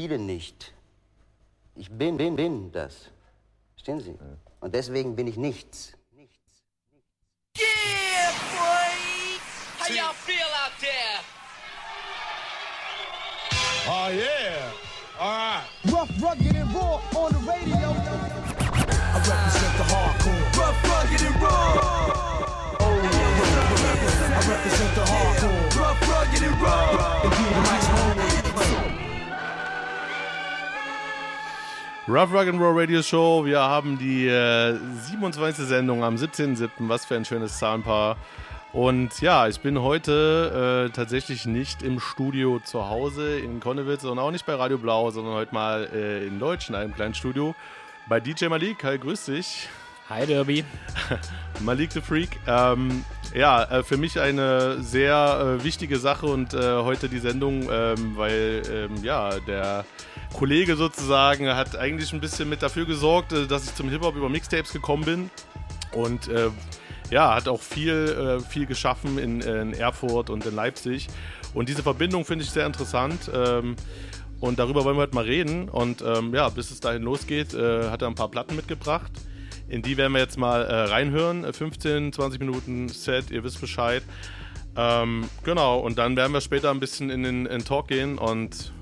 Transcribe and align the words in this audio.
spiele 0.00 0.18
nicht. 0.18 0.72
Ich 1.76 1.90
bin, 1.90 2.16
bin, 2.16 2.34
bin 2.34 2.72
das. 2.72 3.10
Verstehen 3.74 4.00
Sie? 4.00 4.16
Und 4.60 4.74
deswegen 4.74 5.14
bin 5.14 5.26
ich 5.26 5.36
nichts. 5.36 5.92
Yeah, 7.58 8.30
boy! 8.56 9.38
How 9.78 9.92
y'all 9.92 10.14
feel 10.14 10.50
out 10.62 10.72
there? 10.80 11.20
Oh, 13.86 14.08
yeah. 14.10 14.72
All 15.18 15.36
right. 15.36 15.64
Rough, 15.92 16.22
rugged, 16.22 16.56
and 16.56 16.74
raw 16.74 17.00
on 17.14 17.32
the 17.32 17.40
radio. 17.50 17.69
Rough 32.10 32.32
Rock 32.32 32.48
and 32.48 32.60
Roll 32.60 32.76
Radio 32.76 33.02
Show. 33.02 33.44
Wir 33.44 33.60
haben 33.60 33.96
die 33.96 34.26
äh, 34.26 34.76
27. 35.10 35.64
Sendung 35.64 36.02
am 36.02 36.16
17.07. 36.16 36.68
Was 36.80 37.04
für 37.04 37.14
ein 37.14 37.24
schönes 37.24 37.56
Zahnpaar. 37.56 38.16
Und 38.72 39.20
ja, 39.20 39.46
ich 39.46 39.60
bin 39.60 39.80
heute 39.80 40.88
äh, 40.88 40.92
tatsächlich 40.92 41.46
nicht 41.46 41.84
im 41.84 42.00
Studio 42.00 42.58
zu 42.64 42.88
Hause 42.88 43.38
in 43.38 43.60
Konnewitz 43.60 44.02
und 44.02 44.18
auch 44.18 44.32
nicht 44.32 44.44
bei 44.44 44.56
Radio 44.56 44.76
Blau, 44.76 45.12
sondern 45.12 45.34
heute 45.34 45.54
mal 45.54 45.88
äh, 45.94 46.26
in 46.26 46.40
Deutsch 46.40 46.68
in 46.68 46.74
einem 46.74 46.92
kleinen 46.92 47.14
Studio 47.14 47.54
bei 48.08 48.18
DJ 48.18 48.46
Malik. 48.46 48.82
Hi, 48.82 48.98
grüß 48.98 49.26
dich. 49.26 49.68
Hi 50.08 50.26
Derby. 50.26 50.64
Malik 51.60 51.92
the 51.92 52.00
Freak. 52.00 52.40
Ähm, 52.48 53.04
ja, 53.32 53.62
äh, 53.62 53.82
für 53.84 53.96
mich 53.96 54.18
eine 54.18 54.82
sehr 54.82 55.58
äh, 55.60 55.64
wichtige 55.64 56.00
Sache 56.00 56.26
und 56.26 56.54
äh, 56.54 56.78
heute 56.78 57.08
die 57.08 57.20
Sendung, 57.20 57.68
ähm, 57.70 58.16
weil 58.16 58.62
ähm, 58.68 59.04
ja, 59.04 59.38
der 59.46 59.84
Kollege 60.32 60.76
sozusagen 60.76 61.48
hat 61.48 61.76
eigentlich 61.76 62.12
ein 62.12 62.20
bisschen 62.20 62.48
mit 62.48 62.62
dafür 62.62 62.86
gesorgt, 62.86 63.32
äh, 63.32 63.46
dass 63.46 63.64
ich 63.64 63.74
zum 63.74 63.88
Hip-Hop 63.88 64.16
über 64.16 64.28
Mixtapes 64.28 64.72
gekommen 64.72 65.04
bin 65.04 65.30
und 65.92 66.28
äh, 66.28 66.50
ja, 67.10 67.34
hat 67.34 67.48
auch 67.48 67.60
viel, 67.60 68.38
äh, 68.40 68.40
viel 68.40 68.66
geschaffen 68.66 69.18
in, 69.18 69.40
in, 69.40 69.74
Erfurt 69.74 70.30
und 70.30 70.46
in 70.46 70.54
Leipzig. 70.54 71.08
Und 71.54 71.68
diese 71.68 71.82
Verbindung 71.82 72.24
finde 72.24 72.44
ich 72.44 72.50
sehr 72.50 72.66
interessant. 72.66 73.30
Ähm, 73.34 73.74
und 74.38 74.58
darüber 74.58 74.84
wollen 74.84 74.96
wir 74.96 75.02
heute 75.02 75.14
mal 75.14 75.24
reden. 75.24 75.68
Und 75.68 76.02
ähm, 76.02 76.32
ja, 76.34 76.48
bis 76.48 76.70
es 76.70 76.80
dahin 76.80 77.02
losgeht, 77.02 77.52
äh, 77.52 77.90
hat 77.90 78.02
er 78.02 78.08
ein 78.08 78.14
paar 78.14 78.30
Platten 78.30 78.56
mitgebracht. 78.56 79.10
In 79.68 79.82
die 79.82 79.96
werden 79.96 80.12
wir 80.12 80.20
jetzt 80.20 80.38
mal 80.38 80.62
äh, 80.62 80.74
reinhören. 80.84 81.52
15, 81.52 82.12
20 82.12 82.40
Minuten 82.40 82.88
Set, 82.88 83.30
ihr 83.30 83.44
wisst 83.44 83.60
Bescheid. 83.60 84.02
Ähm, 84.76 85.28
genau, 85.44 85.80
und 85.80 85.98
dann 85.98 86.16
werden 86.16 86.32
wir 86.32 86.40
später 86.40 86.70
ein 86.70 86.80
bisschen 86.80 87.10
in 87.10 87.24
den 87.24 87.46
in 87.46 87.64
Talk 87.64 87.88
gehen. 87.88 88.18
Und 88.18 88.72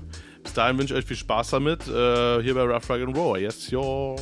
bis 0.43 0.53
dahin 0.53 0.77
wünsche 0.77 0.93
ich 0.93 0.99
euch 0.99 1.05
viel 1.05 1.17
Spaß 1.17 1.51
damit. 1.51 1.87
Äh, 1.87 2.41
hier 2.41 2.53
bei 2.55 2.61
Rough 2.61 2.89
Rag 2.89 3.01
and 3.01 3.15
Roar. 3.15 3.37
Yes, 3.37 3.69
yo. 3.69 4.15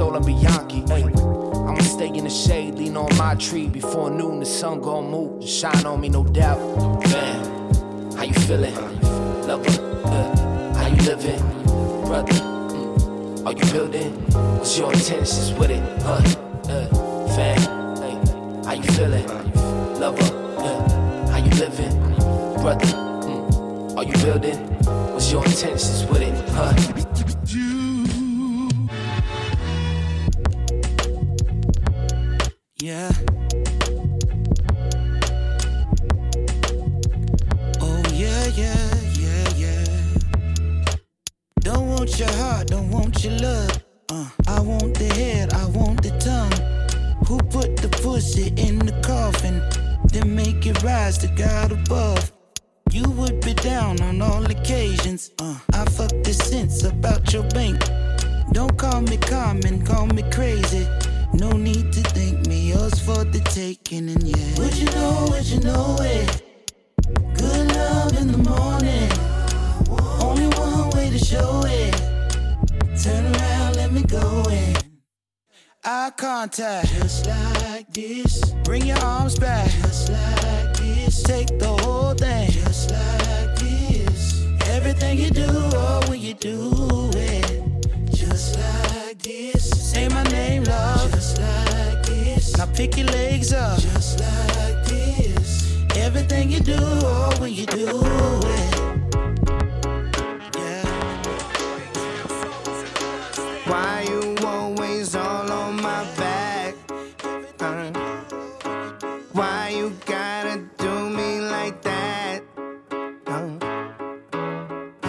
Stolen 0.00 0.24
Bianchi. 0.24 0.82
Hey, 0.88 1.04
I'ma 1.68 1.82
stay 1.82 2.08
in 2.08 2.24
the 2.24 2.30
shade, 2.30 2.74
lean 2.76 2.96
on 2.96 3.14
my 3.18 3.34
tree. 3.34 3.68
Before 3.68 4.08
noon, 4.10 4.40
the 4.40 4.46
sun 4.46 4.80
gon' 4.80 5.10
move, 5.10 5.46
shine 5.46 5.84
on 5.84 6.00
me, 6.00 6.08
no 6.08 6.24
doubt. 6.24 6.58
Man, 7.12 8.14
how 8.16 8.22
you 8.22 8.32
feeling? 8.48 8.74
Lover, 9.46 9.76
uh, 10.04 10.74
how 10.74 10.86
you 10.86 11.02
living? 11.02 11.42
Brother, 12.06 12.32
mm, 12.32 13.44
are 13.44 13.52
you 13.52 13.72
building? 13.72 14.12
What's 14.56 14.78
your 14.78 14.90
intentions 14.90 15.52
with 15.52 15.70
it? 15.70 15.82
Huh? 16.00 16.22
Uh, 16.72 16.86
fan, 17.34 17.60
hey, 18.00 18.16
how 18.64 18.72
you 18.72 18.90
feeling? 18.96 19.26
Lover, 20.00 20.30
uh, 20.64 21.28
how 21.28 21.36
you 21.44 21.50
living? 21.60 21.94
Brother, 22.62 22.86
mm, 23.28 23.96
are 23.98 24.04
you 24.04 24.14
building? 24.24 24.60
What's 25.12 25.30
your 25.30 25.44
intentions 25.44 26.06
with 26.06 26.22
it? 26.22 26.48
Huh? 26.52 27.09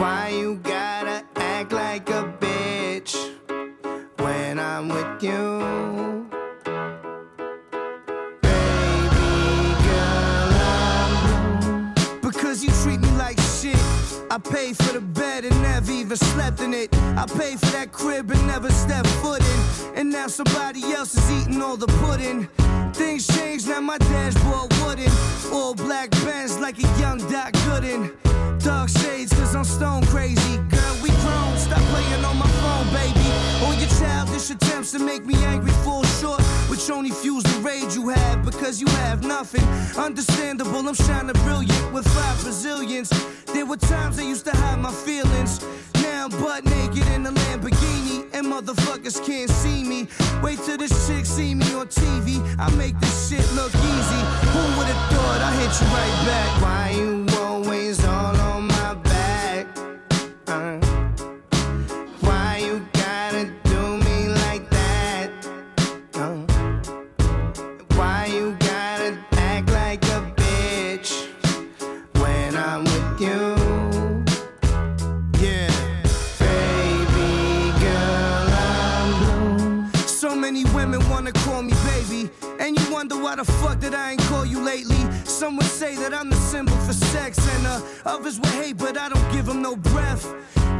Why 0.02 0.30
you 0.30 0.56
gotta 0.64 1.24
act 1.36 1.72
like 1.72 2.10
a 2.10 2.24
bitch 2.40 3.14
when 4.18 4.58
I'm 4.58 4.90
with 4.90 5.22
you? 5.22 6.28
Baby 8.42 9.76
girl, 9.86 10.50
I'm 10.74 11.94
Because 12.20 12.64
you 12.64 12.72
treat 12.82 13.00
me 13.00 13.12
like 13.12 13.40
shit. 13.40 13.78
I 14.32 14.40
paid 14.40 14.76
for 14.76 14.94
the 14.94 15.02
bed 15.02 15.46
and 15.46 15.62
never 15.62 15.92
even 15.92 16.18
slept 16.18 16.62
in 16.62 16.74
it. 16.74 16.90
I 17.16 17.28
paid 17.28 17.60
for 17.60 17.72
that 17.78 17.92
crib 17.92 18.32
and 18.32 18.48
never 18.48 18.72
stepped 18.72 19.10
foot 19.22 19.42
in. 19.42 19.60
And 19.98 20.10
now 20.12 20.26
somebody 20.26 20.82
else 20.94 21.14
is 21.16 21.32
eating 21.32 21.62
all 21.62 21.78
the 21.78 21.92
pudding. 22.02 22.48
Things 22.94 23.28
changed, 23.28 23.68
now 23.68 23.82
my 23.82 24.00
dashboard 24.00 24.74
wooden. 24.82 25.12
All 25.54 25.76
black 25.76 26.10
bands 26.26 26.58
like 26.58 26.80
a 26.80 27.00
young 27.00 27.20
Doc 27.30 27.54
Gooden. 27.66 28.21
Shades, 29.00 29.34
cause 29.34 29.56
I'm 29.56 29.64
stone 29.64 30.04
crazy. 30.08 30.58
Girl, 30.70 30.96
we 31.04 31.10
grown, 31.24 31.58
stop 31.58 31.82
playing 31.92 32.24
on 32.26 32.38
my 32.38 32.48
phone, 32.62 32.88
baby. 32.94 33.28
All 33.64 33.74
your 33.76 33.90
childish 34.00 34.50
attempts 34.50 34.92
to 34.94 35.00
make 35.00 35.26
me 35.26 35.36
angry 35.46 35.72
fall 35.84 36.04
short, 36.20 36.42
which 36.70 36.90
only 36.90 37.12
fuels 37.12 37.44
the 37.44 37.60
rage 37.62 37.96
you 37.96 38.10
have 38.10 38.44
because 38.44 38.82
you 38.82 38.88
have 39.04 39.24
nothing. 39.24 39.64
Understandable, 39.98 40.88
I'm 40.88 40.96
shining 40.96 41.36
brilliant 41.44 41.94
with 41.94 42.08
five 42.08 42.42
Brazilians. 42.44 43.10
There 43.54 43.66
were 43.66 43.78
times 43.78 44.20
I 44.20 44.24
used 44.24 44.46
to 44.46 44.52
hide 44.56 44.80
my 44.80 44.92
feelings. 44.92 45.62
Now 45.96 46.26
I'm 46.26 46.32
butt 46.32 46.66
naked 46.66 47.08
in 47.10 47.26
a 47.26 47.32
Lamborghini, 47.32 48.26
and 48.34 48.48
motherfuckers 48.48 49.24
can't 49.26 49.50
see 49.50 49.84
me. 49.84 50.08
Wait 50.42 50.60
till 50.66 50.78
this 50.78 51.08
chick 51.08 51.26
see 51.26 51.54
me 51.54 51.74
on 51.74 51.88
TV. 51.88 52.42
I 52.58 52.70
make 52.76 53.00
this 53.00 53.30
shit 53.30 53.46
look 53.54 53.74
easy. 53.74 54.22
Who 54.54 54.62
would've 54.78 55.04
thought 55.12 55.42
I 55.42 55.52
hit 55.60 55.72
you 55.80 55.88
right 55.98 56.18
back? 56.26 56.62
Why 56.62 56.90
you 56.98 57.26
always 57.40 58.04
all 58.06 58.36
on 58.36 58.68
my 58.68 58.71
why 83.32 83.36
the 83.38 83.46
fuck 83.46 83.80
that 83.80 83.96
I 83.96 84.12
ain't 84.12 84.22
call 84.24 84.46
you 84.46 84.60
lately. 84.60 85.02
Some 85.24 85.56
would 85.56 85.66
say 85.66 85.96
that 85.96 86.14
I'm 86.14 86.30
the 86.30 86.36
symbol 86.36 86.76
sex, 87.02 87.38
and 87.56 87.68
uh, 87.68 87.82
others 88.06 88.40
would 88.40 88.56
hate, 88.62 88.78
but 88.78 88.98
I 88.98 89.10
don't 89.10 89.32
give 89.32 89.46
them 89.46 89.62
no 89.62 89.76
breath. 89.76 90.26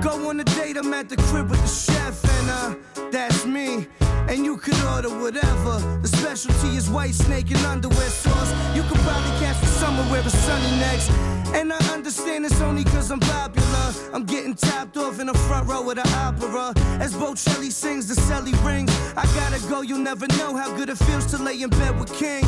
Go 0.02 0.30
on 0.30 0.40
a 0.40 0.44
date, 0.44 0.78
I'm 0.78 0.94
at 0.94 1.10
the 1.10 1.18
crib 1.18 1.50
with 1.50 1.62
the 1.62 1.68
chef, 1.68 2.24
and 2.24 2.50
uh, 2.50 3.10
that's 3.12 3.46
me. 3.46 3.88
And 4.28 4.46
you 4.46 4.58
could 4.58 4.80
order 4.86 5.10
whatever. 5.10 5.80
The 6.02 6.08
specialty 6.08 6.78
is 6.78 6.90
white 6.90 7.14
snake 7.14 7.52
and 7.52 7.66
underwear 7.66 8.10
sauce. 8.10 8.52
You 8.76 8.84
could 8.84 9.00
probably 9.00 9.32
catch 9.40 9.62
me 9.62 9.68
somewhere 9.68 10.24
with 10.24 10.32
sunny 10.32 10.78
next. 10.80 11.10
And 11.54 11.74
I 11.74 11.78
understand 11.94 12.46
it's 12.46 12.62
only 12.62 12.86
cause 12.86 13.12
I'm 13.12 13.20
popular. 13.20 13.94
I'm 14.14 14.24
getting 14.24 14.56
topped 14.56 14.96
off 14.96 15.20
in 15.20 15.28
the 15.28 15.34
front 15.34 15.68
row 15.68 15.90
of 15.90 15.96
the 15.96 16.08
opera. 16.16 16.74
As 17.02 17.14
Bocelli 17.14 17.72
sings, 17.72 18.08
the 18.08 18.16
celly 18.22 18.54
rings. 18.66 18.92
I 19.18 19.26
gotta 19.36 19.60
go, 19.68 19.82
you'll 19.82 20.00
never 20.00 20.28
know 20.40 20.56
how 20.56 20.74
good 20.78 20.90
it 20.90 20.98
feels 20.98 21.26
to 21.28 21.38
lay 21.38 21.62
in 21.62 21.70
bed 21.70 22.00
with 22.00 22.14
King. 22.14 22.46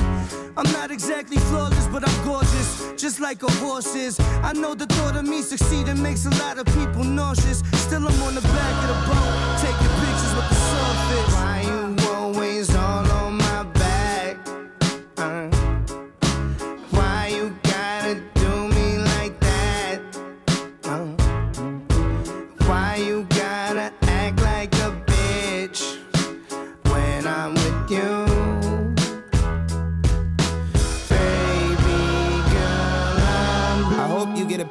I'm 0.56 0.72
not 0.72 0.90
exactly 0.90 1.38
flawless, 1.38 1.88
but 1.88 2.08
I'm 2.08 2.26
gorgeous, 2.26 2.94
just 2.96 3.20
like 3.20 3.44
a 3.44 3.52
horse 3.64 3.96
is. 3.96 4.20
I 4.44 4.54
know 4.54 4.76
the 4.76 4.86
thought 4.86 5.16
of 5.16 5.26
me 5.26 5.42
succeeding 5.42 6.02
makes 6.02 6.26
a 6.26 6.34
lot 6.44 6.58
of 6.58 6.66
people 6.78 7.04
nauseous. 7.04 7.64
Still, 7.86 8.06
I'm 8.08 8.24
on 8.24 8.36
the 8.36 8.42
back 8.42 8.76
of 8.84 8.88
the 8.92 9.00
boat, 9.10 9.34
taking 9.64 9.94
pictures 10.02 10.34
with 10.38 10.48
the 10.52 10.58
swordfish. 10.70 11.83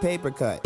Paper 0.02 0.32
cut 0.32 0.60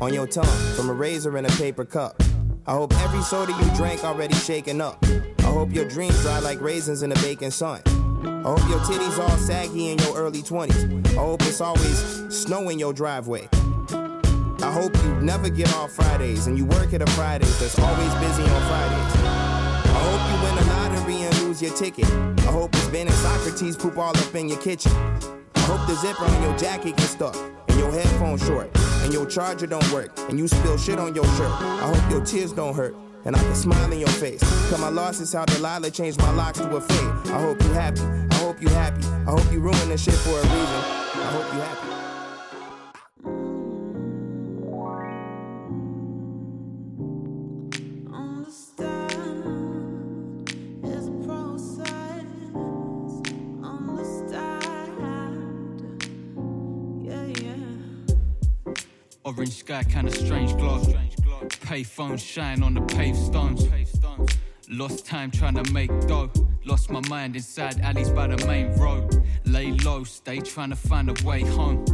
on 0.00 0.12
your 0.12 0.26
tongue 0.26 0.74
from 0.74 0.90
a 0.90 0.92
razor 0.92 1.36
and 1.36 1.46
a 1.46 1.50
paper 1.50 1.84
cup. 1.84 2.20
I 2.66 2.72
hope 2.72 2.92
every 3.04 3.22
soda 3.22 3.52
you 3.52 3.76
drank 3.76 4.02
already 4.02 4.34
shaken 4.34 4.80
up. 4.80 4.98
I 5.38 5.42
hope 5.42 5.72
your 5.72 5.88
dreams 5.88 6.20
dry 6.22 6.40
like 6.40 6.60
raisins 6.60 7.04
in 7.04 7.10
the 7.10 7.16
baking 7.22 7.52
sun. 7.52 7.80
I 7.86 8.42
hope 8.42 8.68
your 8.68 8.80
titties 8.80 9.16
all 9.16 9.36
saggy 9.36 9.92
in 9.92 9.98
your 9.98 10.16
early 10.16 10.42
20s. 10.42 11.06
I 11.06 11.20
hope 11.20 11.42
it's 11.42 11.60
always 11.60 12.26
snow 12.34 12.68
in 12.68 12.80
your 12.80 12.92
driveway. 12.92 13.48
I 13.52 14.72
hope 14.72 14.92
you 15.04 15.14
never 15.20 15.48
get 15.48 15.72
off 15.76 15.92
Fridays 15.92 16.48
and 16.48 16.58
you 16.58 16.64
work 16.64 16.92
at 16.94 17.00
a 17.00 17.06
Fridays 17.12 17.56
that's 17.60 17.78
always 17.78 18.14
busy 18.14 18.42
on 18.42 18.62
Fridays. 18.66 19.22
I 19.86 20.00
hope 20.02 20.22
you 20.30 20.42
win 20.42 20.56
the 20.56 20.74
lottery 20.74 21.22
and 21.22 21.42
lose 21.42 21.62
your 21.62 21.74
ticket. 21.76 22.10
I 22.10 22.50
hope 22.50 22.74
it's 22.74 22.88
Ben 22.88 23.06
and 23.06 23.16
Socrates 23.16 23.76
poop 23.76 23.96
all 23.98 24.16
up 24.16 24.34
in 24.34 24.48
your 24.48 24.58
kitchen. 24.58 24.90
I 25.54 25.60
hope 25.60 25.86
the 25.86 25.94
zipper 25.94 26.24
on 26.24 26.42
your 26.42 26.58
jacket 26.58 26.96
gets 26.96 27.10
stuck 27.10 27.53
headphones 27.94 28.44
short 28.46 28.70
and 29.02 29.12
your 29.12 29.26
charger 29.26 29.66
don't 29.66 29.92
work 29.92 30.10
and 30.28 30.38
you 30.38 30.48
spill 30.48 30.76
shit 30.76 30.98
on 30.98 31.14
your 31.14 31.24
shirt. 31.36 31.50
I 31.50 31.94
hope 31.94 32.10
your 32.10 32.24
tears 32.24 32.52
don't 32.52 32.74
hurt 32.74 32.96
and 33.24 33.36
I 33.36 33.38
can 33.38 33.54
smile 33.54 33.92
in 33.92 33.98
your 33.98 34.08
face. 34.08 34.40
Cause 34.70 34.80
my 34.80 34.88
loss 34.88 35.20
is 35.20 35.32
how 35.32 35.44
Delilah 35.44 35.90
changed 35.90 36.18
my 36.18 36.32
locks 36.32 36.58
to 36.58 36.68
a 36.76 36.80
fade. 36.80 37.32
I 37.32 37.40
hope 37.40 37.62
you 37.62 37.72
happy. 37.72 38.00
I 38.00 38.34
hope 38.36 38.60
you 38.60 38.68
happy. 38.68 39.04
I 39.06 39.30
hope 39.30 39.52
you 39.52 39.60
ruin 39.60 39.88
this 39.88 40.04
shit 40.04 40.14
for 40.14 40.30
a 40.30 40.42
reason. 40.42 40.54
I 40.54 41.30
hope 41.32 41.54
you 41.54 41.60
happy. 41.60 41.93
Orange 59.44 59.58
sky, 59.58 59.84
kinda 59.84 60.10
strange 60.10 60.56
glow. 60.56 60.80
Payphone 61.68 62.18
shine 62.18 62.62
on 62.62 62.72
the 62.72 62.80
paved 62.80 63.18
stones. 63.18 63.68
Lost 64.70 65.04
time 65.04 65.30
trying 65.30 65.62
to 65.62 65.70
make 65.70 65.90
dough. 66.06 66.30
Lost 66.64 66.90
my 66.90 67.02
mind 67.10 67.36
inside 67.36 67.78
alleys 67.80 68.08
by 68.08 68.26
the 68.26 68.46
main 68.46 68.72
road. 68.78 69.22
Lay 69.44 69.72
low, 69.72 70.02
stay 70.02 70.38
trying 70.38 70.70
to 70.70 70.76
find 70.76 71.10
a 71.10 71.26
way 71.26 71.42
home. 71.42 71.84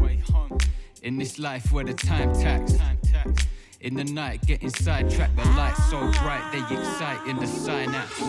In 1.02 1.18
this 1.18 1.40
life 1.40 1.72
where 1.72 1.82
the 1.82 1.92
time 1.92 2.32
tax. 2.34 2.74
In 3.80 3.94
the 3.96 4.04
night, 4.04 4.46
getting 4.46 4.70
sidetracked. 4.70 5.36
The 5.36 5.44
lights 5.56 5.90
so 5.90 5.98
bright, 6.22 6.48
they 6.52 6.62
excite 6.76 7.26
in 7.26 7.36
the 7.36 7.48
synapse. 7.48 8.20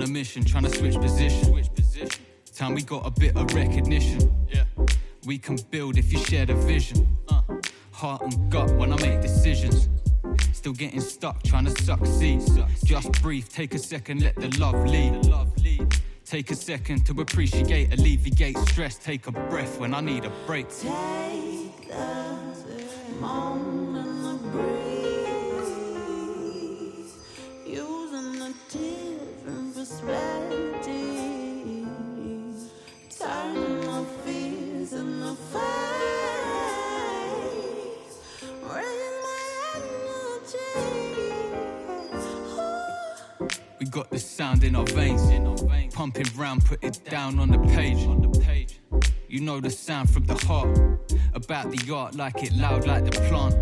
On 0.00 0.06
a 0.06 0.12
mission, 0.12 0.42
trying 0.42 0.64
to 0.64 0.70
switch 0.70 0.98
position. 0.98 1.68
Time 2.54 2.72
we 2.72 2.80
got 2.80 3.06
a 3.06 3.10
bit 3.10 3.36
of 3.36 3.52
recognition. 3.52 4.32
We 5.26 5.36
can 5.36 5.58
build 5.70 5.98
if 5.98 6.10
you 6.10 6.18
share 6.20 6.46
the 6.46 6.54
vision. 6.54 7.06
Uh, 7.28 7.42
heart 7.92 8.22
and 8.22 8.50
gut 8.50 8.70
when 8.76 8.94
I 8.94 8.96
make 9.02 9.20
decisions. 9.20 9.90
Still 10.54 10.72
getting 10.72 11.02
stuck, 11.02 11.42
trying 11.42 11.66
to 11.66 11.82
succeed. 11.82 12.40
Just 12.82 13.12
breathe, 13.20 13.46
take 13.50 13.74
a 13.74 13.78
second, 13.78 14.22
let 14.22 14.36
the 14.36 14.48
love 14.58 14.86
lead. 14.86 15.20
Take 16.24 16.50
a 16.50 16.56
second 16.56 17.04
to 17.04 17.20
appreciate, 17.20 17.92
alleviate 17.92 18.56
stress. 18.56 18.96
Take 18.96 19.26
a 19.26 19.32
breath 19.32 19.78
when 19.78 19.92
I 19.92 20.00
need 20.00 20.24
a 20.24 20.32
break. 20.46 20.68
About 51.70 51.86
the 51.86 51.94
art, 51.94 52.14
like 52.14 52.42
it 52.42 52.52
loud, 52.54 52.86
like 52.86 53.04
the 53.04 53.12
plant. 53.28 53.54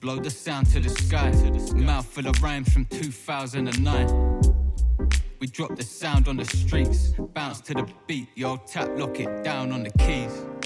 Blow 0.00 0.16
the 0.16 0.30
sound 0.30 0.66
to 0.72 0.80
the 0.80 0.88
sky, 0.88 1.30
mouth 1.74 2.06
full 2.06 2.26
of 2.26 2.42
rhymes 2.42 2.72
from 2.72 2.84
2009. 2.86 4.40
We 5.40 5.46
drop 5.46 5.76
the 5.76 5.82
sound 5.82 6.28
on 6.28 6.36
the 6.36 6.44
streets, 6.44 7.14
bounce 7.34 7.60
to 7.62 7.74
the 7.74 7.88
beat, 8.06 8.28
yo, 8.34 8.56
tap, 8.56 8.88
lock 8.96 9.20
it 9.20 9.44
down 9.44 9.72
on 9.72 9.82
the 9.82 9.90
keys. 9.90 10.65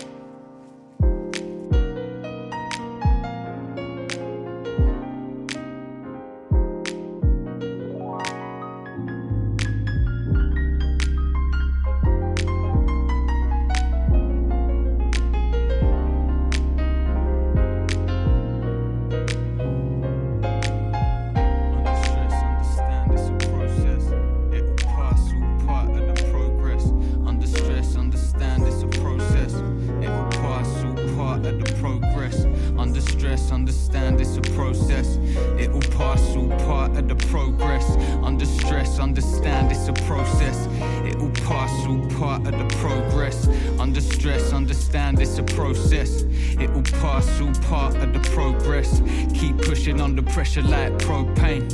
Stress, 44.20 44.52
understand 44.52 45.18
it's 45.18 45.38
a 45.38 45.42
process. 45.42 46.24
It 46.60 46.70
will 46.74 46.82
pass, 47.00 47.40
all 47.40 47.54
part 47.70 47.96
of 47.96 48.12
the 48.12 48.20
progress. 48.34 49.00
Keep 49.34 49.62
pushing 49.62 49.98
under 49.98 50.22
pressure 50.22 50.60
like 50.60 50.92
propane. 50.98 51.66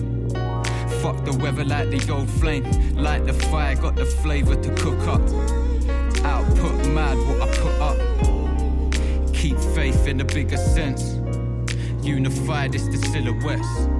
Fuck 1.02 1.24
the 1.24 1.36
weather 1.42 1.64
like 1.64 1.90
the 1.90 2.12
old 2.12 2.30
flame. 2.30 2.64
Light 2.94 3.26
the 3.26 3.32
fire, 3.32 3.74
got 3.74 3.96
the 3.96 4.06
flavor 4.06 4.54
to 4.54 4.70
cook 4.76 5.00
up. 5.08 5.20
Output 6.24 6.86
mad, 6.94 7.18
what 7.26 7.42
I 7.42 7.48
put 7.62 7.74
up. 7.80 9.34
Keep 9.34 9.58
faith 9.74 10.06
in 10.06 10.18
the 10.18 10.24
bigger 10.24 10.56
sense. 10.56 11.02
Unified, 12.06 12.76
it's 12.76 12.86
the 12.86 12.98
silhouettes. 13.08 13.95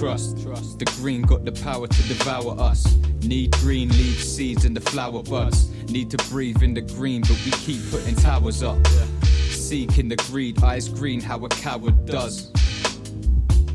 The 0.00 0.42
trust. 0.42 0.78
The 0.78 0.84
green 1.00 1.22
got 1.22 1.44
the 1.44 1.52
power 1.52 1.86
to 1.86 2.02
devour 2.08 2.58
us. 2.58 2.96
Need 3.22 3.52
green 3.58 3.88
leaf 3.90 4.22
seeds 4.22 4.64
in 4.64 4.72
the 4.72 4.80
flower 4.80 5.22
buds. 5.22 5.68
Need 5.90 6.10
to 6.12 6.16
breathe 6.30 6.62
in 6.62 6.72
the 6.74 6.80
green, 6.80 7.20
but 7.20 7.38
we 7.44 7.50
keep 7.52 7.80
putting 7.90 8.16
towers 8.16 8.62
up. 8.62 8.78
Seeking 9.50 10.08
the 10.08 10.16
greed, 10.16 10.62
eyes 10.62 10.88
green, 10.88 11.20
how 11.20 11.44
a 11.44 11.48
coward 11.48 12.06
does. 12.06 12.50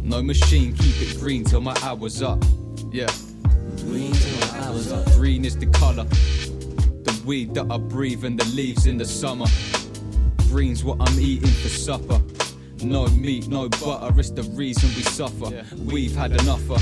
No 0.01 0.21
machine, 0.21 0.75
keep 0.75 0.95
it 1.01 1.19
green 1.19 1.43
till 1.43 1.61
my 1.61 1.75
hour's 1.83 2.21
up. 2.21 2.43
Yeah. 2.91 3.09
Green 3.77 4.13
till 4.13 4.39
my 4.39 4.59
hour's 4.65 4.91
up. 4.91 5.05
Green 5.13 5.45
is 5.45 5.57
the 5.57 5.67
color. 5.67 6.05
The 6.05 7.21
weed 7.25 7.53
that 7.53 7.67
I 7.69 7.77
breathe 7.77 8.25
and 8.25 8.39
the 8.39 8.45
leaves 8.55 8.87
in 8.87 8.97
the 8.97 9.05
summer. 9.05 9.45
Green's 10.49 10.83
what 10.83 10.97
I'm 10.99 11.19
eating 11.19 11.49
for 11.49 11.69
supper. 11.69 12.19
No 12.85 13.07
meat, 13.07 13.47
no 13.47 13.67
butter, 13.67 14.19
it's 14.19 14.29
the 14.29 14.43
reason 14.43 14.89
we 14.95 15.01
suffer. 15.01 15.63
We've 15.75 16.15
had 16.15 16.31
enough 16.33 16.69
of 16.69 16.81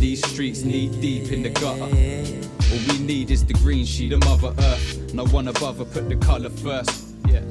these 0.00 0.26
streets 0.26 0.62
knee 0.62 0.88
deep 1.00 1.30
in 1.30 1.42
the 1.42 1.50
gutter. 1.50 1.82
All 1.84 2.78
we 2.88 2.98
need 3.04 3.30
is 3.30 3.44
the 3.44 3.52
green 3.54 3.84
sheet 3.84 4.12
of 4.12 4.20
Mother 4.24 4.54
Earth. 4.58 5.12
No 5.14 5.26
one 5.26 5.48
above 5.48 5.78
her 5.78 5.84
put 5.84 6.08
the 6.08 6.16
colour 6.16 6.50
first. 6.50 7.04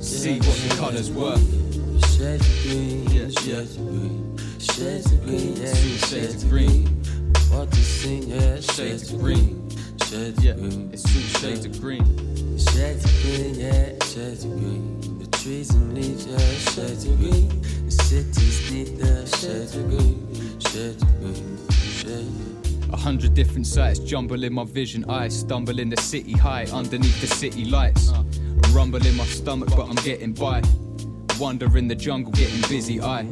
See 0.04 0.40
what 0.40 0.58
the 0.68 0.76
colour's 0.78 1.12
worth. 1.12 1.40
Shades 2.18 2.48
of 2.48 2.64
green, 2.64 3.04
yeah, 3.12 3.30
shades 3.30 3.78
of 3.78 3.88
green. 3.88 4.38
Shades 4.60 5.12
of 5.12 5.24
green, 5.24 5.56
yeah, 5.56 5.74
Shades 5.74 6.10
shades 6.10 6.36
of 6.36 6.44
of 6.44 6.50
green. 6.50 6.84
green. 6.86 7.04
What 7.52 7.72
to 7.72 7.78
sing, 7.84 8.24
yeah, 8.24 8.60
shades 8.62 9.14
of 9.14 9.20
green. 9.20 9.70
Shades 10.10 10.44
Yeah, 10.44 10.52
of 10.52 10.60
green. 10.60 10.90
it's 10.92 11.06
all 11.06 11.42
shades 11.42 11.66
of 11.66 11.80
green. 11.80 12.58
Shades 12.58 13.06
of 13.06 13.12
green, 13.22 13.56
yeah, 13.56 13.90
shades 14.06 14.44
of 14.44 14.52
green. 14.60 15.15
Trees 15.46 15.70
and 15.76 15.96
shades 15.96 17.06
of 17.06 17.20
green. 17.20 17.62
The 17.86 17.92
cities 17.92 18.72
need 18.72 18.98
the 18.98 19.28
shades 19.28 19.76
of 19.76 19.88
green. 19.92 20.60
Shades 20.60 21.04
of 21.04 21.20
green, 21.20 21.58
shades. 21.70 22.92
A 22.92 22.98
hundred 22.98 23.36
different 23.36 23.68
sights 23.68 24.00
jumble 24.00 24.44
in 24.44 24.54
my 24.54 24.64
vision. 24.64 25.06
I 25.08 25.28
stumble 25.28 25.78
in 25.78 25.92
the 25.92 25.98
city 25.98 26.32
high 26.32 26.66
underneath 26.74 27.22
the 27.22 27.28
city 27.28 27.66
lights. 27.66 28.12
Rumble 28.72 29.06
in 29.06 29.16
my 29.16 29.26
stomach, 29.26 29.70
but 29.76 29.88
I'm 29.88 30.04
getting 30.04 30.34
by. 30.34 30.64
Wander 31.40 31.78
in 31.78 31.88
the 31.88 31.96
jungle, 31.96 32.32
getting 32.32 32.68
busy. 32.68 33.00
I 33.00 33.28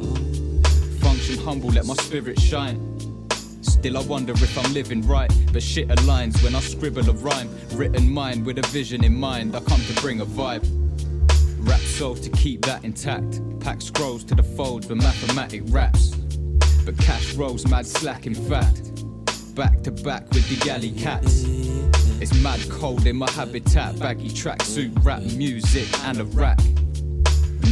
function 1.00 1.38
humble, 1.38 1.70
let 1.70 1.84
my 1.84 1.94
spirit 1.94 2.38
shine. 2.38 2.78
Still, 3.60 3.98
I 3.98 4.02
wonder 4.02 4.34
if 4.34 4.56
I'm 4.56 4.72
living 4.72 5.04
right. 5.04 5.32
But 5.52 5.64
shit 5.64 5.88
aligns 5.88 6.40
when 6.44 6.54
I 6.54 6.60
scribble 6.60 7.10
a 7.10 7.12
rhyme. 7.14 7.50
Written 7.72 8.08
mind 8.08 8.46
with 8.46 8.60
a 8.60 8.66
vision 8.68 9.02
in 9.02 9.16
mind. 9.16 9.56
I 9.56 9.60
come 9.62 9.80
to 9.86 10.00
bring 10.00 10.20
a 10.20 10.26
vibe. 10.26 10.83
Rap 11.64 11.80
soul 11.80 12.14
to 12.16 12.30
keep 12.30 12.62
that 12.66 12.84
intact. 12.84 13.40
Pack 13.60 13.80
scrolls 13.80 14.24
to 14.24 14.34
the 14.34 14.42
folds 14.42 14.86
with 14.88 14.98
mathematic 14.98 15.62
raps. 15.66 16.10
But 16.84 16.98
cash 16.98 17.34
rolls 17.34 17.66
mad 17.66 17.86
slack, 17.86 18.26
in 18.26 18.34
fact. 18.34 18.90
Back 19.54 19.82
to 19.82 19.90
back 19.90 20.28
with 20.30 20.46
the 20.48 20.70
alley 20.70 20.90
cats. 20.92 21.44
It's 22.20 22.34
mad 22.42 22.60
cold 22.70 23.06
in 23.06 23.16
my 23.16 23.30
habitat. 23.30 23.98
Baggy 23.98 24.28
tracksuit, 24.30 25.04
rap 25.04 25.22
music, 25.22 25.88
and 26.04 26.20
a 26.20 26.24
rack. 26.24 26.58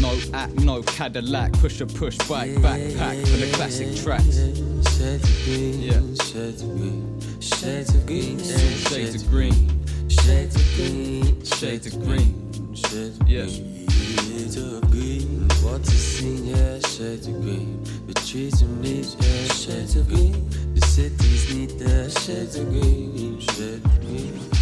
No 0.00 0.18
act, 0.32 0.54
no 0.54 0.82
Cadillac. 0.82 1.52
Push 1.54 1.80
a 1.80 1.86
push 1.86 2.16
bike, 2.28 2.50
backpack 2.52 3.20
for 3.26 3.36
the 3.36 3.50
classic 3.52 3.94
tracks. 3.96 4.36
Shades 4.96 5.28
of 5.28 5.44
green, 5.44 5.82
Yeah. 5.82 6.00
shades 6.24 6.62
of 6.62 6.76
green. 6.76 7.20
Shades 7.40 7.94
of 7.94 8.06
green, 8.06 8.38
Shades 8.38 9.14
of 9.22 9.30
green, 9.30 10.08
Shades 10.08 10.56
of 10.56 10.76
green, 10.76 11.44
shades 11.44 11.86
of 11.86 11.94
green. 11.94 11.94
shades 11.94 11.94
of 11.94 12.04
green. 12.04 12.74
Shades 12.74 13.18
of 14.56 14.90
green. 14.90 15.48
What 15.62 15.82
to 15.84 15.90
sing, 15.90 16.46
yeah, 16.46 16.78
shades 16.80 17.26
of 17.26 17.40
green. 17.40 17.82
The 18.06 18.14
trees 18.14 18.62
and 18.62 18.82
leaves, 18.82 19.16
yeah, 19.20 19.52
shades 19.54 19.96
of 19.96 20.08
green. 20.08 20.48
The 20.74 20.86
cities 20.86 21.54
need 21.54 21.78
the 21.78 22.10
shades 22.10 22.56
of 22.56 22.68
green. 22.68 23.40
Shades 23.40 23.84
of 23.84 24.00
green. 24.00 24.52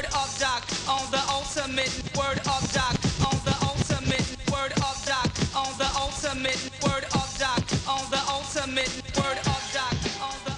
Word 0.00 0.14
up, 0.14 0.32
Doc, 0.38 0.64
on 0.88 1.10
the 1.10 1.20
ultimate. 1.28 1.92
Word 2.16 2.40
up, 2.48 2.64
Doc, 2.72 2.96
on 3.20 3.38
the 3.44 3.54
ultimate. 3.60 4.24
Word 4.50 4.72
up, 4.80 4.96
Doc, 5.04 5.28
on 5.54 5.76
the 5.76 5.84
ultimate. 5.94 6.70
Word 6.82 7.04
up, 7.12 7.28
Doc, 7.38 7.60
on 7.86 8.10
the 8.10 8.18
ultimate. 8.32 8.88
Word 9.18 9.38
up, 9.46 9.60
Doc, 9.74 9.92
on 10.22 10.32
the 10.46 10.50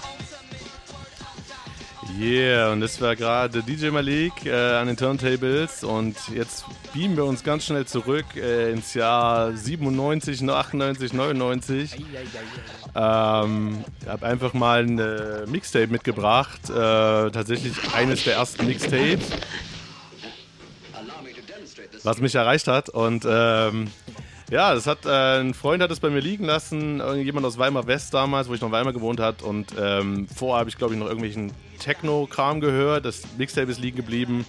Yeah, 2.17 2.71
und 2.71 2.81
das 2.83 3.01
war 3.01 3.17
gerade 3.17 3.65
DJ 3.65 3.89
Malik 3.89 4.47
äh, 4.47 4.53
an 4.53 4.87
den 4.87 4.97
Turntables 4.97 5.83
und 5.83 6.17
jetzt 6.29 6.65
beamen 6.95 7.17
wir 7.17 7.25
uns 7.25 7.43
ganz 7.43 7.65
schnell 7.65 7.85
zurück 7.85 8.27
äh, 8.37 8.71
ins 8.71 8.95
Jahr 8.95 9.53
97, 9.57 10.49
98, 10.49 11.13
99. 11.15 11.97
Ähm, 12.95 13.85
habe 14.07 14.27
einfach 14.27 14.53
mal 14.53 14.85
ein 14.85 15.51
Mixtape 15.51 15.89
mitgebracht, 15.89 16.69
äh, 16.69 16.73
tatsächlich 17.31 17.73
eines 17.95 18.25
der 18.25 18.35
ersten 18.35 18.67
Mixtapes, 18.67 19.31
was 22.03 22.21
mich 22.21 22.35
erreicht 22.35 22.69
hat. 22.69 22.91
Und 22.91 23.25
ähm, 23.27 23.91
ja, 24.51 24.75
das 24.75 24.87
hat 24.87 25.07
äh, 25.07 25.41
ein 25.41 25.55
Freund 25.55 25.83
hat 25.83 25.91
es 25.91 26.01
bei 26.01 26.11
mir 26.11 26.21
liegen 26.21 26.45
lassen, 26.45 27.01
irgendjemand 27.01 27.47
aus 27.47 27.57
Weimar 27.57 27.87
West 27.87 28.13
damals, 28.13 28.51
wo 28.51 28.55
ich 28.55 28.61
noch 28.61 28.69
in 28.69 28.73
Weimar 28.73 28.93
gewohnt 28.93 29.21
hat. 29.21 29.41
Und 29.41 29.73
ähm, 29.81 30.29
vorher 30.29 30.61
habe 30.61 30.69
ich 30.69 30.77
glaube 30.77 30.93
ich 30.93 31.01
noch 31.01 31.07
irgendwelchen 31.07 31.53
Techno-Kram 31.79 32.61
gehört, 32.61 33.07
das 33.07 33.23
Mixtape 33.39 33.71
ist 33.71 33.81
liegen 33.81 33.97
geblieben. 33.97 34.45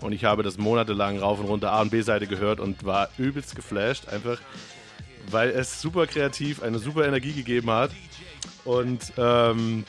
Und 0.00 0.12
ich 0.12 0.24
habe 0.24 0.42
das 0.42 0.58
monatelang 0.58 1.20
rauf 1.20 1.38
und 1.38 1.46
runter 1.46 1.72
A 1.72 1.80
und 1.82 1.90
B-Seite 1.90 2.26
gehört 2.26 2.58
und 2.58 2.84
war 2.84 3.08
übelst 3.16 3.54
geflasht, 3.54 4.08
einfach 4.08 4.38
weil 5.30 5.50
es 5.50 5.80
super 5.80 6.06
kreativ, 6.06 6.62
eine 6.62 6.78
super 6.78 7.06
Energie 7.06 7.32
gegeben 7.32 7.70
hat 7.70 7.90
und 8.64 9.12
ähm, 9.16 9.84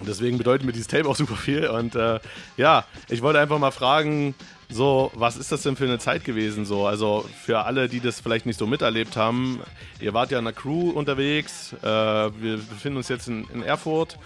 deswegen 0.00 0.38
bedeutet 0.38 0.66
mir 0.66 0.72
dieses 0.72 0.88
Tape 0.88 1.08
auch 1.08 1.16
super 1.16 1.36
viel 1.36 1.66
und 1.68 1.94
äh, 1.94 2.20
ja, 2.56 2.84
ich 3.08 3.22
wollte 3.22 3.40
einfach 3.40 3.58
mal 3.58 3.70
fragen, 3.70 4.34
so, 4.72 5.10
was 5.14 5.36
ist 5.36 5.50
das 5.50 5.62
denn 5.62 5.74
für 5.74 5.84
eine 5.84 5.98
Zeit 5.98 6.24
gewesen? 6.24 6.64
So, 6.64 6.86
also 6.86 7.28
für 7.44 7.64
alle, 7.64 7.88
die 7.88 8.00
das 8.00 8.20
vielleicht 8.20 8.46
nicht 8.46 8.58
so 8.58 8.66
miterlebt 8.66 9.16
haben, 9.16 9.60
ihr 10.00 10.14
wart 10.14 10.30
ja 10.30 10.38
in 10.38 10.46
einer 10.46 10.54
Crew 10.54 10.90
unterwegs, 10.90 11.74
äh, 11.82 11.86
wir 11.86 12.56
befinden 12.56 12.98
uns 12.98 13.08
jetzt 13.08 13.28
in, 13.28 13.48
in 13.52 13.62
Erfurt. 13.62 14.16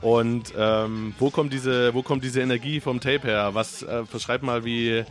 Und 0.00 0.54
ähm, 0.56 1.14
wo, 1.18 1.28
kommt 1.30 1.52
diese, 1.52 1.92
wo 1.92 2.02
kommt 2.02 2.24
diese 2.24 2.40
Energie 2.40 2.80
vom 2.80 3.00
Tape 3.00 3.28
her? 3.28 3.50
Was 3.52 3.82
äh, 3.82 4.04
beschreib 4.10 4.42
mal, 4.42 4.64
wie, 4.64 5.04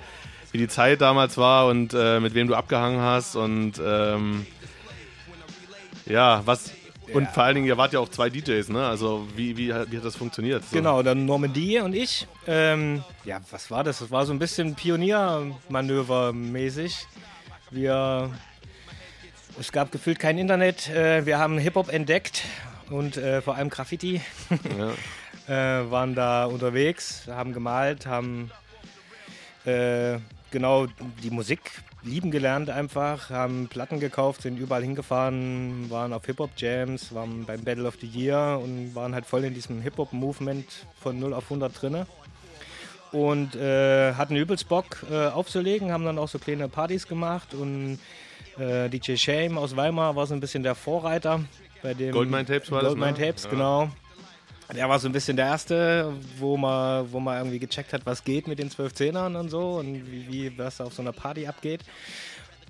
wie 0.52 0.58
die 0.58 0.68
Zeit 0.68 1.02
damals 1.02 1.38
war 1.38 1.68
und 1.68 1.94
äh, 1.94 2.20
mit 2.20 2.34
wem 2.34 2.48
du 2.48 2.56
abgehangen 2.56 3.00
hast 3.02 3.36
und 3.36 3.74
ähm, 3.84 4.46
ja, 6.06 6.42
was 6.46 6.72
und 7.14 7.28
vor 7.30 7.44
allen 7.44 7.56
Dingen, 7.56 7.66
ihr 7.66 7.76
wart 7.78 7.92
ja 7.92 8.00
auch 8.00 8.10
zwei 8.10 8.30
DJs, 8.30 8.70
ne? 8.70 8.86
Also 8.86 9.28
wie, 9.36 9.58
wie, 9.58 9.74
hat- 9.74 9.92
wie 9.92 9.98
hat 9.98 10.06
das 10.06 10.16
funktioniert? 10.16 10.64
So. 10.66 10.76
Genau, 10.76 11.02
dann 11.02 11.26
Normandie 11.26 11.80
und 11.80 11.96
ich. 11.96 12.28
Ähm, 12.46 13.04
ja, 13.26 13.40
was 13.50 13.72
war 13.72 13.84
das? 13.84 13.98
Das 13.98 14.12
war 14.12 14.28
so 14.28 14.34
ein 14.34 14.38
bisschen 14.38 14.76
Pioniermanöver-mäßig. 14.76 17.08
Wir, 17.72 18.30
es 19.60 19.72
gab 19.72 19.92
gefühlt 19.92 20.20
kein 20.20 20.38
Internet. 20.38 20.88
Äh, 20.90 21.26
wir 21.26 21.40
haben 21.40 21.58
Hip-Hop 21.58 21.92
entdeckt 21.92 22.44
und 22.92 23.18
äh, 23.18 23.42
vor 23.42 23.56
allem 23.56 23.72
Graffiti. 23.72 24.22
äh, 25.48 25.52
waren 25.52 26.14
da 26.14 26.46
unterwegs, 26.46 27.24
haben 27.28 27.54
gemalt, 27.54 28.06
haben 28.06 28.52
äh, 29.66 30.20
genau 30.52 30.88
die 31.24 31.30
Musik 31.30 31.60
lieben 32.04 32.32
gelernt 32.32 32.70
einfach, 32.70 33.30
haben 33.30 33.68
Platten 33.68 34.00
gekauft, 34.00 34.42
sind 34.42 34.58
überall 34.58 34.84
hingefahren, 34.84 35.90
waren 35.90 36.14
auf 36.14 36.26
Hip-Hop-Jams, 36.26 37.14
waren 37.14 37.46
beim 37.46 37.64
Battle 37.64 37.88
of 37.88 37.96
the 38.00 38.08
Year 38.08 38.60
und 38.64 38.96
waren 38.96 39.14
halt 39.14 39.26
voll 39.26 39.44
in 39.44 39.54
diesem 39.54 39.82
Hip-Hop-Movement 39.82 40.66
von 41.02 41.20
0 41.20 41.34
auf 41.34 41.46
100 41.46 41.82
drinne. 41.82 42.08
Und 43.12 43.56
äh, 43.56 44.14
hatten 44.14 44.36
übelst 44.36 44.70
Bock 44.70 45.04
äh, 45.12 45.28
aufzulegen, 45.28 45.92
haben 45.92 46.06
dann 46.06 46.20
auch 46.20 46.28
so 46.28 46.38
kleine 46.38 46.70
Partys 46.70 47.08
gemacht 47.08 47.54
und 47.54 48.00
äh, 48.60 48.88
DJ 48.90 49.16
Shame 49.16 49.58
aus 49.58 49.76
Weimar 49.76 50.16
war 50.16 50.28
so 50.28 50.36
ein 50.36 50.40
bisschen 50.40 50.62
der 50.64 50.76
Vorreiter 50.76 51.42
bei 51.82 51.94
dem 51.94 52.12
Goldmine 52.12 52.46
Tapes 52.46 52.72
war 52.72 52.82
das, 52.82 52.90
Goldmine 52.90 53.14
ne? 53.14 53.18
Tapes, 53.18 53.46
Ja. 53.46 53.50
genau. 53.50 53.90
Der 54.76 54.88
war 54.88 55.00
so 55.00 55.10
ein 55.10 55.12
bisschen 55.12 55.36
der 55.36 55.48
Erste, 55.48 56.14
wo 56.38 56.56
man, 56.56 57.12
wo 57.12 57.20
man 57.20 57.38
irgendwie 57.38 57.60
gecheckt 57.60 57.92
hat, 57.92 58.06
was 58.06 58.24
geht 58.24 58.48
mit 58.48 58.60
den 58.60 58.70
12 58.70 58.94
Zehnern 58.94 59.36
und 59.36 59.50
so 59.50 59.78
und 59.80 60.12
wie, 60.12 60.28
wie 60.28 60.58
was 60.58 60.80
auf 60.80 60.94
so 60.94 61.02
einer 61.02 61.12
Party 61.12 61.48
abgeht. 61.48 61.82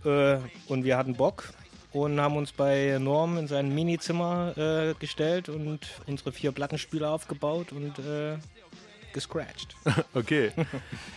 Äh, 0.06 0.38
und 0.68 0.86
wir 0.86 0.98
hatten 0.98 1.16
Bock 1.16 1.50
und 1.92 2.22
haben 2.22 2.38
uns 2.38 2.54
bei 2.54 2.98
Norm 3.00 3.38
in 3.38 3.48
sein 3.48 3.74
Minizimmer 3.74 4.58
äh, 4.58 4.94
gestellt 4.94 5.50
und 5.50 5.80
unsere 6.08 6.32
vier 6.32 6.54
Plattenspieler 6.54 7.12
aufgebaut 7.12 7.74
und 7.74 8.00
äh, 8.00 8.38
gescratcht. 9.14 9.76
Okay. 10.14 10.52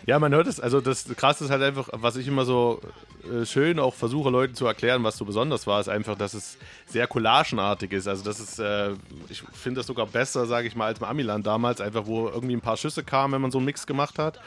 Ja, 0.06 0.18
man 0.18 0.32
hört 0.32 0.46
es, 0.46 0.60
also 0.60 0.80
das 0.80 1.04
krasse 1.16 1.44
ist 1.44 1.50
halt 1.50 1.62
einfach, 1.62 1.88
was 1.92 2.16
ich 2.16 2.26
immer 2.28 2.44
so 2.44 2.80
äh, 3.24 3.46
schön 3.46 3.78
auch 3.78 3.94
versuche, 3.94 4.30
Leuten 4.30 4.54
zu 4.54 4.66
erklären, 4.66 5.04
was 5.04 5.16
so 5.16 5.24
besonders 5.24 5.66
war, 5.66 5.80
ist 5.80 5.88
einfach, 5.88 6.16
dass 6.16 6.34
es 6.34 6.58
sehr 6.86 7.06
collagenartig 7.06 7.92
ist. 7.92 8.08
Also 8.08 8.24
das 8.24 8.40
ist, 8.40 8.58
äh, 8.58 8.92
ich 9.28 9.42
finde 9.52 9.80
das 9.80 9.86
sogar 9.86 10.06
besser, 10.06 10.46
sage 10.46 10.66
ich 10.66 10.74
mal, 10.74 10.86
als 10.86 10.98
im 10.98 11.04
Amiland 11.04 11.46
damals, 11.46 11.80
einfach 11.80 12.06
wo 12.06 12.28
irgendwie 12.28 12.54
ein 12.54 12.60
paar 12.60 12.76
Schüsse 12.76 13.04
kamen, 13.04 13.34
wenn 13.34 13.42
man 13.42 13.50
so 13.50 13.58
einen 13.58 13.66
Mix 13.66 13.86
gemacht 13.86 14.18
hat. 14.18 14.40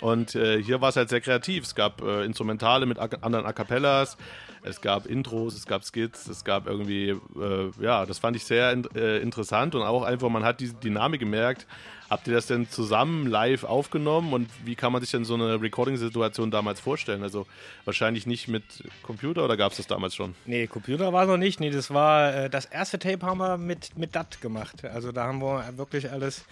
Und 0.00 0.34
äh, 0.34 0.62
hier 0.62 0.80
war 0.80 0.90
es 0.90 0.96
halt 0.96 1.08
sehr 1.08 1.20
kreativ. 1.20 1.64
Es 1.64 1.74
gab 1.74 2.00
äh, 2.02 2.24
Instrumentale 2.24 2.86
mit 2.86 2.98
a 2.98 3.08
anderen 3.20 3.44
A 3.44 3.52
Cappellas, 3.52 4.16
es 4.62 4.80
gab 4.80 5.06
Intros, 5.06 5.54
es 5.54 5.66
gab 5.66 5.84
Skits, 5.84 6.28
es 6.28 6.44
gab 6.44 6.66
irgendwie, 6.66 7.10
äh, 7.10 7.70
ja, 7.80 8.06
das 8.06 8.18
fand 8.18 8.36
ich 8.36 8.44
sehr 8.44 8.72
in, 8.72 8.84
interessant 8.84 9.74
und 9.74 9.82
auch 9.82 10.02
einfach, 10.02 10.28
man 10.28 10.44
hat 10.44 10.60
diese 10.60 10.74
Dynamik 10.74 11.20
gemerkt. 11.20 11.66
Habt 12.12 12.28
ihr 12.28 12.34
das 12.34 12.46
denn 12.46 12.68
zusammen 12.68 13.26
live 13.26 13.64
aufgenommen 13.64 14.34
und 14.34 14.50
wie 14.66 14.74
kann 14.74 14.92
man 14.92 15.00
sich 15.00 15.10
denn 15.10 15.24
so 15.24 15.32
eine 15.32 15.62
Recording-Situation 15.62 16.50
damals 16.50 16.78
vorstellen? 16.78 17.22
Also 17.22 17.46
wahrscheinlich 17.86 18.26
nicht 18.26 18.48
mit 18.48 18.64
Computer 19.02 19.46
oder 19.46 19.56
gab 19.56 19.72
es 19.72 19.78
das 19.78 19.86
damals 19.86 20.14
schon? 20.14 20.34
Nee, 20.44 20.66
Computer 20.66 21.14
war 21.14 21.24
noch 21.24 21.38
nicht. 21.38 21.58
Nee, 21.58 21.70
das 21.70 21.90
war 21.90 22.34
äh, 22.34 22.50
das 22.50 22.66
erste 22.66 22.98
Tape 22.98 23.24
haben 23.24 23.38
wir 23.38 23.56
mit, 23.56 23.96
mit 23.96 24.14
DAT 24.14 24.42
gemacht. 24.42 24.84
Also 24.84 25.10
da 25.10 25.24
haben 25.24 25.40
wir 25.40 25.64
wirklich 25.78 26.10
alles. 26.10 26.44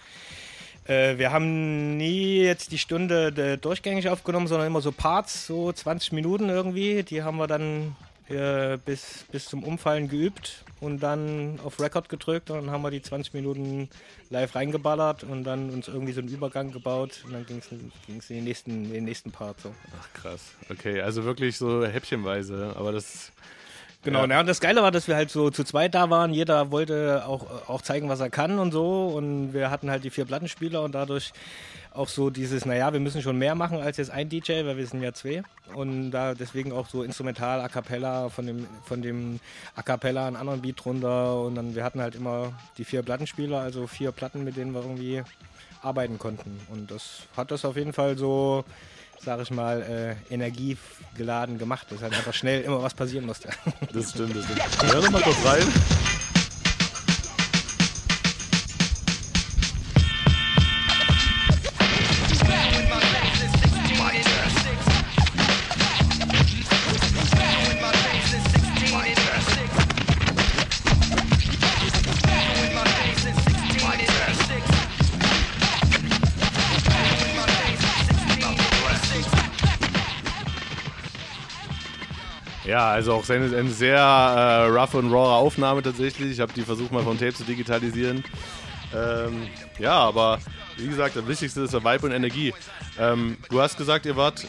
Äh, 0.87 1.19
wir 1.19 1.31
haben 1.31 1.95
nie 1.95 2.41
jetzt 2.41 2.71
die 2.71 2.79
Stunde 2.79 3.27
äh, 3.27 3.57
durchgängig 3.59 4.09
aufgenommen, 4.09 4.47
sondern 4.47 4.65
immer 4.65 4.81
so 4.81 4.91
Parts, 4.91 5.45
so 5.45 5.71
20 5.71 6.11
Minuten 6.13 6.49
irgendwie. 6.49 7.03
Die 7.03 7.21
haben 7.21 7.37
wir 7.37 7.45
dann 7.45 7.95
äh, 8.31 8.77
bis, 8.83 9.25
bis 9.31 9.45
zum 9.45 9.63
Umfallen 9.63 10.07
geübt 10.07 10.63
und 10.79 11.01
dann 11.01 11.59
auf 11.63 11.79
Record 11.79 12.09
gedrückt 12.09 12.49
und 12.49 12.57
dann 12.57 12.71
haben 12.71 12.81
wir 12.81 12.91
die 12.91 13.01
20 13.01 13.33
Minuten 13.33 13.89
live 14.29 14.55
reingeballert 14.55 15.23
und 15.23 15.43
dann 15.43 15.69
uns 15.69 15.87
irgendwie 15.87 16.13
so 16.13 16.21
einen 16.21 16.29
Übergang 16.29 16.71
gebaut 16.71 17.21
und 17.25 17.33
dann 17.33 17.45
ging 17.45 17.59
es 17.59 17.71
in 18.29 18.35
den 18.35 18.43
nächsten, 18.43 18.91
den 18.91 19.03
nächsten 19.03 19.31
Part 19.31 19.59
so. 19.61 19.73
Ach 19.99 20.13
krass. 20.13 20.41
Okay, 20.69 21.01
also 21.01 21.23
wirklich 21.23 21.57
so 21.57 21.85
häppchenweise, 21.85 22.73
aber 22.75 22.91
das. 22.91 23.31
Genau, 24.03 24.25
ja. 24.25 24.39
und 24.39 24.47
das 24.47 24.59
Geile 24.59 24.81
war, 24.81 24.89
dass 24.91 25.07
wir 25.07 25.15
halt 25.15 25.29
so 25.29 25.51
zu 25.51 25.63
zweit 25.63 25.93
da 25.93 26.09
waren. 26.09 26.33
Jeder 26.33 26.71
wollte 26.71 27.23
auch, 27.27 27.69
auch 27.69 27.83
zeigen, 27.83 28.09
was 28.09 28.19
er 28.19 28.31
kann 28.31 28.57
und 28.57 28.71
so. 28.71 29.07
Und 29.07 29.53
wir 29.53 29.69
hatten 29.69 29.91
halt 29.91 30.03
die 30.03 30.09
vier 30.09 30.25
Plattenspieler 30.25 30.81
und 30.81 30.95
dadurch 30.95 31.33
auch 31.93 32.07
so 32.07 32.29
dieses, 32.29 32.65
naja, 32.65 32.93
wir 32.93 32.99
müssen 32.99 33.21
schon 33.21 33.37
mehr 33.37 33.53
machen 33.53 33.79
als 33.79 33.97
jetzt 33.97 34.09
ein 34.09 34.29
DJ, 34.29 34.65
weil 34.65 34.77
wir 34.77 34.87
sind 34.87 35.03
ja 35.03 35.13
zwei. 35.13 35.43
Und 35.75 36.11
da 36.11 36.33
deswegen 36.33 36.71
auch 36.71 36.87
so 36.89 37.03
instrumental, 37.03 37.61
A 37.61 37.67
Cappella, 37.67 38.29
von 38.29 38.47
dem, 38.47 38.67
von 38.85 39.03
dem 39.03 39.39
A 39.75 39.83
Cappella 39.83 40.25
einen 40.25 40.35
anderen 40.35 40.61
Beat 40.61 40.83
drunter. 40.83 41.39
Und 41.41 41.55
dann, 41.55 41.75
wir 41.75 41.83
hatten 41.83 42.01
halt 42.01 42.15
immer 42.15 42.53
die 42.77 42.85
vier 42.85 43.03
Plattenspieler, 43.03 43.59
also 43.59 43.85
vier 43.85 44.11
Platten, 44.11 44.43
mit 44.43 44.57
denen 44.57 44.73
wir 44.73 44.81
irgendwie 44.81 45.21
arbeiten 45.83 46.17
konnten. 46.17 46.59
Und 46.71 46.89
das 46.89 47.23
hat 47.37 47.51
das 47.51 47.65
auf 47.65 47.75
jeden 47.75 47.93
Fall 47.93 48.17
so, 48.17 48.63
sag 49.23 49.41
ich 49.41 49.51
mal, 49.51 49.81
äh, 50.29 50.33
energiegeladen 50.33 51.57
gemacht, 51.57 51.87
dass 51.91 52.01
halt 52.01 52.13
einfach 52.13 52.33
schnell 52.33 52.61
immer 52.61 52.81
was 52.81 52.93
passieren 52.93 53.25
musste. 53.25 53.49
Das 53.93 54.11
stimmt, 54.11 54.35
das 54.35 54.45
stimmt. 54.45 54.93
Hör 54.93 55.01
doch 55.01 55.11
mal 55.11 55.21
kurz 55.21 55.45
rein. 55.45 56.20
Ja, 82.81 82.93
also 82.93 83.13
auch 83.13 83.29
eine, 83.29 83.55
eine 83.55 83.69
sehr 83.69 83.99
äh, 83.99 84.65
rough 84.65 84.95
und 84.95 85.11
raw 85.11 85.35
Aufnahme 85.35 85.83
tatsächlich. 85.83 86.31
Ich 86.31 86.39
habe 86.39 86.51
die 86.51 86.63
versucht 86.63 86.91
mal 86.91 87.03
vom 87.03 87.15
Tape 87.15 87.35
zu 87.35 87.43
digitalisieren. 87.43 88.23
Ähm, 88.91 89.43
ja, 89.77 89.93
aber 89.93 90.39
wie 90.77 90.87
gesagt, 90.87 91.15
das 91.15 91.27
Wichtigste 91.27 91.61
ist 91.61 91.75
der 91.75 91.83
Vibe 91.83 92.07
und 92.07 92.11
Energie. 92.11 92.55
Ähm, 92.97 93.37
du 93.51 93.61
hast 93.61 93.77
gesagt, 93.77 94.07
ihr 94.07 94.15
wart 94.15 94.47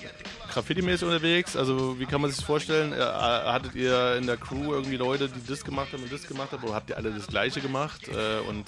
Graffiti-mäßig 0.53 1.05
unterwegs? 1.07 1.57
Also 1.57 1.99
wie 1.99 2.07
kann 2.07 2.21
man 2.21 2.31
sich 2.31 2.39
das 2.39 2.47
vorstellen? 2.47 2.93
Äh, 2.93 2.97
hattet 2.99 3.75
ihr 3.75 4.17
in 4.17 4.27
der 4.27 4.37
Crew 4.37 4.73
irgendwie 4.75 4.97
Leute, 4.97 5.29
die 5.29 5.47
das 5.49 5.65
gemacht 5.65 5.93
haben 5.93 6.03
und 6.03 6.13
das 6.13 6.27
gemacht 6.27 6.53
haben? 6.53 6.63
Oder 6.65 6.75
habt 6.75 6.91
ihr 6.91 6.97
alle 6.97 7.11
das 7.11 7.27
Gleiche 7.27 7.61
gemacht? 7.61 8.03
Äh, 8.09 8.41
und 8.49 8.67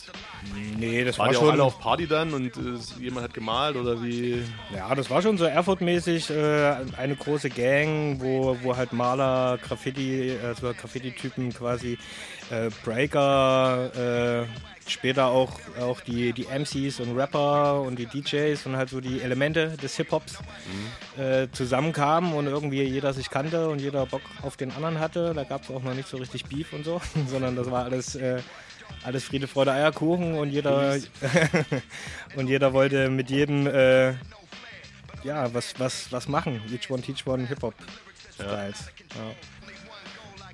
Nee, 0.78 1.04
das 1.04 1.18
Wart 1.18 1.28
war 1.28 1.32
ihr 1.34 1.38
auch 1.38 1.42
schon. 1.42 1.52
alle 1.52 1.62
auf 1.64 1.78
Party 1.80 2.06
dann 2.06 2.32
und 2.34 2.56
äh, 2.56 2.60
jemand 3.00 3.24
hat 3.24 3.34
gemalt 3.34 3.76
oder 3.76 4.02
wie? 4.02 4.42
Ja, 4.74 4.94
das 4.94 5.10
war 5.10 5.20
schon 5.22 5.36
so 5.38 5.44
Erfurt-mäßig 5.44 6.30
äh, 6.30 6.76
eine 6.96 7.16
große 7.16 7.50
Gang, 7.50 8.20
wo, 8.20 8.56
wo 8.62 8.76
halt 8.76 8.92
Maler, 8.92 9.58
Graffiti, 9.62 10.36
also 10.42 10.72
Graffiti-Typen 10.72 11.52
quasi, 11.52 11.98
äh, 12.50 12.70
Breaker, 12.84 14.42
äh, 14.42 14.46
später 14.86 15.26
auch, 15.26 15.50
auch 15.80 16.00
die, 16.00 16.32
die 16.32 16.46
MCs 16.46 17.00
und 17.00 17.16
Rapper 17.16 17.80
und 17.80 17.98
die 17.98 18.06
DJs 18.06 18.66
und 18.66 18.76
halt 18.76 18.90
so 18.90 19.00
die 19.00 19.20
Elemente 19.20 19.76
des 19.82 19.96
Hip-Hops 19.96 20.38
äh, 21.18 21.48
zusammenkamen 21.52 22.32
und 22.32 22.46
irgendwie 22.46 22.82
jeder 22.82 23.12
sich 23.12 23.30
kannte 23.30 23.68
und 23.68 23.80
jeder 23.80 24.06
Bock 24.06 24.22
auf 24.42 24.56
den 24.56 24.70
anderen 24.72 25.00
hatte. 25.00 25.32
Da 25.34 25.44
gab 25.44 25.62
es 25.62 25.70
auch 25.70 25.82
noch 25.82 25.94
nicht 25.94 26.08
so 26.08 26.16
richtig 26.16 26.44
Beef 26.46 26.72
und 26.72 26.84
so, 26.84 27.00
sondern 27.28 27.56
das 27.56 27.70
war 27.70 27.84
alles, 27.84 28.14
äh, 28.14 28.40
alles 29.04 29.24
Friede, 29.24 29.46
Freude, 29.46 29.72
Eierkuchen 29.72 30.34
und 30.34 30.50
jeder, 30.50 30.96
und 32.36 32.48
jeder 32.48 32.72
wollte 32.72 33.08
mit 33.10 33.30
jedem 33.30 33.66
äh, 33.66 34.14
ja, 35.24 35.52
was, 35.52 35.74
was, 35.78 36.12
was 36.12 36.28
machen. 36.28 36.60
Each 36.70 36.90
one, 36.90 37.02
teach 37.02 37.26
one, 37.26 37.46
Hip-Hop-Styles. 37.46 38.90
Ja. 39.14 39.53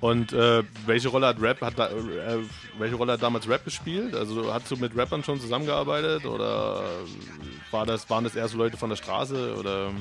Und 0.01 0.33
äh, 0.33 0.63
welche 0.87 1.09
Rolle 1.09 1.27
hat 1.27 1.39
Rap, 1.39 1.61
hat 1.61 1.77
da, 1.77 1.89
äh, 1.89 2.39
welche 2.79 2.95
Rolle 2.95 3.13
hat 3.13 3.21
damals 3.21 3.47
Rap 3.47 3.63
gespielt? 3.63 4.15
Also 4.15 4.51
hast 4.51 4.69
du 4.71 4.75
mit 4.75 4.97
Rappern 4.97 5.23
schon 5.23 5.39
zusammengearbeitet 5.39 6.25
oder 6.25 6.81
war 7.69 7.85
das, 7.85 8.09
waren 8.09 8.23
das 8.23 8.35
eher 8.35 8.47
so 8.47 8.57
Leute 8.57 8.77
von 8.77 8.89
der 8.89 8.97
Straße 8.97 9.55
oder? 9.57 9.91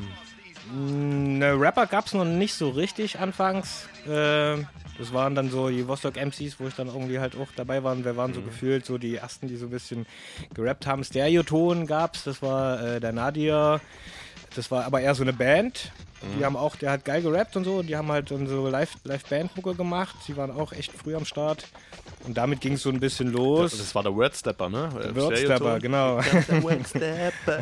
Ne, 0.75 1.59
Rapper 1.59 1.87
gab 1.87 2.07
es 2.07 2.15
noch 2.15 2.25
nicht 2.25 2.55
so 2.55 2.71
richtig 2.71 3.19
anfangs. 3.19 3.89
Äh, 4.07 4.65
das 4.99 5.13
waren 5.13 5.35
dann 5.35 5.51
so 5.51 5.69
die 5.69 5.87
Vostok 5.87 6.17
MCs, 6.17 6.61
wo 6.61 6.69
ich 6.69 6.75
dann 6.75 6.89
irgendwie 6.89 7.19
halt 7.19 7.37
auch 7.37 7.49
dabei 7.55 7.83
war. 7.83 7.97
Wir 8.03 8.17
waren 8.17 8.33
so 8.33 8.41
gefühlt 8.41 8.87
so 8.87 8.97
die 8.97 9.17
ersten, 9.17 9.49
die 9.49 9.57
so 9.57 9.67
ein 9.67 9.71
bisschen 9.71 10.07
gerappt 10.55 10.87
haben. 10.87 11.05
Stereoton 11.05 11.87
gab's, 11.87 12.25
das 12.25 12.41
war 12.43 12.83
äh, 12.83 13.01
der 13.01 13.13
Nadir. 13.13 13.81
Das 14.57 14.71
war 14.71 14.85
aber 14.85 15.01
eher 15.01 15.15
so 15.15 15.23
eine 15.23 15.33
Band. 15.33 15.93
Die 16.39 16.45
haben 16.45 16.55
auch, 16.57 16.77
der 16.77 16.91
hat 16.91 17.07
geil 17.07 17.23
gerappt 17.23 17.57
und 17.57 17.65
so. 17.65 17.77
Und 17.77 17.87
die 17.87 17.97
haben 17.97 18.13
halt 18.13 18.31
dann 18.31 18.47
so 18.47 18.69
Live- 18.69 18.99
Live-Band-Mucke 19.05 19.75
gemacht. 19.75 20.15
Die 20.29 20.37
waren 20.37 20.51
auch 20.51 20.73
echt 20.73 20.93
früh 20.93 21.15
am 21.17 21.25
Start. 21.25 21.67
Und 22.27 22.37
damit 22.37 22.61
ging 22.61 22.75
es 22.75 22.83
so 22.83 22.91
ein 22.91 23.01
bisschen 23.01 23.33
los. 23.33 23.79
Das 23.79 23.95
war 23.95 24.03
der 24.03 24.15
Wordstepper, 24.15 24.69
ne? 24.69 24.91
Der 25.03 25.17
Wordstepper, 25.17 25.79
genau. 25.79 26.21
Der 26.49 26.63
Wordstepper. 26.63 27.61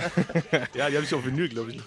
ja, 0.74 0.90
die 0.90 0.96
habe 0.96 1.04
ich 1.04 1.14
auf 1.14 1.24
Vinyl, 1.24 1.48
glaube 1.48 1.70
ich. 1.70 1.80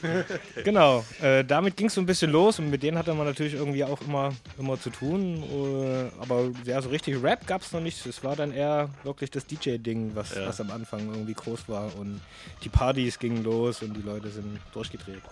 Genau, 0.64 1.04
äh, 1.22 1.44
damit 1.44 1.76
ging 1.76 1.88
es 1.88 1.96
so 1.96 2.00
ein 2.02 2.06
bisschen 2.06 2.32
los 2.32 2.60
und 2.60 2.70
mit 2.70 2.82
denen 2.84 2.98
hatte 2.98 3.14
man 3.14 3.28
natürlich 3.28 3.56
irgendwie 3.56 3.84
auch 3.84 4.00
immer, 4.02 4.32
immer 4.58 4.80
zu 4.80 4.92
tun. 4.92 5.44
Äh, 5.44 6.22
aber 6.22 6.52
ja, 6.64 6.82
so 6.82 6.88
richtig 6.88 7.22
Rap 7.22 7.46
gab 7.48 7.64
es 7.64 7.74
noch 7.74 7.82
nicht. 7.82 8.06
Es 8.06 8.24
war 8.24 8.38
dann 8.38 8.54
eher 8.54 8.88
wirklich 9.04 9.30
das 9.30 9.46
DJ-Ding, 9.46 10.12
was, 10.16 10.34
Ja. 10.36 10.48
was 10.48 10.62
am 10.62 10.72
Anfang 10.72 11.02
irgendwie 11.12 11.34
groß 11.34 11.68
war. 11.68 11.94
Und 11.98 12.22
die 12.64 12.70
Partys 12.70 13.20
gingen 13.20 13.44
los 13.44 13.82
und 13.82 13.94
die 13.94 14.02
Leute 14.02 14.30
sind 14.30 14.58
durchgedreht. 14.92 15.24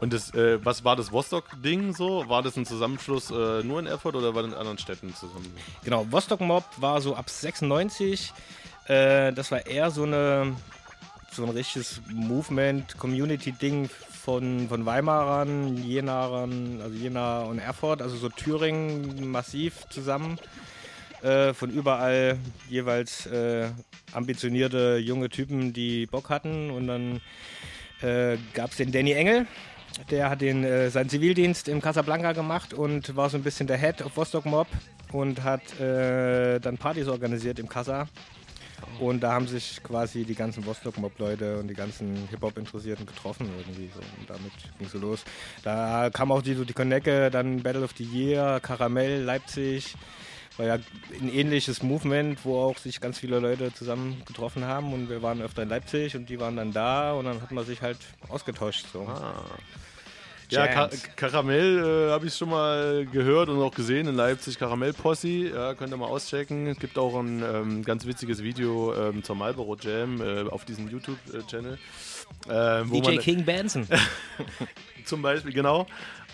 Und 0.00 0.12
das, 0.12 0.34
äh, 0.34 0.64
was 0.64 0.84
war 0.84 0.96
das 0.96 1.12
Vostok-Ding 1.12 1.94
so? 1.94 2.28
War 2.28 2.42
das 2.42 2.56
ein 2.56 2.66
Zusammenschluss 2.66 3.30
äh, 3.30 3.62
nur 3.62 3.78
in 3.78 3.86
Erfurt 3.86 4.16
oder 4.16 4.34
war 4.34 4.42
das 4.42 4.50
in 4.52 4.58
anderen 4.58 4.78
Städten 4.78 5.14
zusammen? 5.14 5.46
Genau, 5.84 6.06
Vostok 6.10 6.40
Mob 6.40 6.64
war 6.78 7.00
so 7.00 7.14
ab 7.14 7.30
96. 7.30 8.32
Äh, 8.88 9.32
das 9.32 9.52
war 9.52 9.64
eher 9.64 9.92
so, 9.92 10.02
eine, 10.02 10.56
so 11.30 11.44
ein 11.44 11.50
richtiges 11.50 12.00
Movement, 12.12 12.98
Community-Ding 12.98 13.88
von, 14.10 14.68
von 14.68 14.84
Weimarern, 14.84 15.76
Jenarern, 15.84 16.80
also 16.82 16.96
Jena 16.96 17.42
und 17.42 17.60
Erfurt, 17.60 18.02
also 18.02 18.16
so 18.16 18.28
Thüringen 18.28 19.30
massiv 19.30 19.88
zusammen. 19.88 20.36
Äh, 21.22 21.54
von 21.54 21.70
überall 21.70 22.38
jeweils 22.68 23.26
äh, 23.26 23.68
ambitionierte 24.12 24.96
junge 24.96 25.28
Typen, 25.28 25.72
die 25.72 26.06
Bock 26.06 26.28
hatten. 26.28 26.72
Und 26.72 26.88
dann 26.88 27.20
äh, 28.02 28.36
gab 28.54 28.70
es 28.70 28.76
den 28.76 28.92
Danny 28.92 29.12
Engel, 29.12 29.46
der 30.10 30.30
hat 30.30 30.40
den, 30.40 30.64
äh, 30.64 30.90
seinen 30.90 31.08
Zivildienst 31.08 31.68
in 31.68 31.80
Casablanca 31.80 32.32
gemacht 32.32 32.74
und 32.74 33.14
war 33.16 33.30
so 33.30 33.36
ein 33.36 33.42
bisschen 33.42 33.66
der 33.66 33.78
Head 33.78 34.02
of 34.02 34.16
Vostok 34.16 34.46
Mob 34.46 34.66
und 35.12 35.42
hat 35.42 35.78
äh, 35.80 36.58
dann 36.58 36.78
Partys 36.78 37.08
organisiert 37.08 37.58
im 37.58 37.68
Casa. 37.68 38.08
Und 38.98 39.20
da 39.22 39.32
haben 39.32 39.46
sich 39.46 39.82
quasi 39.82 40.24
die 40.24 40.34
ganzen 40.34 40.66
Vostok 40.66 40.98
Mob 40.98 41.18
Leute 41.18 41.58
und 41.58 41.68
die 41.68 41.74
ganzen 41.74 42.28
Hip-Hop 42.30 42.58
Interessierten 42.58 43.06
getroffen 43.06 43.48
irgendwie 43.56 43.90
so. 43.94 44.00
Und 44.18 44.28
damit 44.28 44.52
ging 44.78 44.88
so 44.88 44.98
los. 44.98 45.24
Da 45.62 46.10
kam 46.12 46.32
auch 46.32 46.42
die, 46.42 46.54
so 46.54 46.64
die 46.64 46.72
Connecke, 46.72 47.30
dann 47.30 47.62
Battle 47.62 47.84
of 47.84 47.92
the 47.96 48.04
Year, 48.04 48.60
Karamell, 48.60 49.22
Leipzig. 49.22 49.94
War 50.58 50.66
ja 50.66 50.74
ein 50.74 51.32
ähnliches 51.32 51.82
Movement, 51.82 52.44
wo 52.44 52.58
auch 52.60 52.76
sich 52.76 53.00
ganz 53.00 53.18
viele 53.18 53.38
Leute 53.38 53.72
zusammen 53.72 54.22
getroffen 54.26 54.64
haben 54.64 54.92
und 54.92 55.08
wir 55.08 55.22
waren 55.22 55.40
öfter 55.40 55.62
in 55.62 55.70
Leipzig 55.70 56.14
und 56.14 56.28
die 56.28 56.38
waren 56.38 56.56
dann 56.56 56.72
da 56.72 57.12
und 57.12 57.24
dann 57.24 57.40
hat 57.40 57.52
man 57.52 57.64
sich 57.64 57.80
halt 57.80 57.98
ausgetauscht. 58.28 58.86
So. 58.92 59.06
Ja, 60.52 60.66
Ka. 60.66 60.90
Karamell 61.16 61.78
äh, 61.78 62.10
habe 62.10 62.26
ich 62.26 62.34
schon 62.36 62.50
mal 62.50 63.06
gehört 63.06 63.48
und 63.48 63.58
auch 63.62 63.74
gesehen 63.74 64.06
in 64.06 64.14
Leipzig. 64.14 64.58
Karamell 64.58 64.92
Posse, 64.92 65.28
ja, 65.28 65.74
könnt 65.74 65.94
ihr 65.94 65.96
mal 65.96 66.08
auschecken. 66.08 66.66
Es 66.66 66.78
gibt 66.78 66.98
auch 66.98 67.18
ein 67.18 67.42
ähm, 67.42 67.82
ganz 67.82 68.04
witziges 68.04 68.42
Video 68.42 68.94
ähm, 68.94 69.24
zur 69.24 69.34
Marlboro 69.34 69.76
Jam 69.80 70.20
äh, 70.20 70.42
auf 70.42 70.66
diesem 70.66 70.90
YouTube-Channel. 70.90 71.74
Äh, 71.74 71.78
wo 72.86 73.00
DJ 73.00 73.16
King 73.18 73.44
Benson. 73.44 73.86
Zum 75.04 75.22
Beispiel, 75.22 75.52
genau. 75.52 75.86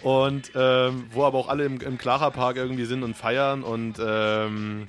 Und 0.02 0.52
ähm, 0.54 1.06
wo 1.10 1.24
aber 1.24 1.38
auch 1.38 1.48
alle 1.48 1.64
im, 1.64 1.80
im 1.80 1.98
Clara 1.98 2.30
Park 2.30 2.56
irgendwie 2.56 2.84
sind 2.84 3.02
und 3.02 3.16
feiern 3.16 3.62
und 3.64 3.98
ähm, 4.00 4.86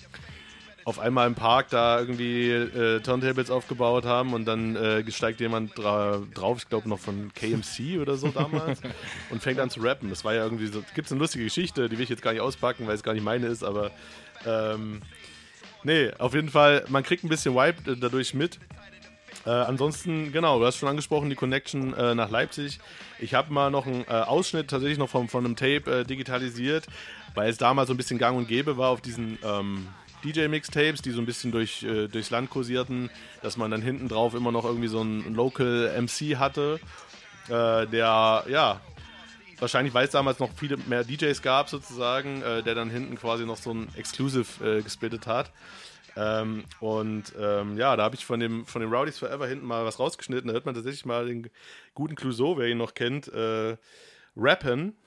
auf 0.89 0.97
einmal 0.97 1.27
im 1.27 1.35
Park 1.35 1.69
da 1.69 1.99
irgendwie 1.99 2.49
äh, 2.49 2.99
Turntables 3.01 3.51
aufgebaut 3.51 4.05
haben 4.05 4.33
und 4.33 4.45
dann 4.45 4.75
äh, 4.75 5.09
steigt 5.11 5.39
jemand 5.39 5.77
dra 5.77 6.21
drauf, 6.33 6.57
ich 6.59 6.69
glaube 6.69 6.89
noch 6.89 6.99
von 6.99 7.31
KMC 7.33 7.99
oder 8.01 8.15
so 8.15 8.29
damals 8.29 8.81
und 9.29 9.41
fängt 9.41 9.59
an 9.59 9.69
zu 9.69 9.81
rappen. 9.81 10.09
Das 10.09 10.25
war 10.25 10.33
ja 10.33 10.43
irgendwie 10.43 10.65
so, 10.65 10.83
gibt 10.95 11.05
es 11.05 11.11
eine 11.11 11.19
lustige 11.19 11.43
Geschichte, 11.43 11.89
die 11.89 11.97
will 11.97 12.03
ich 12.03 12.09
jetzt 12.09 12.23
gar 12.23 12.33
nicht 12.33 12.41
auspacken, 12.41 12.87
weil 12.87 12.95
es 12.95 13.03
gar 13.03 13.13
nicht 13.13 13.23
meine 13.23 13.45
ist, 13.45 13.63
aber 13.63 13.91
ähm, 14.47 15.01
nee, 15.83 16.11
auf 16.17 16.33
jeden 16.33 16.49
Fall, 16.49 16.83
man 16.87 17.03
kriegt 17.03 17.23
ein 17.23 17.29
bisschen 17.29 17.53
Vibe 17.53 17.91
äh, 17.91 17.95
dadurch 17.95 18.33
mit. 18.33 18.59
Äh, 19.49 19.63
ansonsten, 19.63 20.31
genau, 20.31 20.59
du 20.59 20.65
hast 20.67 20.77
schon 20.77 20.89
angesprochen, 20.89 21.31
die 21.31 21.35
Connection 21.35 21.95
äh, 21.95 22.13
nach 22.13 22.29
Leipzig. 22.29 22.77
Ich 23.17 23.33
habe 23.33 23.51
mal 23.51 23.71
noch 23.71 23.87
einen 23.87 24.03
äh, 24.03 24.11
Ausschnitt 24.11 24.69
tatsächlich 24.69 24.99
noch 24.99 25.09
von, 25.09 25.27
von 25.27 25.43
einem 25.43 25.55
Tape 25.55 26.01
äh, 26.01 26.03
digitalisiert, 26.03 26.85
weil 27.33 27.49
es 27.49 27.57
damals 27.57 27.87
so 27.87 27.95
ein 27.95 27.97
bisschen 27.97 28.19
gang 28.19 28.37
und 28.37 28.47
gäbe 28.47 28.77
war 28.77 28.91
auf 28.91 29.01
diesen 29.01 29.39
ähm, 29.43 29.87
DJ-Mixtapes, 30.23 31.01
die 31.01 31.09
so 31.09 31.19
ein 31.19 31.25
bisschen 31.25 31.51
durch, 31.51 31.81
äh, 31.81 32.07
durchs 32.07 32.29
Land 32.29 32.51
kursierten, 32.51 33.09
dass 33.41 33.57
man 33.57 33.71
dann 33.71 33.81
hinten 33.81 34.07
drauf 34.07 34.35
immer 34.35 34.51
noch 34.51 34.65
irgendwie 34.65 34.87
so 34.87 34.99
einen 34.99 35.33
Local 35.33 35.99
MC 35.99 36.37
hatte, 36.37 36.79
der, 37.47 38.43
ja, 38.47 38.79
wahrscheinlich, 39.57 39.95
weil 39.95 40.05
es 40.05 40.11
damals 40.11 40.37
noch 40.37 40.51
viele 40.55 40.77
mehr 40.77 41.03
DJs 41.03 41.41
gab 41.41 41.67
sozusagen, 41.67 42.41
der 42.41 42.75
dann 42.75 42.91
hinten 42.91 43.15
quasi 43.15 43.43
noch 43.43 43.57
so 43.57 43.73
ein 43.73 43.87
Exclusive 43.95 44.83
gesplittet 44.83 45.25
hat. 45.25 45.49
Ähm, 46.15 46.63
und 46.79 47.33
ähm, 47.39 47.77
ja, 47.77 47.95
da 47.95 48.03
habe 48.03 48.15
ich 48.15 48.25
von 48.25 48.39
dem, 48.39 48.65
von 48.65 48.81
dem 48.81 48.91
Rowdies 48.91 49.19
Forever 49.19 49.47
hinten 49.47 49.65
mal 49.65 49.85
was 49.85 49.99
rausgeschnitten. 49.99 50.47
Da 50.47 50.53
hört 50.53 50.65
man 50.65 50.75
tatsächlich 50.75 51.05
mal 51.05 51.27
den 51.27 51.49
guten 51.93 52.15
Clouseau, 52.15 52.57
wer 52.57 52.67
ihn 52.67 52.77
noch 52.77 52.93
kennt, 52.93 53.27
äh, 53.29 53.77
rappen. 54.35 54.97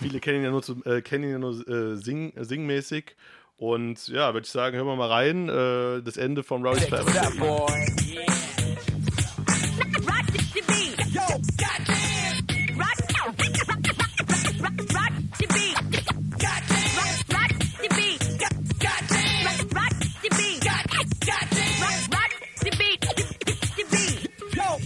Viele 0.00 0.20
kennen 0.20 0.38
ihn 0.38 0.44
ja 0.44 0.50
nur, 0.50 0.62
zu, 0.62 0.84
äh, 0.84 1.02
kennen 1.02 1.24
ihn 1.24 1.30
ja 1.30 1.38
nur 1.38 1.68
äh, 1.68 1.96
sing, 1.96 2.32
singmäßig. 2.36 3.16
Und 3.56 4.08
ja, 4.08 4.32
würde 4.32 4.44
ich 4.46 4.50
sagen, 4.50 4.76
hören 4.76 4.86
wir 4.86 4.96
mal 4.96 5.08
rein. 5.08 5.48
Äh, 5.48 6.02
das 6.02 6.16
Ende 6.16 6.42
von 6.42 6.64
Rowdies 6.64 6.86
Forever. 6.86 7.66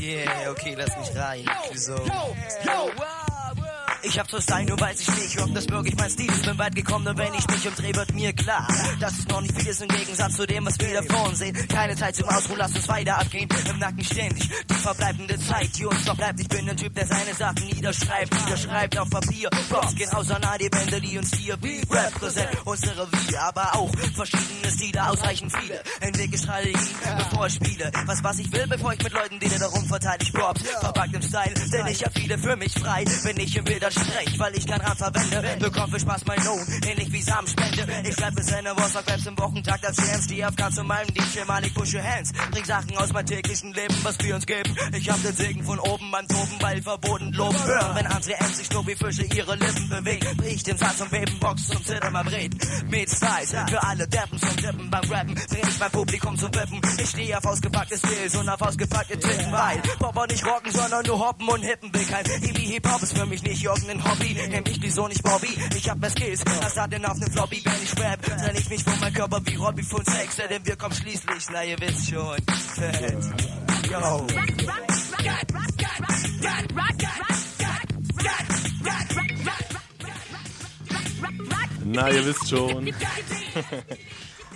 Yeah, 0.04 0.50
okay, 0.50 0.74
lass 0.74 0.94
mich 0.98 1.16
rein. 1.16 1.46
Wieso? 1.72 1.96
Ich 4.06 4.18
hab 4.18 4.30
zu 4.30 4.38
sein, 4.38 4.66
nur 4.66 4.78
weiß 4.78 5.00
ich 5.00 5.08
nicht, 5.08 5.40
ob 5.40 5.54
das 5.54 5.68
wirklich 5.68 5.96
mein 5.96 6.10
Stil 6.10 6.30
ist. 6.30 6.44
Bin 6.44 6.58
weit 6.58 6.74
gekommen, 6.74 7.06
und 7.08 7.16
wenn 7.16 7.32
ich 7.34 7.46
mich 7.48 7.66
umdrehe, 7.66 7.94
wird 7.94 8.12
mir 8.14 8.32
klar, 8.32 8.68
dass 9.00 9.18
es 9.18 9.28
noch 9.28 9.40
nicht 9.40 9.58
viel 9.58 9.68
ist 9.68 9.82
im 9.82 9.88
Gegensatz 9.88 10.36
zu 10.36 10.46
dem, 10.46 10.66
was 10.66 10.78
wir 10.78 11.00
da 11.00 11.14
vor 11.14 11.28
uns 11.28 11.38
sehen. 11.38 11.56
Keine 11.68 11.96
Zeit 11.96 12.14
zum 12.16 12.28
Ausruhen, 12.28 12.58
lass 12.58 12.74
uns 12.74 12.86
weiter 12.88 13.18
abgehen. 13.18 13.48
Im 13.70 13.78
Nacken 13.78 14.04
ständig 14.04 14.48
die 14.68 14.74
verbleibende 14.74 15.38
Zeit, 15.38 15.70
die 15.76 15.86
uns 15.86 16.04
noch 16.04 16.16
bleibt. 16.16 16.38
Ich 16.38 16.48
bin 16.48 16.68
ein 16.68 16.76
Typ, 16.76 16.94
der 16.94 17.06
seine 17.06 17.34
Sachen 17.34 17.66
niederschreibt, 17.66 18.34
niederschreibt 18.44 18.98
auf 18.98 19.10
Papier. 19.10 19.48
Props 19.70 19.94
gehen 19.94 20.10
all 20.10 20.58
die 20.58 20.68
Bände, 20.68 21.00
die 21.00 21.18
uns 21.18 21.34
hier 21.34 21.56
wie 21.62 21.80
repräsent 21.90 22.50
unsere 22.64 23.08
Wir, 23.26 23.42
aber 23.42 23.74
auch 23.74 23.90
verschiedene 24.14 24.70
Stile, 24.70 25.08
ausreichend 25.08 25.52
viele. 25.56 25.82
Entwickle 26.00 26.38
Strategien, 26.38 26.96
bevor 27.18 27.46
ich 27.46 27.54
spiele. 27.54 27.90
Was, 28.06 28.22
was 28.22 28.38
ich 28.38 28.52
will, 28.52 28.66
bevor 28.66 28.92
ich 28.92 29.02
mit 29.02 29.12
Leuten 29.12 29.38
rede, 29.38 29.58
darum 29.58 29.84
verteile 29.86 30.18
ich 30.20 30.32
Props. 30.32 30.62
Verpackt 30.80 31.14
im 31.14 31.22
Style, 31.22 31.54
denn 31.72 31.86
ich 31.86 32.04
hab 32.04 32.12
viele 32.18 32.38
für 32.38 32.56
mich 32.56 32.72
frei. 32.72 33.04
Wenn 33.22 33.38
ich 33.38 33.56
im 33.56 33.64
Bildern 33.64 33.93
sprech, 33.94 34.38
weil 34.38 34.56
ich 34.56 34.66
kein 34.66 34.80
Rad 34.80 34.98
verwende, 34.98 35.56
bekomm 35.58 35.90
für 35.90 36.00
Spaß 36.00 36.24
mein 36.26 36.44
Lohn, 36.44 36.66
ähnlich 36.86 37.12
wie 37.12 37.22
Samenspende. 37.22 37.86
Ich 38.04 38.14
schreib 38.14 38.34
bis 38.34 38.50
Ende 38.50 38.70
Woche, 38.76 39.28
im 39.28 39.38
Wochentakt 39.38 39.86
als 39.86 39.96
CMs, 39.96 40.26
die 40.26 40.44
auf 40.44 40.56
ganz 40.56 40.76
normalem 40.76 41.08
DJ 41.14 41.44
mal 41.46 41.64
ich 41.64 41.74
pushe 41.74 42.02
Hands. 42.02 42.30
Bring 42.50 42.64
Sachen 42.64 42.96
aus 42.98 43.12
meinem 43.12 43.26
täglichen 43.26 43.72
Leben, 43.72 43.94
was 44.02 44.18
wir 44.20 44.34
uns 44.34 44.46
geben. 44.46 44.76
Ich 44.92 45.08
hab 45.08 45.22
den 45.22 45.34
Segen 45.34 45.62
von 45.64 45.78
oben 45.78 46.10
beim 46.10 46.26
Toben, 46.28 46.56
weil 46.60 46.82
verboten 46.82 47.32
loben. 47.32 47.64
Hören, 47.64 47.94
wenn 47.94 48.06
andere 48.06 48.34
M's 48.40 48.56
sich 48.58 48.70
nur 48.70 48.86
wie 48.86 48.94
Fische 48.94 49.24
ihre 49.24 49.56
Lippen 49.56 49.88
bewegen. 49.88 50.36
Bricht 50.36 50.66
den 50.66 50.78
Satz 50.78 51.00
und 51.00 51.10
beben, 51.10 51.38
Box 51.38 51.70
und 51.70 51.86
Zitter 51.86 52.10
mal 52.10 52.24
brät. 52.24 52.54
Mit 52.88 53.08
Style, 53.10 53.66
für 53.68 53.82
alle 53.82 54.06
Deppen 54.08 54.38
zum 54.38 54.56
Tippen 54.56 54.90
beim 54.90 55.10
Rappen. 55.10 55.34
Dreh 55.34 55.60
ich 55.68 55.78
mein 55.78 55.90
Publikum 55.90 56.36
zum 56.36 56.54
Wippen. 56.54 56.80
Ich 56.98 57.10
stehe 57.10 57.38
auf 57.38 57.44
ausgepackte 57.44 57.96
Skills 57.96 58.34
und 58.36 58.48
auf 58.48 58.60
ausgepackte 58.60 59.18
Titten, 59.18 59.52
weil 59.52 59.78
Popper 59.98 60.26
nicht 60.26 60.44
rocken, 60.44 60.72
sondern 60.72 61.04
nur 61.06 61.18
hoppen 61.18 61.48
und 61.48 61.62
hippen 61.62 61.92
will 61.94 62.04
kein 62.04 62.24
Hip-Hop 62.74 63.02
ist 63.02 63.16
für 63.16 63.26
mich 63.26 63.42
nicht 63.42 63.62
irgendein 63.84 64.10
Hobby. 64.10 64.34
Nenn 64.48 64.62
mich 64.62 64.80
wieso 64.80 65.08
nicht 65.08 65.22
Bobby? 65.22 65.48
Ich 65.76 65.88
hab 65.88 65.98
mehr 65.98 66.10
Skills, 66.10 66.42
als 66.62 66.76
hat 66.76 66.92
denn 66.92 67.04
auf 67.04 67.18
nem 67.18 67.30
Floppy, 67.30 67.62
wenn 67.64 67.82
ich 67.82 68.02
rap. 68.02 68.22
Trenn 68.22 68.56
ich 68.56 68.68
mich 68.68 68.84
von 68.84 68.98
meinem 69.00 69.14
Körper 69.14 69.40
wie 69.44 69.54
Robbie 69.56 69.82
von 69.82 70.04
Sex, 70.04 70.36
denn 70.36 70.66
wir 70.66 70.76
kommen 70.76 70.94
schließlich, 70.94 71.44
na 71.52 71.64
ihr 71.64 71.78
wisst 71.80 72.10
schon. 72.10 72.36
Fett. 72.74 73.24
Yo. 73.90 74.26
Na, 81.86 82.10
ihr 82.10 82.26
wisst 82.26 82.48
schon. 82.48 82.92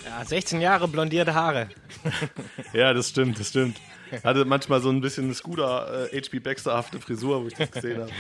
Ja, 0.04 0.24
16 0.24 0.62
Jahre 0.62 0.88
blondierte 0.88 1.34
Haare. 1.34 1.68
Ja, 2.72 2.94
das 2.94 3.10
stimmt, 3.10 3.38
das 3.38 3.50
stimmt. 3.50 3.78
Hatte 4.24 4.46
manchmal 4.46 4.80
so 4.80 4.88
ein 4.88 5.02
bisschen 5.02 5.24
eine 5.24 5.34
Scooter 5.34 6.10
äh, 6.10 6.20
HP 6.20 6.40
Baxter-hafte 6.40 6.98
Frisur, 6.98 7.42
wo 7.42 7.48
ich 7.48 7.54
das 7.54 7.70
gesehen 7.70 8.00
habe. 8.00 8.10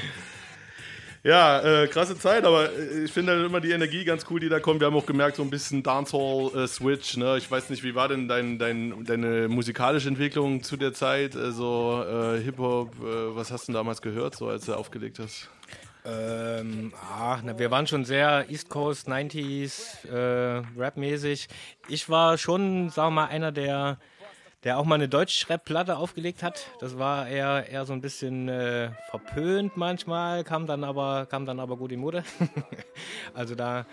Ja, 1.24 1.60
äh, 1.60 1.88
krasse 1.88 2.16
Zeit, 2.16 2.44
aber 2.44 2.70
äh, 2.72 3.04
ich 3.04 3.12
finde 3.12 3.32
halt 3.32 3.44
immer 3.44 3.60
die 3.60 3.72
Energie 3.72 4.04
ganz 4.04 4.24
cool, 4.30 4.38
die 4.38 4.48
da 4.48 4.60
kommt. 4.60 4.80
Wir 4.80 4.86
haben 4.86 4.96
auch 4.96 5.06
gemerkt, 5.06 5.36
so 5.36 5.42
ein 5.42 5.50
bisschen 5.50 5.82
Dancehall-Switch. 5.82 7.16
ne? 7.16 7.36
Ich 7.38 7.50
weiß 7.50 7.70
nicht, 7.70 7.82
wie 7.82 7.94
war 7.94 8.08
denn 8.08 8.28
dein, 8.28 8.58
dein, 8.58 9.04
deine 9.04 9.48
musikalische 9.48 10.08
Entwicklung 10.08 10.62
zu 10.62 10.76
der 10.76 10.92
Zeit? 10.92 11.34
Also 11.34 12.04
äh, 12.08 12.40
Hip-Hop, 12.40 12.94
äh, 13.00 13.36
was 13.36 13.50
hast 13.50 13.68
du 13.68 13.72
damals 13.72 14.00
gehört, 14.00 14.36
so 14.36 14.48
als 14.48 14.66
du 14.66 14.74
aufgelegt 14.74 15.18
hast? 15.18 15.50
Ähm, 16.04 16.92
ach, 17.02 17.42
na, 17.44 17.58
wir 17.58 17.70
waren 17.70 17.86
schon 17.86 18.04
sehr 18.04 18.46
East 18.48 18.68
Coast, 18.68 19.08
90s, 19.08 20.08
äh, 20.08 20.62
Rap-mäßig. 20.78 21.48
Ich 21.88 22.08
war 22.08 22.38
schon, 22.38 22.96
wir 22.96 23.10
mal, 23.10 23.26
einer 23.26 23.52
der, 23.52 23.98
der 24.68 24.76
auch 24.76 24.84
mal 24.84 24.96
eine 24.96 25.08
Deutsch-Rap-Platte 25.08 25.96
aufgelegt 25.96 26.42
hat. 26.42 26.66
Das 26.78 26.98
war 26.98 27.26
eher, 27.26 27.70
eher 27.70 27.86
so 27.86 27.94
ein 27.94 28.02
bisschen 28.02 28.50
äh, 28.50 28.90
verpönt 29.08 29.78
manchmal, 29.78 30.44
kam 30.44 30.66
dann 30.66 30.84
aber, 30.84 31.24
kam 31.24 31.46
dann 31.46 31.58
aber 31.58 31.78
gut 31.78 31.90
in 31.90 32.00
Mode. 32.00 32.22
also 33.34 33.54
da 33.54 33.86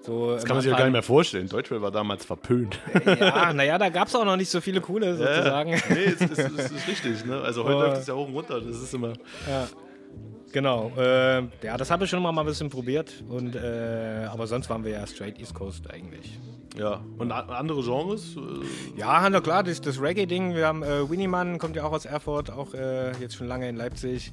so. 0.00 0.32
Das 0.32 0.44
kann 0.44 0.56
man 0.56 0.62
sich 0.62 0.72
ja 0.72 0.76
gar 0.76 0.86
nicht 0.86 0.92
mehr 0.92 1.04
vorstellen. 1.04 1.48
Deutschrap 1.48 1.82
war 1.82 1.92
damals 1.92 2.24
verpönt. 2.24 2.80
Ja, 3.04 3.52
naja, 3.52 3.78
da 3.78 3.90
gab 3.90 4.08
es 4.08 4.16
auch 4.16 4.24
noch 4.24 4.34
nicht 4.34 4.50
so 4.50 4.60
viele 4.60 4.80
coole 4.80 5.16
sozusagen. 5.16 5.70
Ja, 5.70 5.78
nee, 5.88 6.04
es 6.06 6.20
ist, 6.20 6.36
es 6.36 6.70
ist 6.72 6.88
richtig. 6.88 7.24
Ne? 7.24 7.40
Also 7.40 7.62
heute 7.62 7.78
läuft 7.78 7.98
es 7.98 8.08
ja 8.08 8.14
hoch 8.14 8.26
und 8.26 8.34
runter. 8.34 8.60
Das 8.60 8.76
ist 8.76 8.92
immer. 8.92 9.12
Ja. 9.48 9.68
Genau, 10.52 10.92
äh, 10.96 11.42
ja, 11.62 11.76
das 11.76 11.90
habe 11.90 12.04
ich 12.04 12.10
schon 12.10 12.22
mal 12.22 12.36
ein 12.36 12.46
bisschen 12.46 12.70
probiert. 12.70 13.22
Und, 13.28 13.54
äh, 13.54 14.26
aber 14.30 14.46
sonst 14.46 14.70
waren 14.70 14.84
wir 14.84 14.92
ja 14.92 15.06
straight 15.06 15.38
East 15.38 15.54
Coast 15.54 15.90
eigentlich. 15.90 16.38
Ja, 16.76 17.00
und 17.18 17.32
andere 17.32 17.82
Genres? 17.82 18.36
Äh, 18.36 18.98
Ja, 18.98 19.28
na 19.28 19.40
klar, 19.40 19.62
das, 19.62 19.80
das 19.80 20.00
Reggae-Ding. 20.00 20.54
Wir 20.54 20.66
haben 20.66 20.82
äh, 20.82 21.08
Winnie 21.10 21.26
Mann, 21.28 21.58
kommt 21.58 21.76
ja 21.76 21.84
auch 21.84 21.92
aus 21.92 22.04
Erfurt, 22.04 22.50
auch 22.50 22.72
äh, 22.72 23.12
jetzt 23.20 23.36
schon 23.36 23.48
lange 23.48 23.68
in 23.68 23.76
Leipzig. 23.76 24.32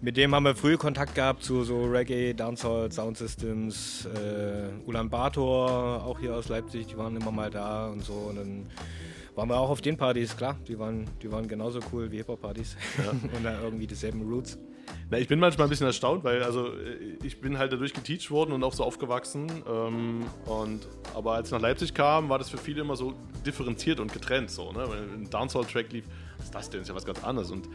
Mit 0.00 0.16
dem 0.16 0.34
haben 0.34 0.44
wir 0.44 0.54
früh 0.54 0.76
Kontakt 0.76 1.14
gehabt 1.14 1.42
zu 1.42 1.64
so 1.64 1.84
Reggae, 1.84 2.34
Dancehall, 2.34 2.92
Sound 2.92 3.16
Systems, 3.16 4.06
äh, 4.06 4.88
Ulan 4.88 5.08
Bator, 5.08 6.04
auch 6.04 6.18
hier 6.20 6.34
aus 6.36 6.48
Leipzig, 6.48 6.86
die 6.86 6.98
waren 6.98 7.16
immer 7.16 7.32
mal 7.32 7.50
da 7.50 7.88
und 7.88 8.04
so. 8.04 8.12
Und 8.12 8.36
dann 8.36 8.66
waren 9.36 9.50
wir 9.50 9.58
auch 9.58 9.70
auf 9.70 9.82
den 9.82 9.96
Partys, 9.96 10.36
klar. 10.36 10.56
Die 10.66 10.78
waren, 10.78 11.04
die 11.22 11.30
waren 11.30 11.46
genauso 11.46 11.80
cool 11.92 12.10
wie 12.10 12.16
Hip-Hop-Partys. 12.16 12.76
und 13.36 13.44
da 13.44 13.62
irgendwie 13.62 13.86
dieselben 13.86 14.22
Roots. 14.22 14.58
Na, 15.10 15.18
ich 15.18 15.28
bin 15.28 15.38
manchmal 15.38 15.66
ein 15.66 15.70
bisschen 15.70 15.86
erstaunt, 15.86 16.24
weil 16.24 16.42
also 16.42 16.68
äh, 16.68 17.18
ich 17.22 17.40
bin 17.40 17.58
halt 17.58 17.72
dadurch 17.72 17.92
geteacht 17.92 18.30
worden 18.30 18.52
und 18.52 18.64
auch 18.64 18.72
so 18.72 18.82
aufgewachsen. 18.82 19.50
Ähm, 19.68 20.24
und, 20.46 20.88
aber 21.14 21.34
als 21.34 21.48
ich 21.48 21.52
nach 21.52 21.60
Leipzig 21.60 21.92
kam, 21.92 22.28
war 22.28 22.38
das 22.38 22.48
für 22.48 22.56
viele 22.56 22.80
immer 22.80 22.96
so 22.96 23.14
differenziert 23.44 24.00
und 24.00 24.12
getrennt. 24.12 24.50
So, 24.50 24.72
ne? 24.72 24.86
Wenn 24.88 25.22
ein 25.22 25.30
Dancehall-Track 25.30 25.92
lief, 25.92 26.04
was 26.38 26.46
ist 26.46 26.54
das 26.54 26.70
denn? 26.70 26.80
Ist 26.80 26.88
ja 26.88 26.94
was 26.94 27.04
ganz 27.04 27.22
anderes. 27.22 27.50
Und 27.50 27.68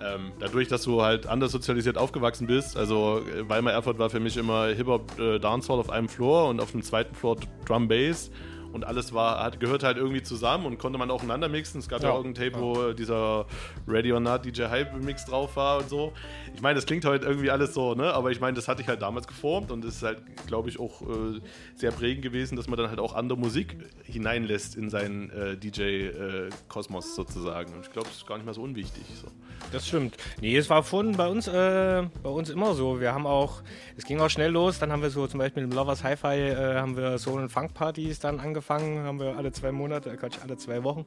ähm, 0.00 0.32
dadurch, 0.40 0.68
dass 0.68 0.82
du 0.82 1.02
halt 1.02 1.26
anders 1.26 1.52
sozialisiert 1.52 1.98
aufgewachsen 1.98 2.46
bist, 2.46 2.76
also 2.76 3.20
äh, 3.20 3.48
Weimar 3.48 3.74
Erfurt 3.74 3.98
war 3.98 4.08
für 4.08 4.20
mich 4.20 4.38
immer 4.38 4.68
Hip-Hop, 4.68 5.18
äh, 5.18 5.38
Dancehall 5.38 5.78
auf 5.78 5.90
einem 5.90 6.08
Floor 6.08 6.48
und 6.48 6.60
auf 6.60 6.72
dem 6.72 6.82
zweiten 6.82 7.14
Floor 7.14 7.36
Drum 7.66 7.86
Bass. 7.86 8.30
Und 8.72 8.84
alles 8.84 9.12
war, 9.12 9.42
hat, 9.42 9.60
gehört 9.60 9.82
halt 9.82 9.96
irgendwie 9.96 10.22
zusammen 10.22 10.66
und 10.66 10.78
konnte 10.78 10.98
man 10.98 11.10
auch 11.10 11.16
aufeinander 11.16 11.48
mixen. 11.48 11.78
Es 11.78 11.88
gab 11.88 12.02
ja, 12.02 12.08
Ja, 12.08 12.14
auch 12.14 12.24
ein 12.24 12.34
Tape, 12.34 12.52
wo 12.58 12.92
dieser 12.92 13.46
Ready 13.86 14.12
or 14.12 14.20
Not 14.20 14.44
DJ 14.44 14.64
Hype 14.64 14.94
Mix 15.02 15.24
drauf 15.24 15.56
war 15.56 15.78
und 15.78 15.88
so. 15.88 16.12
Ich 16.54 16.60
meine, 16.60 16.76
das 16.76 16.86
klingt 16.86 17.04
heute 17.04 17.26
irgendwie 17.26 17.50
alles 17.50 17.74
so, 17.74 17.94
ne? 17.94 18.12
Aber 18.12 18.30
ich 18.30 18.40
meine, 18.40 18.54
das 18.54 18.68
hatte 18.68 18.82
ich 18.82 18.88
halt 18.88 19.02
damals 19.02 19.26
geformt 19.26 19.70
und 19.70 19.84
es 19.84 19.96
ist 19.96 20.02
halt, 20.02 20.18
glaube 20.46 20.68
ich, 20.68 20.80
auch 20.80 21.02
äh, 21.02 21.40
sehr 21.74 21.92
prägend 21.92 22.22
gewesen, 22.22 22.56
dass 22.56 22.68
man 22.68 22.78
dann 22.78 22.88
halt 22.88 22.98
auch 22.98 23.14
andere 23.14 23.38
Musik 23.38 23.76
hineinlässt 24.04 24.76
in 24.76 24.90
seinen 24.90 25.30
äh, 25.30 25.56
DJ-Kosmos 25.56 27.14
sozusagen. 27.14 27.74
Und 27.74 27.86
ich 27.86 27.92
glaube, 27.92 28.08
das 28.08 28.18
ist 28.18 28.26
gar 28.26 28.36
nicht 28.36 28.46
mal 28.46 28.54
so 28.54 28.62
unwichtig. 28.62 29.04
So. 29.20 29.28
Das 29.70 29.86
stimmt. 29.86 30.16
Nee, 30.40 30.56
es 30.56 30.68
war 30.70 30.82
schon 30.82 31.12
bei 31.12 31.28
uns, 31.28 31.46
äh, 31.46 32.02
bei 32.22 32.30
uns 32.30 32.50
immer 32.50 32.74
so. 32.74 33.00
Wir 33.00 33.12
haben 33.12 33.26
auch, 33.26 33.62
es 33.96 34.04
ging 34.04 34.20
auch 34.20 34.30
schnell 34.30 34.50
los. 34.50 34.78
Dann 34.78 34.92
haben 34.92 35.02
wir 35.02 35.10
so 35.10 35.26
zum 35.26 35.38
Beispiel 35.38 35.62
im 35.62 35.70
Lovers 35.70 36.02
Hi-Fi 36.04 36.26
äh, 36.26 36.74
haben 36.76 36.96
wir 36.96 37.18
Soul- 37.18 37.42
und 37.42 37.48
Funk-Partys 37.50 38.18
dann 38.18 38.40
angefangen. 38.40 38.61
Haben 38.70 39.20
wir 39.20 39.36
alle 39.36 39.52
zwei 39.52 39.72
Monate, 39.72 40.10
äh, 40.10 40.16
Quatsch, 40.16 40.38
alle 40.42 40.56
zwei 40.56 40.82
Wochen. 40.84 41.04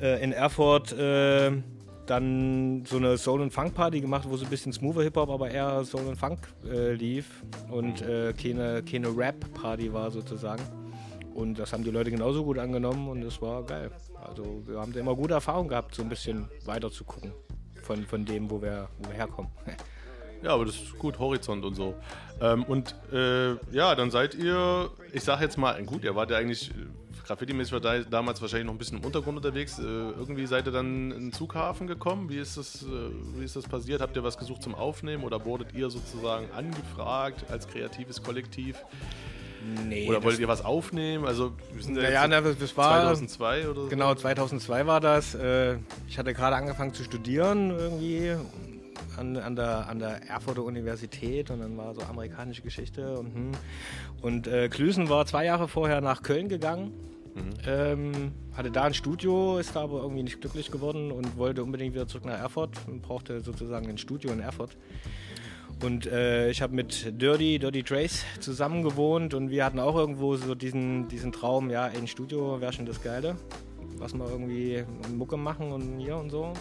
Äh, 0.00 0.22
in 0.22 0.32
Erfurt 0.32 0.92
äh, 0.92 1.52
dann 2.06 2.84
so 2.86 2.96
eine 2.96 3.16
Soul- 3.18 3.40
und 3.40 3.52
Funk-Party 3.52 4.00
gemacht, 4.00 4.26
wo 4.28 4.36
so 4.36 4.44
ein 4.44 4.50
bisschen 4.50 4.72
smoother 4.72 5.02
Hip-Hop, 5.02 5.30
aber 5.30 5.50
eher 5.50 5.84
Soul 5.84 6.06
und 6.06 6.16
Funk 6.16 6.38
äh, 6.64 6.92
lief. 6.92 7.42
Und 7.70 8.02
äh, 8.02 8.32
keine, 8.32 8.82
keine 8.82 9.16
Rap-Party 9.16 9.92
war 9.92 10.10
sozusagen. 10.10 10.62
Und 11.34 11.58
das 11.58 11.72
haben 11.72 11.84
die 11.84 11.90
Leute 11.90 12.10
genauso 12.10 12.44
gut 12.44 12.58
angenommen 12.58 13.08
und 13.08 13.22
es 13.22 13.40
war 13.40 13.62
geil. 13.64 13.90
Also 14.20 14.62
wir 14.66 14.80
haben 14.80 14.92
da 14.92 15.00
immer 15.00 15.14
gute 15.14 15.34
Erfahrungen 15.34 15.68
gehabt, 15.68 15.94
so 15.94 16.02
ein 16.02 16.08
bisschen 16.08 16.48
weiter 16.64 16.90
zu 16.90 17.04
gucken 17.04 17.32
von, 17.82 18.04
von 18.06 18.24
dem, 18.24 18.50
wo 18.50 18.60
wir, 18.60 18.88
wo 18.98 19.08
wir 19.08 19.16
herkommen. 19.16 19.50
Ja, 20.42 20.50
aber 20.54 20.64
das 20.64 20.76
ist 20.76 20.98
gut, 20.98 21.18
Horizont 21.18 21.64
und 21.64 21.74
so. 21.74 21.94
Ähm, 22.40 22.64
und 22.64 22.94
äh, 23.12 23.52
ja, 23.72 23.94
dann 23.94 24.10
seid 24.10 24.34
ihr, 24.34 24.90
ich 25.12 25.22
sag 25.22 25.40
jetzt 25.40 25.58
mal, 25.58 25.82
gut, 25.84 26.04
ihr 26.04 26.14
wart 26.16 26.30
ja 26.30 26.38
eigentlich, 26.38 26.70
äh, 26.70 26.74
Graffiti-mäßig 27.26 27.72
war 27.74 27.80
da, 27.80 27.98
damals 28.00 28.40
wahrscheinlich 28.40 28.66
noch 28.66 28.72
ein 28.74 28.78
bisschen 28.78 28.98
im 28.98 29.04
Untergrund 29.04 29.36
unterwegs. 29.36 29.78
Äh, 29.78 29.82
irgendwie 29.82 30.46
seid 30.46 30.66
ihr 30.66 30.72
dann 30.72 31.12
in 31.12 31.20
den 31.26 31.32
Zughafen 31.32 31.86
gekommen. 31.86 32.28
Wie 32.30 32.38
ist, 32.38 32.56
das, 32.56 32.82
äh, 32.82 32.86
wie 33.38 33.44
ist 33.44 33.54
das 33.54 33.64
passiert? 33.64 34.00
Habt 34.00 34.16
ihr 34.16 34.24
was 34.24 34.38
gesucht 34.38 34.62
zum 34.62 34.74
Aufnehmen 34.74 35.22
oder 35.24 35.44
wurdet 35.44 35.74
ihr 35.74 35.90
sozusagen 35.90 36.50
angefragt 36.56 37.44
als 37.50 37.68
kreatives 37.68 38.22
Kollektiv? 38.22 38.76
Nee, 39.86 40.08
oder 40.08 40.22
wolltet 40.22 40.40
ihr 40.40 40.48
was 40.48 40.64
aufnehmen? 40.64 41.26
Also, 41.26 41.52
wir 41.74 41.82
sind 41.82 41.96
ja 41.96 42.02
jetzt 42.04 42.28
na, 42.30 42.40
das 42.40 42.58
das 42.58 42.76
war 42.78 43.02
2002 43.02 43.68
oder 43.68 43.80
so. 43.82 43.88
Genau, 43.88 44.14
2002 44.14 44.86
war 44.86 45.00
das. 45.00 45.34
Äh, 45.34 45.76
Ich 46.08 46.18
hatte 46.18 46.32
gerade 46.32 46.56
angefangen 46.56 46.94
zu 46.94 47.04
studieren 47.04 47.70
irgendwie 47.70 48.32
an, 49.20 49.36
an, 49.36 49.54
der, 49.54 49.88
an 49.88 49.98
der 49.98 50.28
Erfurter 50.28 50.64
Universität 50.64 51.50
und 51.50 51.60
dann 51.60 51.76
war 51.76 51.94
so 51.94 52.00
amerikanische 52.02 52.62
Geschichte 52.62 53.18
und 53.18 53.34
hm. 53.34 53.52
und 54.22 54.46
äh, 54.46 54.68
Klüsen 54.68 55.08
war 55.08 55.26
zwei 55.26 55.44
Jahre 55.44 55.68
vorher 55.68 56.00
nach 56.00 56.22
Köln 56.22 56.48
gegangen. 56.48 56.92
Ähm, 57.64 58.32
hatte 58.54 58.72
da 58.72 58.84
ein 58.84 58.94
Studio, 58.94 59.58
ist 59.58 59.76
da 59.76 59.82
aber 59.82 60.00
irgendwie 60.02 60.24
nicht 60.24 60.40
glücklich 60.40 60.72
geworden 60.72 61.12
und 61.12 61.36
wollte 61.36 61.62
unbedingt 61.62 61.94
wieder 61.94 62.08
zurück 62.08 62.24
nach 62.24 62.38
Erfurt 62.38 62.76
und 62.88 63.02
brauchte 63.02 63.40
sozusagen 63.40 63.88
ein 63.88 63.98
Studio 63.98 64.32
in 64.32 64.40
Erfurt. 64.40 64.76
Und 65.82 66.06
äh, 66.06 66.50
ich 66.50 66.60
habe 66.60 66.74
mit 66.74 67.22
Dirty, 67.22 67.60
Dirty 67.60 67.84
Trace 67.84 68.24
zusammen 68.40 68.82
gewohnt 68.82 69.32
und 69.32 69.50
wir 69.50 69.64
hatten 69.64 69.78
auch 69.78 69.94
irgendwo 69.94 70.36
so 70.36 70.56
diesen, 70.56 71.06
diesen 71.08 71.30
Traum, 71.30 71.70
ja, 71.70 71.84
ein 71.84 72.08
Studio 72.08 72.60
wäre 72.60 72.72
schon 72.72 72.84
das 72.84 73.00
Geile, 73.00 73.36
was 73.96 74.12
wir 74.12 74.28
irgendwie 74.28 74.84
Mucke 75.14 75.36
machen 75.36 75.70
und 75.70 76.00
hier 76.00 76.16
und 76.16 76.30
so. 76.30 76.52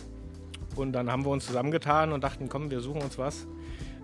Und 0.75 0.93
dann 0.93 1.11
haben 1.11 1.25
wir 1.25 1.31
uns 1.31 1.45
zusammengetan 1.45 2.11
und 2.11 2.23
dachten, 2.23 2.49
komm, 2.49 2.71
wir 2.71 2.79
suchen 2.79 3.01
uns 3.01 3.17
was. 3.17 3.47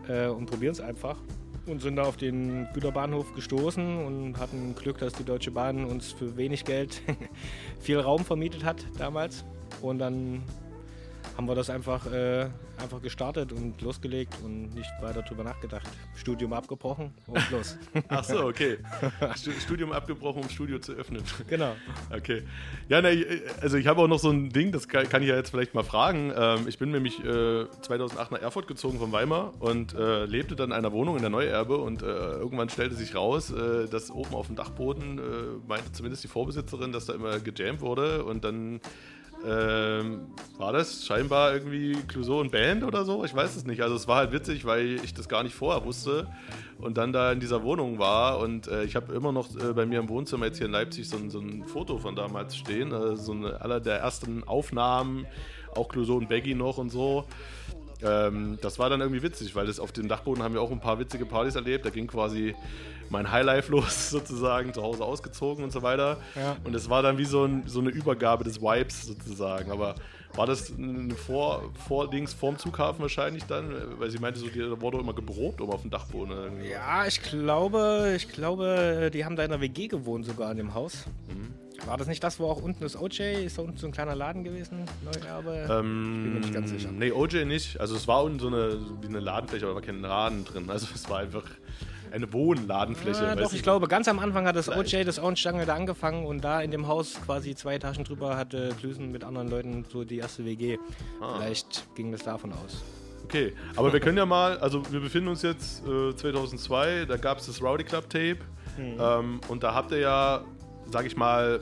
äh, 0.07 0.27
und 0.27 0.45
probieren 0.47 0.73
es 0.73 0.81
einfach. 0.81 1.17
Und 1.65 1.81
sind 1.81 1.95
da 1.95 2.03
auf 2.03 2.17
den 2.17 2.67
Güterbahnhof 2.73 3.33
gestoßen 3.33 4.05
und 4.05 4.37
hatten 4.37 4.75
Glück, 4.75 4.99
dass 4.99 5.13
die 5.13 5.23
Deutsche 5.23 5.49
Bahn 5.49 5.85
uns 5.85 6.11
für 6.11 6.37
wenig 6.37 6.63
Geld 6.63 7.01
viel 7.79 7.99
Raum 7.99 8.23
vermietet 8.23 8.63
hat 8.63 8.85
damals. 8.99 9.45
Und 9.81 9.97
dann 9.99 10.43
haben 11.37 11.47
wir 11.47 11.55
das 11.55 11.69
einfach, 11.69 12.05
äh, 12.11 12.47
einfach 12.81 13.01
gestartet 13.01 13.51
und 13.51 13.81
losgelegt 13.81 14.33
und 14.43 14.73
nicht 14.75 14.89
weiter 15.01 15.21
drüber 15.21 15.43
nachgedacht. 15.43 15.87
Studium 16.15 16.53
abgebrochen 16.53 17.13
und 17.27 17.51
los. 17.51 17.77
Ach 18.09 18.23
so, 18.23 18.45
okay. 18.45 18.77
Stu- 19.35 19.51
Studium 19.51 19.91
abgebrochen, 19.91 20.43
um 20.43 20.49
Studio 20.49 20.79
zu 20.79 20.93
öffnen. 20.93 21.23
Genau. 21.49 21.75
Okay. 22.15 22.43
Ja, 22.89 23.01
ne, 23.01 23.41
also 23.61 23.77
ich 23.77 23.87
habe 23.87 24.01
auch 24.01 24.07
noch 24.07 24.19
so 24.19 24.29
ein 24.29 24.49
Ding, 24.49 24.71
das 24.71 24.87
kann, 24.87 25.05
ich 25.21 25.27
ja 25.29 25.35
jetzt 25.35 25.49
vielleicht 25.49 25.73
mal 25.73 25.83
fragen. 25.83 26.31
Ähm, 26.35 26.67
ich 26.67 26.77
bin 26.77 26.91
nämlich 26.91 27.23
äh, 27.23 27.65
2008 27.81 28.31
nach 28.31 28.41
Erfurt 28.41 28.67
gezogen 28.67 28.99
von 28.99 29.11
Weimar 29.11 29.53
und 29.59 29.93
äh, 29.93 30.25
lebte 30.25 30.55
dann 30.55 30.69
in 30.71 30.73
einer 30.77 30.91
Wohnung 30.91 31.15
in 31.15 31.21
der 31.21 31.29
Neuerbe 31.31 31.77
und 31.77 32.01
äh, 32.01 32.05
irgendwann 32.05 32.69
stellte 32.69 32.95
sich 32.95 33.15
raus, 33.15 33.51
äh, 33.51 33.87
dass 33.87 34.11
oben 34.11 34.33
auf 34.35 34.47
dem 34.47 34.55
Dachboden, 34.55 35.17
äh, 35.19 35.21
meinte 35.67 35.91
zumindest 35.91 36.23
die 36.23 36.27
Vorbesitzerin, 36.27 36.91
dass 36.91 37.05
da 37.05 37.13
immer 37.13 37.39
gejammt 37.39 37.81
wurde 37.81 38.23
und 38.23 38.43
dann 38.43 38.79
ähm, 39.47 40.27
war 40.57 40.73
das 40.73 41.05
scheinbar 41.05 41.53
irgendwie 41.53 41.93
Clouseau 42.07 42.39
und 42.39 42.51
Band 42.51 42.83
oder 42.83 43.05
so? 43.05 43.23
Ich 43.23 43.35
weiß 43.35 43.55
es 43.55 43.65
nicht. 43.65 43.81
Also 43.81 43.95
es 43.95 44.07
war 44.07 44.17
halt 44.17 44.31
witzig, 44.31 44.65
weil 44.65 44.95
ich 45.03 45.13
das 45.13 45.29
gar 45.29 45.43
nicht 45.43 45.53
vorher 45.53 45.85
wusste 45.85 46.27
und 46.79 46.97
dann 46.97 47.13
da 47.13 47.31
in 47.31 47.39
dieser 47.39 47.63
Wohnung 47.63 47.99
war 47.99 48.39
und 48.39 48.67
äh, 48.67 48.83
ich 48.83 48.95
habe 48.95 49.13
immer 49.13 49.31
noch 49.31 49.55
äh, 49.55 49.73
bei 49.73 49.85
mir 49.85 49.99
im 49.99 50.09
Wohnzimmer 50.09 50.47
jetzt 50.47 50.57
hier 50.57 50.67
in 50.67 50.71
Leipzig 50.71 51.07
so 51.07 51.17
ein, 51.17 51.29
so 51.29 51.39
ein 51.39 51.63
Foto 51.65 51.97
von 51.97 52.15
damals 52.15 52.55
stehen, 52.57 52.93
also 52.93 53.15
so 53.15 53.31
eine, 53.31 53.61
aller 53.61 53.79
der 53.79 53.99
ersten 53.99 54.43
Aufnahmen, 54.43 55.25
auch 55.75 55.89
Clouseau 55.89 56.15
und 56.15 56.29
Baggy 56.29 56.55
noch 56.55 56.77
und 56.77 56.89
so. 56.89 57.25
Ähm, 58.05 58.57
das 58.61 58.79
war 58.79 58.89
dann 58.89 59.01
irgendwie 59.01 59.23
witzig, 59.23 59.55
weil 59.55 59.67
das 59.67 59.79
auf 59.79 59.91
dem 59.91 60.07
Dachboden 60.07 60.43
haben 60.43 60.53
wir 60.53 60.61
auch 60.61 60.71
ein 60.71 60.79
paar 60.79 60.99
witzige 60.99 61.25
Partys 61.25 61.55
erlebt. 61.55 61.85
Da 61.85 61.89
ging 61.89 62.07
quasi 62.07 62.55
mein 63.09 63.31
Highlife 63.31 63.71
los, 63.71 64.09
sozusagen, 64.09 64.73
zu 64.73 64.81
Hause 64.81 65.03
ausgezogen 65.03 65.63
und 65.63 65.71
so 65.71 65.81
weiter. 65.81 66.17
Ja. 66.35 66.57
Und 66.63 66.75
es 66.75 66.89
war 66.89 67.01
dann 67.01 67.17
wie 67.17 67.25
so, 67.25 67.45
ein, 67.45 67.63
so 67.67 67.79
eine 67.79 67.89
Übergabe 67.89 68.43
des 68.43 68.61
Vibes 68.61 69.07
sozusagen. 69.07 69.71
Aber 69.71 69.95
war 70.35 70.45
das 70.45 70.73
Vor, 71.25 71.71
Vor 71.87 72.09
Dings 72.09 72.33
vorm 72.33 72.57
Flughafen 72.57 73.01
wahrscheinlich 73.01 73.45
dann? 73.45 73.73
Weil 73.99 74.09
sie 74.09 74.19
meinte, 74.19 74.39
so, 74.39 74.47
da 74.47 74.81
wurde 74.81 74.99
immer 74.99 75.13
geprobt, 75.13 75.61
um 75.61 75.71
auf 75.71 75.81
dem 75.81 75.91
Dachboden. 75.91 76.31
irgendwie. 76.31 76.69
Ja, 76.69 77.05
ich 77.05 77.21
glaube, 77.21 78.13
ich 78.15 78.27
glaube, 78.29 79.09
die 79.13 79.23
haben 79.23 79.35
da 79.35 79.43
in 79.43 79.51
der 79.51 79.61
WG 79.61 79.87
gewohnt 79.87 80.25
sogar 80.25 80.51
in 80.51 80.57
dem 80.57 80.73
Haus. 80.73 81.05
Mhm. 81.29 81.64
War 81.85 81.97
das 81.97 82.07
nicht 82.07 82.23
das, 82.23 82.39
wo 82.39 82.45
auch 82.49 82.61
unten 82.61 82.81
das 82.83 82.99
OJ? 82.99 83.45
Ist 83.45 83.57
da 83.57 83.61
unten 83.63 83.77
so 83.77 83.87
ein 83.87 83.91
kleiner 83.91 84.15
Laden 84.15 84.43
gewesen? 84.43 84.85
Neuerbe? 85.03 85.67
Ähm, 85.69 86.23
Bin 86.23 86.33
mir 86.33 86.39
nicht 86.39 86.53
ganz 86.53 86.69
sicher. 86.69 86.89
Nee, 86.91 87.11
OJ 87.11 87.45
nicht. 87.45 87.79
Also 87.79 87.95
es 87.95 88.07
war 88.07 88.23
unten 88.23 88.39
so 88.39 88.47
eine, 88.47 88.79
wie 89.01 89.07
eine 89.07 89.19
Ladenfläche, 89.19 89.67
aber 89.67 89.81
kein 89.81 90.01
Laden 90.01 90.45
drin. 90.45 90.69
Also 90.69 90.87
es 90.93 91.09
war 91.09 91.19
einfach 91.19 91.43
eine 92.11 92.31
Wohnladenfläche. 92.31 93.23
Ja, 93.23 93.31
weißt 93.35 93.41
doch, 93.41 93.53
ich 93.53 93.63
glaube, 93.63 93.87
ganz 93.87 94.07
am 94.07 94.19
Anfang 94.19 94.47
hat 94.47 94.55
das 94.55 94.65
Vielleicht. 94.65 94.93
OJ, 94.93 95.03
das 95.03 95.19
Orange 95.19 95.43
Jungle, 95.43 95.65
da 95.65 95.75
angefangen 95.75 96.25
und 96.25 96.43
da 96.43 96.61
in 96.61 96.71
dem 96.71 96.87
Haus 96.87 97.15
quasi 97.25 97.55
zwei 97.55 97.75
Etagen 97.75 98.03
drüber 98.03 98.37
hatte 98.37 98.73
Klüsen 98.79 99.11
mit 99.11 99.23
anderen 99.23 99.49
Leuten 99.49 99.85
so 99.91 100.03
die 100.03 100.17
erste 100.19 100.45
WG. 100.45 100.77
Ah. 101.21 101.35
Vielleicht 101.37 101.93
ging 101.95 102.11
das 102.11 102.23
davon 102.23 102.53
aus. 102.53 102.83
Okay, 103.25 103.53
aber 103.75 103.91
wir 103.91 103.99
können 103.99 104.17
ja 104.17 104.25
mal, 104.25 104.57
also 104.59 104.83
wir 104.91 104.99
befinden 104.99 105.29
uns 105.29 105.41
jetzt 105.41 105.83
äh, 105.87 106.15
2002, 106.15 107.05
da 107.05 107.17
gab 107.17 107.39
es 107.39 107.47
das 107.47 107.61
Rowdy 107.61 107.83
Club 107.83 108.09
Tape 108.09 108.37
Mhm. 108.77 108.97
ähm, 108.99 109.41
und 109.47 109.63
da 109.63 109.73
habt 109.73 109.91
ihr 109.91 109.99
ja, 109.99 110.43
sag 110.95 111.05
ich 111.05 111.17
mal, 111.17 111.59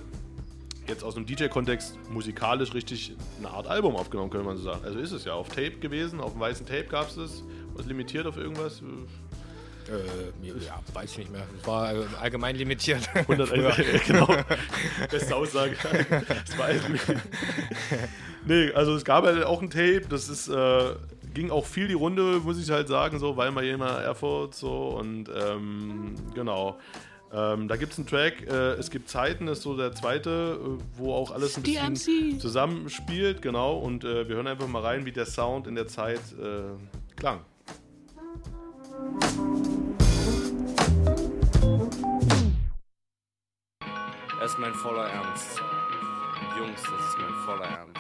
jetzt 0.88 1.04
aus 1.04 1.16
einem 1.16 1.26
DJ-Kontext 1.26 1.98
musikalisch 2.12 2.72
richtig 2.76 3.16
eine 3.40 3.50
Art 3.50 3.66
Album 3.66 3.96
aufgenommen, 3.96 4.30
könnte 4.30 4.46
man 4.46 4.58
so 4.58 4.64
sagen. 4.64 4.82
Also 4.86 5.00
ist 5.00 5.12
es 5.12 5.26
ja 5.26 5.34
auf 5.34 5.50
Tape 5.50 5.72
gewesen, 5.72 6.22
auf 6.22 6.34
dem 6.34 6.40
weißen 6.40 6.68
Tape 6.68 6.84
gab 6.84 7.10
es 7.10 7.16
das, 7.16 7.44
was 7.74 7.88
limitiert 7.88 8.28
auf 8.28 8.38
irgendwas. 8.38 8.84
Äh, 9.90 10.48
ja, 10.48 10.80
weiß 10.94 11.14
ich 11.14 11.18
nicht 11.18 11.32
mehr. 11.32 11.48
Es 11.60 11.68
war 11.68 11.96
äh, 11.96 12.04
allgemein 12.22 12.56
limitiert. 12.56 13.10
100 13.16 13.50
Früher. 13.50 13.72
genau. 14.08 14.28
Beste 15.10 15.36
Aussage. 15.36 15.76
Das 16.46 16.56
war 16.56 16.70
irgendwie- 16.70 17.00
nee, 18.46 18.72
also 18.74 18.94
es 18.96 19.04
gab 19.04 19.26
halt 19.26 19.44
auch 19.44 19.64
ein 19.64 19.72
Tape, 19.72 20.04
das 20.08 20.30
ist, 20.30 20.48
äh, 20.48 20.94
ging 21.34 21.50
auch 21.50 21.66
viel 21.66 21.88
die 21.88 21.96
Runde, 21.96 22.40
muss 22.44 22.62
ich 22.62 22.70
halt 22.70 22.88
sagen, 22.88 23.18
so, 23.18 23.36
weil 23.36 23.50
man 23.50 23.64
Jena 23.64 24.00
Erfurt 24.00 24.54
so 24.54 24.90
und 24.90 25.28
ähm, 25.36 26.14
genau. 26.36 26.78
Ähm, 27.36 27.68
da 27.68 27.78
gibt 27.78 27.94
es 27.94 27.98
einen 27.98 28.06
Track, 28.06 28.46
äh, 28.48 28.74
es 28.74 28.92
gibt 28.92 29.10
Zeiten, 29.10 29.48
das 29.48 29.58
ist 29.58 29.64
so 29.64 29.76
der 29.76 29.92
zweite, 29.94 30.60
äh, 30.62 30.84
wo 30.98 31.16
auch 31.16 31.32
alles 31.32 31.58
ein 31.58 31.64
bisschen 31.64 31.96
DMC. 31.96 32.40
zusammenspielt, 32.40 33.42
genau. 33.42 33.78
Und 33.78 34.04
äh, 34.04 34.28
wir 34.30 34.36
hören 34.36 34.46
einfach 34.46 34.68
mal 34.68 34.84
rein, 34.84 35.08
wie 35.08 35.12
der 35.12 35.26
Sound 35.26 35.66
in 35.66 35.74
der 35.74 35.88
Zeit 35.88 36.22
äh, 36.40 37.16
klang. 37.16 37.40
Das 44.40 44.52
ist 44.52 44.60
mein 44.60 44.74
voller 44.76 45.08
Ernst. 45.08 45.60
Jungs, 46.56 46.84
das 46.84 46.92
ist 46.92 47.18
mein 47.18 47.34
voller 47.46 47.66
Ernst. 47.66 48.00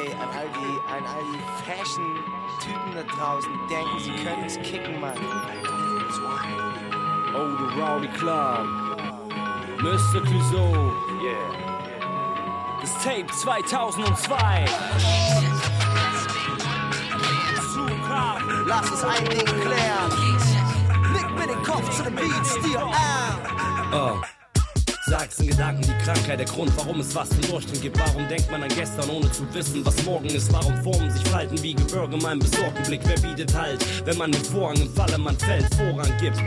Ey, 0.00 0.14
an 0.14 0.28
all 0.34 0.48
die, 0.48 0.78
an 0.90 1.04
all 1.04 1.24
die 1.34 1.70
Fashion-Typen 1.70 2.94
da 2.94 3.02
draußen, 3.02 3.50
die 3.52 3.74
denken, 3.74 3.98
sie 3.98 4.24
können 4.24 4.44
es 4.44 4.56
kicken, 4.62 4.98
Mann. 5.00 5.18
Oh, 7.34 7.56
the 7.58 7.80
Rowdy 7.80 8.08
Club. 8.08 8.66
Mr. 9.80 10.20
Clouseau. 10.24 10.92
Yeah. 11.22 12.80
Das 12.80 12.94
Tape 13.02 13.26
2002. 13.26 14.64
Lass 18.66 18.90
uns 18.90 19.04
ein 19.04 19.24
Ding 19.24 19.44
klären. 19.44 20.12
Nick 21.12 21.30
mir 21.38 21.46
den 21.46 21.62
Kopf 21.62 21.96
zu 21.96 22.02
dem 22.02 22.14
Beat, 22.14 22.46
Steel 22.46 22.76
Arm. 22.76 23.40
Oh. 23.92 24.20
Sag's 25.06 25.38
in 25.38 25.48
Gedanken 25.48 25.82
die 25.82 26.04
Krankheit, 26.04 26.38
der 26.38 26.46
Grund, 26.46 26.70
warum 26.76 27.00
es 27.00 27.14
was 27.14 27.30
zum 27.30 27.40
Durchdringen 27.42 27.80
gibt. 27.80 27.98
Warum 27.98 28.28
denkt 28.28 28.50
man 28.50 28.62
an 28.62 28.68
gestern, 28.68 29.08
ohne 29.08 29.30
zu 29.32 29.42
wissen, 29.54 29.84
was 29.86 30.04
morgen 30.04 30.26
ist? 30.26 30.52
Warum 30.52 30.76
formen 30.82 31.10
sich 31.10 31.26
Falten 31.28 31.62
wie 31.62 31.74
Gebirge 31.74 32.14
in 32.14 32.22
meinem 32.22 32.40
besorgten 32.40 32.82
Blick? 32.84 33.00
Wer 33.04 33.18
bietet 33.20 33.54
Halt, 33.54 33.84
wenn 34.06 34.18
man 34.18 34.32
den 34.32 34.44
Vorhang 34.44 34.76
im 34.76 34.92
Falle, 34.92 35.16
man 35.16 35.38
fällt, 35.38 35.74
Vorrang 35.74 36.12
gibt? 36.20 36.38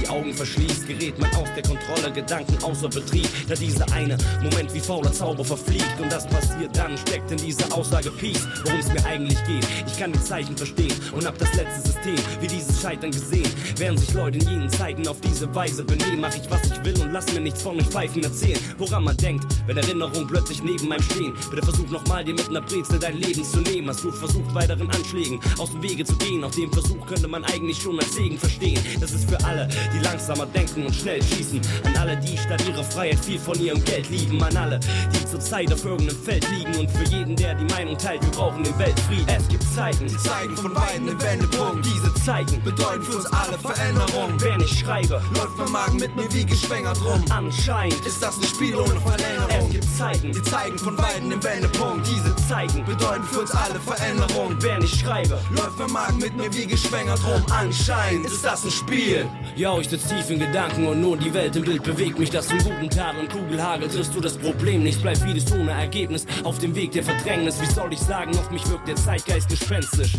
Die 0.00 0.08
Augen 0.08 0.34
verschließt, 0.34 0.86
gerät 0.86 1.18
man 1.18 1.30
aus 1.36 1.48
der 1.54 1.62
Kontrolle, 1.62 2.12
Gedanken 2.12 2.62
außer 2.62 2.88
Betrieb. 2.88 3.28
Da 3.48 3.54
dieser 3.54 3.90
eine 3.92 4.16
Moment 4.42 4.72
wie 4.74 4.80
fauler 4.80 5.12
Zauber 5.12 5.44
verfliegt 5.44 6.00
und 6.00 6.10
das 6.12 6.26
passiert 6.26 6.76
dann, 6.76 6.96
steckt 6.98 7.30
in 7.30 7.38
dieser 7.38 7.72
Aussage 7.74 8.10
Peace, 8.10 8.46
worum 8.64 8.80
es 8.80 8.88
mir 8.88 9.04
eigentlich 9.06 9.38
geht. 9.44 9.66
Ich 9.86 9.98
kann 9.98 10.12
die 10.12 10.22
Zeichen 10.22 10.56
verstehen 10.56 10.94
und 11.12 11.26
hab 11.26 11.38
das 11.38 11.54
letzte 11.54 11.92
System 11.92 12.16
wie 12.40 12.46
dieses 12.46 12.80
Scheitern 12.80 13.10
gesehen. 13.10 13.48
Während 13.76 14.00
sich 14.00 14.12
Leute 14.14 14.38
in 14.38 14.48
jenen 14.48 14.70
Zeiten 14.70 15.06
auf 15.08 15.20
diese 15.20 15.52
Weise 15.54 15.84
benehmen, 15.84 16.20
mach 16.20 16.34
ich 16.34 16.50
was 16.50 16.62
ich 16.64 16.84
will 16.84 17.00
und 17.02 17.12
lass 17.12 17.32
mir 17.32 17.40
nichts 17.40 17.62
von 17.62 17.78
euch 17.78 17.86
Pfeifen 17.86 18.22
erzählen. 18.22 18.58
Woran 18.78 19.04
man 19.04 19.16
denkt, 19.16 19.46
wenn 19.66 19.76
Erinnerungen 19.76 20.26
plötzlich 20.26 20.62
neben 20.62 20.88
meinem 20.88 21.02
stehen. 21.02 21.32
Bitte 21.50 21.62
versuch 21.62 21.88
nochmal 21.90 22.24
dir 22.24 22.34
mit 22.34 22.48
einer 22.48 22.60
Brezel 22.60 22.98
dein 22.98 23.16
Leben 23.18 23.44
zu 23.44 23.60
nehmen. 23.60 23.88
Hast 23.88 24.02
du 24.02 24.10
versucht, 24.10 24.54
weiteren 24.54 24.90
Anschlägen 24.90 25.40
aus 25.58 25.70
dem 25.70 25.82
Wege 25.82 26.04
zu 26.04 26.16
gehen? 26.16 26.44
Auf 26.44 26.54
dem 26.54 26.72
Versuch 26.72 27.06
könnte 27.06 27.28
man 27.28 27.44
eigentlich 27.44 27.78
schon 27.78 27.98
als 27.98 28.14
Segen 28.14 28.38
verstehen. 28.38 28.80
Das 29.00 29.12
ist 29.12 29.28
für 29.28 29.42
alle, 29.44 29.68
die 29.92 29.98
langsamer 29.98 30.46
denken 30.46 30.86
und 30.86 30.94
schnell 30.94 31.22
schießen. 31.22 31.60
An 31.84 31.96
alle, 31.96 32.16
die 32.16 32.36
statt 32.36 32.62
ihrer 32.68 32.84
Freiheit 32.84 33.24
viel 33.24 33.38
von 33.38 33.58
ihrem 33.60 33.82
Geld 33.84 34.10
lieben. 34.10 34.42
An 34.42 34.56
alle, 34.56 34.80
die 34.80 35.26
zurzeit 35.26 35.72
auf 35.72 35.84
irgendeinem 35.84 36.22
Feld 36.22 36.46
liegen. 36.50 36.74
Und 36.76 36.90
für 36.90 37.04
jeden, 37.04 37.36
der 37.36 37.54
die 37.54 37.72
Meinung 37.74 37.96
teilt, 37.98 38.22
wir 38.22 38.30
brauchen 38.30 38.62
den 38.64 38.78
Weltfrieden. 38.78 39.28
Es 39.28 39.48
gibt 39.48 39.64
Zeiten, 39.74 40.06
die 40.06 40.16
Zeiten 40.16 40.56
von 40.56 40.72
beiden 40.74 41.08
im 41.08 41.20
Wendepunkt. 41.20 41.84
Diese 41.84 42.14
Zeiten 42.24 42.62
bedeuten 42.62 43.02
für 43.02 43.16
uns 43.16 43.26
alle 43.26 43.58
Veränderung. 43.58 44.32
Wer 44.38 44.58
nicht 44.58 44.78
schreibe, 44.78 45.22
läuft 45.34 45.56
mein 45.58 45.72
Magen 45.72 45.96
mit 45.96 46.14
mir 46.16 46.32
wie 46.32 46.44
geschwängert 46.44 47.00
rum. 47.04 47.24
Anscheinend 47.30 48.04
ist 48.06 48.22
das 48.22 48.36
ein 48.38 48.44
Spiel 48.44 48.74
ohne 48.76 49.00
Verlängerung. 49.00 49.66
Es 49.66 49.70
gibt 49.70 49.96
Zeiten, 49.96 50.32
die 50.32 50.42
zeigen 50.42 50.78
von 50.78 50.96
beiden 50.96 51.30
im 51.30 51.42
Wendepunkt. 51.42 52.06
Diese 52.06 52.34
Zeiten 52.48 52.84
bedeuten 52.84 53.24
für 53.24 53.40
uns 53.40 53.50
alle 53.50 53.80
Veränderung. 53.80 54.56
Wer 54.60 54.78
nicht 54.78 55.00
schreibe, 55.00 55.38
läuft 55.50 55.78
mein 55.78 55.92
Magen 55.92 56.18
mit 56.18 56.36
mir 56.36 56.52
wie 56.54 56.66
geschwängert 56.66 57.20
rum. 57.24 57.44
Anscheinend 57.50 58.26
ist 58.26 58.44
das 58.44 58.64
ein 58.64 58.70
Spiel. 58.70 59.28
Ja, 59.64 59.78
ich 59.78 59.88
sitz 59.88 60.06
tief 60.06 60.28
in 60.28 60.38
Gedanken 60.38 60.86
und 60.86 61.00
nur 61.00 61.16
die 61.16 61.32
Welt 61.32 61.56
im 61.56 61.64
Bild 61.64 61.82
bewegt 61.82 62.18
mich. 62.18 62.28
Das 62.28 62.48
zum 62.48 62.58
guten 62.58 62.90
Tag 62.90 63.18
und 63.18 63.30
Kugelhagel 63.30 63.88
triffst 63.88 64.14
du 64.14 64.20
das 64.20 64.36
Problem 64.36 64.82
nicht. 64.82 65.00
Bleib 65.00 65.16
vieles 65.16 65.50
ohne 65.54 65.70
Ergebnis 65.70 66.26
auf 66.42 66.58
dem 66.58 66.74
Weg 66.74 66.92
der 66.92 67.02
Verdrängnis. 67.02 67.58
Wie 67.62 67.72
soll 67.72 67.90
ich 67.90 67.98
sagen, 67.98 68.36
auf 68.36 68.50
mich 68.50 68.68
wirkt 68.68 68.86
der 68.88 68.96
Zeitgeist 68.96 69.48
gespenstisch. 69.48 70.12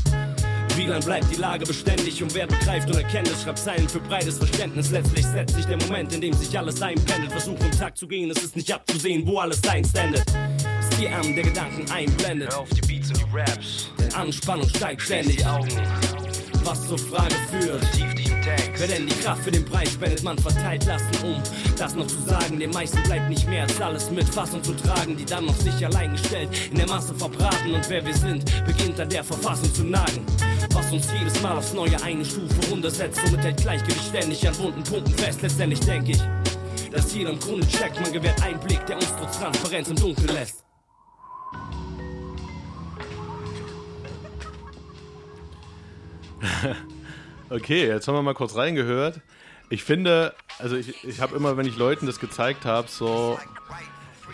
Wie 0.75 0.87
lang 0.87 1.05
bleibt 1.05 1.27
die 1.31 1.39
Lage 1.39 1.63
beständig 1.63 2.23
und 2.23 2.33
wer 2.33 2.47
begreift 2.47 2.89
und 2.89 2.97
erkennt 2.97 3.27
es? 3.27 3.43
Schreibt 3.43 3.59
Zeilen 3.59 3.87
für 3.87 3.99
breites 3.99 4.39
Verständnis. 4.39 4.89
Letztlich 4.89 5.27
setzt 5.27 5.55
sich 5.55 5.65
der 5.65 5.77
Moment, 5.77 6.11
in 6.11 6.21
dem 6.21 6.33
sich 6.33 6.57
alles 6.57 6.81
einpendelt. 6.81 7.31
Versuch 7.31 7.59
im 7.59 7.71
Takt 7.77 7.99
zu 7.99 8.07
gehen, 8.07 8.31
es 8.31 8.41
ist 8.41 8.55
nicht 8.55 8.73
abzusehen, 8.73 9.27
wo 9.27 9.37
alles 9.37 9.61
einst 9.69 9.95
endet. 9.95 10.25
Ist 10.79 10.99
die 10.99 11.07
Arm 11.07 11.35
der 11.35 11.43
Gedanken 11.43 11.85
einblendet. 11.91 12.49
Hör 12.49 12.61
auf 12.61 12.69
die 12.69 12.81
Beats 12.81 13.09
und 13.09 13.19
die 13.19 13.37
Raps. 13.37 13.91
Denn 13.99 14.11
Anspannung 14.15 14.67
steigt 14.69 15.03
ständig. 15.03 15.37
Die 15.37 15.45
Augen. 15.45 15.69
Was 16.63 16.87
zur 16.87 16.97
Frage 16.97 17.35
führt. 17.51 18.24
Wer 18.77 18.87
denn 18.87 19.07
die 19.07 19.15
Kraft 19.15 19.43
für 19.43 19.51
den 19.51 19.63
Preis 19.63 19.93
spendet, 19.93 20.21
man 20.23 20.37
verteilt 20.37 20.85
Lasten 20.85 21.25
um. 21.25 21.41
Das 21.77 21.95
noch 21.95 22.07
zu 22.07 22.21
sagen, 22.21 22.59
den 22.59 22.71
meisten 22.71 23.01
bleibt 23.03 23.29
nicht 23.29 23.47
mehr 23.47 23.63
als 23.63 23.79
alles 23.79 24.11
mit 24.11 24.27
Fassung 24.27 24.61
zu 24.63 24.73
tragen, 24.73 25.15
die 25.15 25.23
dann 25.23 25.45
noch 25.45 25.55
sich 25.55 25.85
allein 25.85 26.11
gestellt 26.11 26.49
in 26.71 26.77
der 26.77 26.87
Masse 26.87 27.15
verbraten. 27.15 27.73
Und 27.73 27.89
wer 27.89 28.05
wir 28.05 28.13
sind, 28.13 28.43
beginnt 28.65 28.99
an 28.99 29.07
der 29.07 29.23
Verfassung 29.23 29.73
zu 29.73 29.83
nagen. 29.83 30.25
was 30.73 30.91
uns 30.91 31.07
jedes 31.17 31.41
Mal 31.41 31.57
aufs 31.57 31.73
Neue 31.73 32.01
eine 32.03 32.25
Stufe 32.25 32.69
runtersetzt. 32.69 33.21
Somit 33.25 33.45
hält 33.45 33.57
Gleichgewicht 33.57 34.07
ständig 34.09 34.45
an 34.45 34.57
wunden 34.57 34.83
Punkten 34.83 35.13
fest. 35.13 35.41
Letztendlich 35.41 35.79
denke 35.79 36.11
ich, 36.11 36.21
dass 36.91 37.13
jeder 37.13 37.29
im 37.29 37.39
Grunde 37.39 37.65
checkt, 37.67 38.01
man 38.01 38.11
gewährt 38.11 38.43
Einblick, 38.43 38.85
der 38.87 38.97
uns 38.97 39.13
trotz 39.17 39.39
Transparenz 39.39 39.87
im 39.87 39.95
Dunkeln 39.95 40.33
lässt. 40.33 40.65
Okay, 47.49 47.87
jetzt 47.87 48.07
haben 48.07 48.15
wir 48.15 48.23
mal 48.23 48.33
kurz 48.33 48.55
reingehört. 48.55 49.21
Ich 49.69 49.83
finde, 49.83 50.33
also 50.57 50.75
ich, 50.75 51.03
ich 51.03 51.21
habe 51.21 51.35
immer, 51.35 51.57
wenn 51.57 51.67
ich 51.67 51.77
Leuten 51.77 52.07
das 52.07 52.19
gezeigt 52.19 52.65
habe, 52.65 52.87
so, 52.87 53.39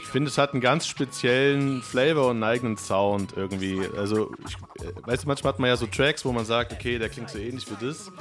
ich 0.02 0.08
finde, 0.08 0.30
es 0.30 0.38
hat 0.38 0.54
einen 0.54 0.62
ganz 0.62 0.88
speziellen 0.88 1.82
Flavor 1.82 2.28
und 2.30 2.38
einen 2.38 2.44
eigenen 2.44 2.78
Sound 2.78 3.34
irgendwie. 3.36 3.82
Also, 3.98 4.32
ich, 4.48 4.56
äh, 4.86 4.92
weißt 5.04 5.24
du, 5.24 5.28
manchmal 5.28 5.54
hat 5.54 5.60
man 5.60 5.70
ja 5.70 5.78
so 5.78 5.88
Tracks, 5.88 6.24
wo 6.24 6.32
man 6.32 6.46
sagt, 6.46 6.72
okay, 6.72 7.00
der 7.00 7.10
klingt 7.10 7.30
so 7.30 7.38
ähnlich 7.38 7.66
wie 7.70 7.86
das. 7.86 8.12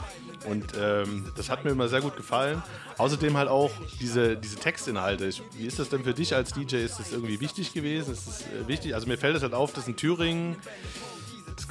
Und 0.48 0.72
ähm, 0.80 1.30
das 1.36 1.50
hat 1.50 1.64
mir 1.64 1.70
immer 1.70 1.88
sehr 1.88 2.00
gut 2.00 2.16
gefallen. 2.16 2.62
Außerdem 2.98 3.36
halt 3.36 3.48
auch 3.48 3.70
diese, 4.00 4.36
diese 4.36 4.56
Textinhalte. 4.56 5.26
Ich, 5.26 5.42
wie 5.56 5.66
ist 5.66 5.78
das 5.78 5.88
denn 5.88 6.02
für 6.02 6.14
dich 6.14 6.34
als 6.34 6.52
DJ? 6.52 6.76
Ist 6.76 6.98
das 6.98 7.12
irgendwie 7.12 7.40
wichtig 7.40 7.72
gewesen? 7.72 8.12
Ist 8.12 8.26
das 8.26 8.42
äh, 8.42 8.66
wichtig? 8.66 8.94
Also 8.94 9.06
mir 9.06 9.18
fällt 9.18 9.36
es 9.36 9.42
halt 9.42 9.54
auf, 9.54 9.72
dass 9.72 9.86
in 9.86 9.96
Thüringen 9.96 10.56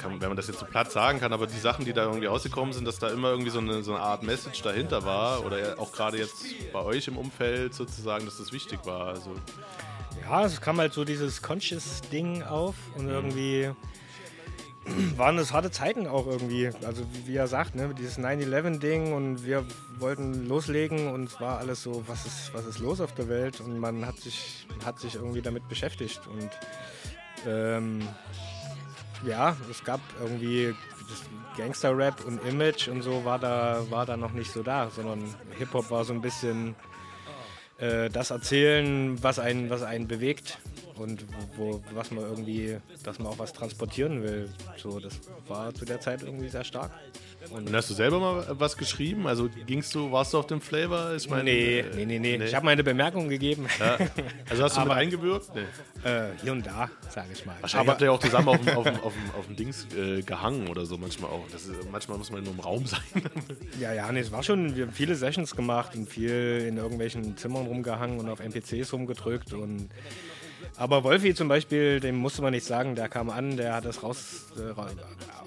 kann, 0.00 0.20
wenn 0.20 0.28
man 0.28 0.36
das 0.36 0.46
jetzt 0.48 0.58
so 0.58 0.66
platt 0.66 0.90
sagen 0.90 1.20
kann, 1.20 1.32
aber 1.32 1.46
die 1.46 1.58
Sachen, 1.58 1.84
die 1.84 1.92
da 1.92 2.04
irgendwie 2.04 2.26
rausgekommen 2.26 2.72
sind, 2.72 2.86
dass 2.86 2.98
da 2.98 3.08
immer 3.08 3.30
irgendwie 3.30 3.50
so 3.50 3.58
eine, 3.58 3.82
so 3.82 3.94
eine 3.94 4.02
Art 4.02 4.22
Message 4.22 4.62
dahinter 4.62 5.04
war 5.04 5.44
oder 5.44 5.78
auch 5.78 5.92
gerade 5.92 6.18
jetzt 6.18 6.44
bei 6.72 6.80
euch 6.80 7.08
im 7.08 7.16
Umfeld 7.16 7.74
sozusagen, 7.74 8.24
dass 8.24 8.38
das 8.38 8.52
wichtig 8.52 8.80
war. 8.84 9.08
Also 9.08 9.34
Ja, 10.22 10.44
es 10.44 10.60
kam 10.60 10.78
halt 10.78 10.92
so 10.92 11.04
dieses 11.04 11.42
Conscious-Ding 11.42 12.42
auf 12.42 12.74
und 12.96 13.08
irgendwie 13.08 13.70
waren 15.16 15.38
es 15.38 15.52
harte 15.52 15.70
Zeiten 15.70 16.06
auch 16.06 16.26
irgendwie. 16.26 16.70
Also 16.84 17.04
wie, 17.24 17.36
er 17.36 17.46
sagt, 17.46 17.74
ne, 17.74 17.94
dieses 17.96 18.18
9-11-Ding 18.18 19.12
und 19.12 19.44
wir 19.44 19.64
wollten 19.98 20.48
loslegen 20.48 21.08
und 21.08 21.24
es 21.24 21.40
war 21.40 21.58
alles 21.58 21.82
so, 21.82 22.04
was 22.06 22.26
ist, 22.26 22.54
was 22.54 22.66
ist 22.66 22.78
los 22.78 23.00
auf 23.00 23.14
der 23.14 23.28
Welt 23.28 23.60
und 23.60 23.78
man 23.78 24.06
hat 24.06 24.18
sich, 24.18 24.66
hat 24.84 24.98
sich 24.98 25.16
irgendwie 25.16 25.42
damit 25.42 25.68
beschäftigt 25.68 26.20
und 26.26 26.50
ähm, 27.46 28.06
ja, 29.26 29.56
es 29.70 29.84
gab 29.84 30.00
irgendwie 30.20 30.74
Gangster-Rap 31.56 32.24
und 32.26 32.44
Image 32.46 32.88
und 32.88 33.02
so 33.02 33.24
war 33.24 33.38
da, 33.38 33.84
war 33.90 34.06
da 34.06 34.16
noch 34.16 34.32
nicht 34.32 34.52
so 34.52 34.62
da, 34.62 34.90
sondern 34.90 35.34
Hip-Hop 35.58 35.90
war 35.90 36.04
so 36.04 36.12
ein 36.12 36.20
bisschen 36.20 36.74
äh, 37.78 38.08
das 38.10 38.30
Erzählen, 38.30 39.22
was 39.22 39.38
einen, 39.38 39.70
was 39.70 39.82
einen 39.82 40.06
bewegt 40.06 40.58
und 41.00 41.24
wo, 41.56 41.80
was 41.92 42.10
man 42.10 42.24
irgendwie, 42.24 42.76
dass 43.02 43.18
man 43.18 43.28
auch 43.28 43.38
was 43.38 43.52
transportieren 43.52 44.22
will. 44.22 44.48
So, 44.76 45.00
das 45.00 45.18
war 45.48 45.74
zu 45.74 45.84
der 45.84 46.00
Zeit 46.00 46.22
irgendwie 46.22 46.48
sehr 46.48 46.64
stark. 46.64 46.90
Und 47.50 47.74
hast 47.74 47.88
du 47.88 47.94
selber 47.94 48.20
mal 48.20 48.46
was 48.58 48.76
geschrieben? 48.76 49.26
Also 49.26 49.48
gingst 49.66 49.94
du, 49.94 50.12
warst 50.12 50.34
du 50.34 50.38
auf 50.38 50.46
dem 50.46 50.60
Flavor? 50.60 51.14
Ich 51.14 51.28
meine, 51.30 51.44
nee, 51.44 51.78
äh, 51.80 51.84
nee, 51.96 52.04
nee, 52.04 52.18
nee, 52.36 52.44
Ich 52.44 52.54
habe 52.54 52.66
meine 52.66 52.84
Bemerkungen 52.84 53.30
gegeben. 53.30 53.66
Ja. 53.78 53.96
Also 54.50 54.62
hast 54.64 54.76
du 54.76 54.80
mit 54.80 54.90
Aber- 54.90 55.00
eingewirkt? 55.00 55.50
Nee. 55.54 56.08
Äh, 56.08 56.28
hier 56.42 56.52
und 56.52 56.66
da, 56.66 56.90
sage 57.08 57.28
ich 57.32 57.46
mal. 57.46 57.56
Wahrscheinlich 57.60 57.88
habt 57.90 58.00
ihr 58.02 58.06
ja 58.06 58.10
auch 58.12 58.20
zusammen 58.20 58.48
auf 58.48 58.58
dem, 58.60 58.68
auf 58.76 58.84
dem, 58.84 59.00
auf 59.00 59.12
dem, 59.14 59.30
auf 59.38 59.46
dem 59.46 59.56
Dings 59.56 59.86
äh, 59.96 60.20
gehangen 60.22 60.68
oder 60.68 60.84
so 60.84 60.98
manchmal 60.98 61.30
auch. 61.30 61.44
Das 61.50 61.64
ist, 61.66 61.90
manchmal 61.90 62.18
muss 62.18 62.30
man 62.30 62.42
nur 62.44 62.52
im 62.52 62.60
Raum 62.60 62.84
sein. 62.86 63.00
Ja, 63.80 63.94
ja, 63.94 64.10
nee, 64.12 64.20
es 64.20 64.30
war 64.32 64.42
schon, 64.42 64.76
wir 64.76 64.84
haben 64.86 64.92
viele 64.92 65.14
Sessions 65.14 65.56
gemacht 65.56 65.94
und 65.96 66.08
viel 66.10 66.66
in 66.68 66.76
irgendwelchen 66.76 67.36
Zimmern 67.38 67.66
rumgehangen 67.66 68.18
und 68.18 68.28
auf 68.28 68.40
NPCs 68.40 68.92
rumgedrückt 68.92 69.52
und 69.54 69.88
aber 70.76 71.04
Wolfi 71.04 71.34
zum 71.34 71.48
Beispiel, 71.48 72.00
dem 72.00 72.16
musste 72.16 72.42
man 72.42 72.52
nicht 72.52 72.64
sagen, 72.66 72.94
der 72.94 73.08
kam 73.08 73.30
an, 73.30 73.56
der 73.56 73.74
hat 73.74 73.84
das 73.84 74.02
raus 74.02 74.46
äh, 74.58 74.72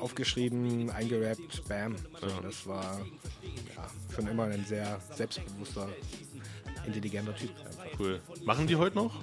aufgeschrieben, 0.02 0.90
eingerappt, 0.92 1.68
bam. 1.68 1.96
So, 2.22 2.28
Das 2.42 2.68
war 2.68 3.00
ja, 3.76 4.16
schon 4.16 4.28
immer 4.28 4.44
ein 4.46 4.66
sehr 4.66 5.00
selbstbewusster, 5.16 5.88
intelligenter 6.86 7.36
Typ. 7.36 7.52
einfach. 7.66 8.00
Cool. 8.00 8.22
Machen 8.44 8.68
die 8.68 8.76
heute 8.76 8.96
noch? 8.96 9.14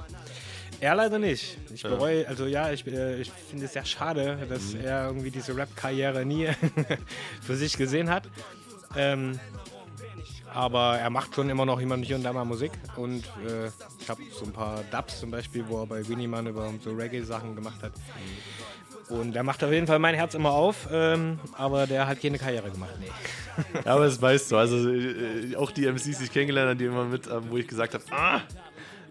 Er 0.80 0.94
leider 0.94 1.18
nicht. 1.18 1.58
Ich 1.74 1.82
bereue, 1.82 2.26
also 2.26 2.46
ja, 2.46 2.72
ich, 2.72 2.86
äh, 2.86 3.20
ich 3.20 3.30
finde 3.30 3.66
es 3.66 3.74
sehr 3.74 3.84
schade, 3.84 4.38
dass 4.48 4.72
Mhm. 4.72 4.80
er 4.80 5.06
irgendwie 5.08 5.30
diese 5.30 5.54
Rap-Karriere 5.54 6.24
nie 6.24 6.48
für 7.42 7.54
sich 7.56 7.76
gesehen 7.76 8.08
hat. 8.08 8.28
Ähm, 8.96 9.38
aber 10.54 10.98
er 10.98 11.10
macht 11.10 11.34
schon 11.34 11.48
immer 11.50 11.64
noch 11.64 11.80
jemand 11.80 12.04
hier 12.04 12.16
und 12.16 12.22
da 12.22 12.32
mal 12.32 12.44
Musik. 12.44 12.72
Und 12.96 13.24
äh, 13.46 13.68
ich 14.00 14.08
habe 14.08 14.20
so 14.32 14.44
ein 14.44 14.52
paar 14.52 14.82
Dubs 14.90 15.20
zum 15.20 15.30
Beispiel, 15.30 15.64
wo 15.68 15.80
er 15.82 15.86
bei 15.86 16.06
Winnie 16.08 16.26
Man 16.26 16.46
über 16.46 16.72
so 16.82 16.92
Reggae-Sachen 16.92 17.54
gemacht 17.54 17.82
hat. 17.82 17.92
Und 19.08 19.32
der 19.32 19.42
macht 19.42 19.62
auf 19.64 19.72
jeden 19.72 19.86
Fall 19.88 19.98
mein 19.98 20.14
Herz 20.14 20.34
immer 20.34 20.52
auf, 20.52 20.88
ähm, 20.92 21.40
aber 21.54 21.86
der 21.86 22.06
hat 22.06 22.20
keine 22.22 22.38
Karriere 22.38 22.70
gemacht. 22.70 22.94
Nee. 23.00 23.06
Ja, 23.84 23.94
aber 23.94 24.04
das 24.04 24.22
weißt 24.22 24.52
du. 24.52 24.56
Also 24.56 24.88
äh, 24.88 25.56
auch 25.56 25.70
die 25.72 25.86
MCs, 25.86 26.18
die 26.18 26.24
ich 26.24 26.32
kennengelernt 26.32 26.68
habe, 26.70 26.76
die 26.76 26.84
immer 26.84 27.04
mit, 27.04 27.26
ähm, 27.26 27.42
wo 27.50 27.56
ich 27.56 27.66
gesagt 27.66 27.92
habe, 27.94 28.04
ah, 28.10 28.40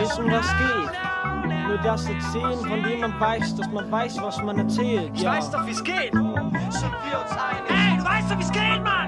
Wissen, 0.03 0.31
was 0.31 0.49
geht. 0.59 1.69
Nur 1.69 1.79
das 1.79 2.09
erzählen, 2.09 2.59
von 2.59 2.83
dem 2.83 3.01
man 3.01 3.21
weiß, 3.21 3.57
dass 3.57 3.71
man 3.71 3.91
weiß, 3.91 4.17
was 4.21 4.43
man 4.43 4.59
erzählt. 4.59 5.11
Ich 5.15 5.23
ja. 5.23 5.33
weiß 5.33 5.51
doch, 5.51 5.67
wie's 5.67 5.83
geht. 5.83 6.13
Sind 6.13 6.23
wir 6.23 7.21
uns 7.21 7.31
einig? 7.33 7.71
Ey, 7.71 7.97
du 7.99 8.05
weißt 8.05 8.31
doch, 8.31 8.39
wie's 8.39 8.53
geht, 8.53 8.83
Mann! 8.85 9.02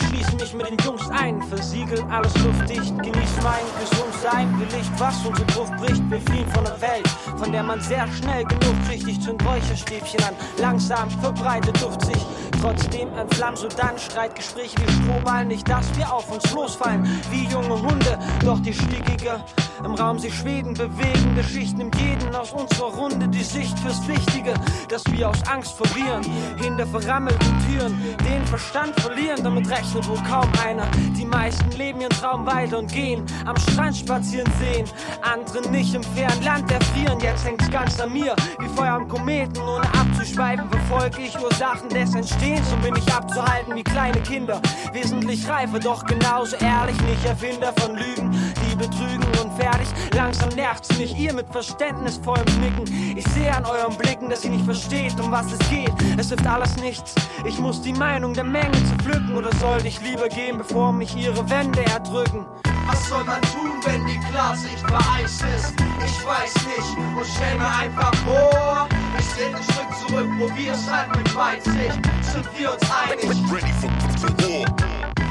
Ich 0.00 0.06
schließe 0.06 0.36
mich 0.36 0.54
mit 0.54 0.70
den 0.70 0.78
Jungs 0.86 1.10
ein, 1.10 1.42
versiegel 1.42 2.00
alles 2.08 2.32
luftdicht, 2.44 2.96
genieß 2.98 3.42
mein 3.42 3.64
gesund 3.80 4.14
sein, 4.22 4.54
wie 4.58 4.76
Licht, 4.76 4.92
was 4.98 5.26
unsere 5.26 5.46
Gruft 5.46 5.76
bricht. 5.76 6.08
Wir 6.08 6.20
fliehen 6.20 6.48
von 6.50 6.64
der 6.64 6.80
Welt, 6.80 7.08
von 7.36 7.50
der 7.50 7.64
man 7.64 7.80
sehr 7.80 8.06
schnell 8.12 8.44
genug 8.44 8.74
kriegt. 8.86 9.08
Ich 9.08 9.20
zünd 9.20 9.44
Räucherstäbchen 9.44 10.22
an, 10.22 10.34
langsam 10.58 11.10
verbreitet 11.10 11.82
Duft 11.82 12.04
sich. 12.04 12.26
Trotzdem 12.60 13.12
entflammen 13.14 13.56
so 13.56 13.66
dann 13.68 13.98
Streitgespräche 13.98 14.76
wie 14.78 14.92
Strohballen, 14.92 15.48
nicht 15.48 15.68
dass 15.68 15.86
wir 15.96 16.12
auf 16.12 16.30
uns 16.30 16.48
losfallen, 16.52 17.04
wie 17.30 17.46
junge 17.46 17.82
Hunde. 17.82 18.18
Doch 18.44 18.60
die 18.60 18.74
Stickige 18.74 19.40
im 19.84 19.94
Raum 19.94 20.18
sich 20.18 20.34
Schweden 20.34 20.74
bewegen, 20.74 21.34
Geschichten 21.36 21.80
im 21.80 21.90
jeden 21.92 22.34
aus 22.34 22.52
unserer 22.52 22.88
Runde 22.88 23.28
die 23.28 23.42
Sicht 23.42 23.78
fürs 23.78 24.06
Wichtige, 24.08 24.54
dass 24.88 25.04
wir 25.10 25.28
aus 25.28 25.42
Angst 25.46 25.72
verlieren, 25.72 26.22
hinter 26.60 26.86
verrammelten 26.86 27.54
Türen 27.68 28.00
den 28.28 28.44
Verstand 28.46 28.98
verlieren, 29.00 29.42
damit 29.42 29.68
rechnet 29.70 30.08
wohl 30.08 30.20
kaum 30.28 30.50
einer. 30.64 30.86
Die 31.16 31.24
meisten 31.24 31.70
leben 31.72 32.00
ihren 32.00 32.10
Traum 32.10 32.46
weiter 32.46 32.78
und 32.78 32.92
gehen 32.92 33.24
am 33.46 33.56
Strand 33.56 33.96
spazieren 33.96 34.50
sehen, 34.58 34.86
andere 35.22 35.68
nicht 35.70 35.94
im 35.94 36.02
fernen 36.02 36.42
Land 36.42 36.70
erfrieren. 36.70 37.18
Jetzt 37.20 37.44
hängt's 37.46 37.70
ganz 37.70 38.00
an 38.00 38.12
mir, 38.12 38.34
wie 38.58 38.68
Feuer 38.68 38.94
am 38.94 39.08
Kometen, 39.08 39.62
ohne 39.62 39.86
abzuschweifen, 39.94 40.68
verfolge 40.70 41.22
ich 41.22 41.38
Ursachen 41.40 41.88
des 41.90 42.14
Entstehens 42.14 42.72
und 42.72 42.82
bin 42.82 42.96
ich 42.96 43.12
abzuhalten 43.12 43.74
wie 43.74 43.84
kleine 43.84 44.20
Kinder. 44.20 44.60
Wesentlich 44.92 45.48
reifer, 45.48 45.78
doch 45.78 46.04
genauso 46.04 46.56
ehrlich, 46.56 47.00
nicht 47.02 47.24
Erfinder 47.24 47.72
von 47.78 47.94
Lügen, 47.94 48.32
die 48.66 48.76
betrügen 48.76 49.24
und 49.42 49.58
fertig. 49.70 49.88
Langsam 50.14 50.48
nervt's 50.50 50.96
mich, 50.98 51.16
ihr 51.18 51.32
mit 51.32 51.46
verständnisvollem 51.50 52.60
Nicken. 52.60 53.16
Ich 53.16 53.24
sehe 53.28 53.54
an 53.54 53.64
euren 53.64 53.96
Blicken, 53.96 54.28
dass 54.28 54.44
ihr 54.44 54.50
nicht 54.50 54.64
versteht, 54.64 55.18
um 55.20 55.30
was 55.30 55.52
es 55.52 55.58
geht. 55.70 55.92
Es 56.16 56.28
hilft 56.28 56.46
alles 56.46 56.76
nichts. 56.76 57.14
Ich 57.44 57.58
muss 57.58 57.82
die 57.82 57.92
Meinung 57.92 58.34
der 58.34 58.44
Menge 58.44 58.72
zu 58.72 58.94
pflücken 59.02 59.36
oder 59.36 59.54
sollte 59.56 59.88
ich 59.88 60.00
lieber 60.00 60.28
gehen, 60.28 60.58
bevor 60.58 60.92
mich 60.92 61.14
ihre 61.16 61.48
Wände 61.50 61.84
erdrücken? 61.84 62.46
Was 62.86 63.08
soll 63.08 63.24
man 63.24 63.42
tun, 63.42 63.72
wenn 63.84 64.06
die 64.06 64.18
Klarsicht 64.30 64.80
vereist 64.80 65.44
ist? 65.56 65.74
Ich 66.04 66.26
weiß 66.26 66.54
nicht 66.54 66.96
und 66.96 67.58
mir 67.58 67.68
einfach 67.68 68.14
vor. 68.24 68.88
Ich 69.18 69.26
trete 69.28 69.56
ein 69.56 69.62
Stück 69.62 70.08
zurück, 70.08 70.28
probier's 70.38 70.90
halt 70.90 71.16
mit 71.16 71.34
Weitsicht. 71.34 71.98
Sind 72.22 72.58
wir 72.58 72.72
uns 72.72 72.90
einig? 72.90 73.24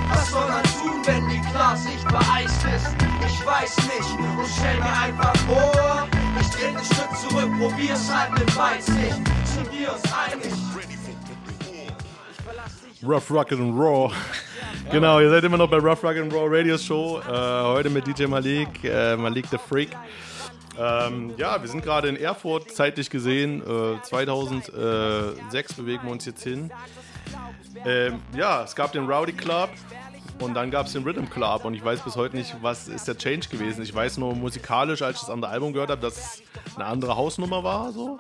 Was 0.09 0.29
soll 0.29 0.47
man 0.47 0.63
tun, 0.63 1.01
wenn 1.05 1.29
die 1.29 1.41
Klarsicht 1.51 2.01
vereist 2.01 2.63
ist? 2.75 2.95
Ich 3.27 3.45
weiß 3.45 3.77
nicht 3.77 4.19
und 4.19 4.47
stell 4.57 4.77
mir 4.77 4.97
einfach 4.99 5.35
vor. 5.47 6.07
Ich 6.39 6.65
ein 6.65 6.83
Stück 6.83 7.29
zurück, 7.29 7.51
probier's 7.59 8.11
halt 8.11 8.31
mit 8.39 8.57
Weitsicht. 8.57 9.21
Sind 9.45 9.71
wir 9.71 9.93
uns 9.93 10.03
einig? 10.13 10.53
Rough 13.03 13.29
Rock 13.29 13.51
and 13.51 13.77
Raw. 13.77 14.11
genau, 14.91 15.19
ihr 15.19 15.29
seid 15.29 15.43
immer 15.43 15.57
noch 15.57 15.69
bei 15.69 15.77
Rough 15.77 16.03
Rock 16.03 16.17
and 16.17 16.33
Raw 16.33 16.47
Radio 16.49 16.77
Show. 16.77 17.19
Äh, 17.19 17.63
heute 17.63 17.89
mit 17.89 18.07
DJ 18.07 18.25
Malik, 18.25 18.83
äh, 18.83 19.15
Malik 19.15 19.45
the 19.51 19.57
Freak. 19.57 19.89
Ähm, 20.79 21.33
ja, 21.37 21.61
wir 21.61 21.69
sind 21.69 21.83
gerade 21.83 22.07
in 22.07 22.15
Erfurt, 22.15 22.71
zeitlich 22.71 23.09
gesehen. 23.09 23.61
Äh, 23.61 24.01
2006 24.01 25.73
bewegen 25.73 26.03
wir 26.03 26.11
uns 26.11 26.25
jetzt 26.25 26.43
hin. 26.43 26.71
Ähm, 27.85 28.21
ja, 28.35 28.63
es 28.63 28.75
gab 28.75 28.91
den 28.91 29.05
Rowdy 29.09 29.33
Club 29.33 29.69
und 30.39 30.53
dann 30.53 30.71
gab 30.71 30.87
es 30.87 30.93
den 30.93 31.03
Rhythm 31.03 31.25
Club 31.25 31.65
und 31.65 31.73
ich 31.73 31.83
weiß 31.83 32.01
bis 32.01 32.15
heute 32.15 32.35
nicht, 32.35 32.55
was 32.61 32.87
ist 32.87 33.07
der 33.07 33.17
Change 33.17 33.49
gewesen. 33.49 33.81
Ich 33.83 33.93
weiß 33.93 34.17
nur 34.17 34.35
musikalisch, 34.35 35.01
als 35.01 35.15
ich 35.15 35.21
das 35.21 35.29
andere 35.29 35.51
Album 35.51 35.73
gehört 35.73 35.89
habe, 35.89 36.01
dass 36.01 36.17
es 36.17 36.43
eine 36.75 36.85
andere 36.85 37.15
Hausnummer 37.15 37.63
war. 37.63 37.91
So. 37.91 38.19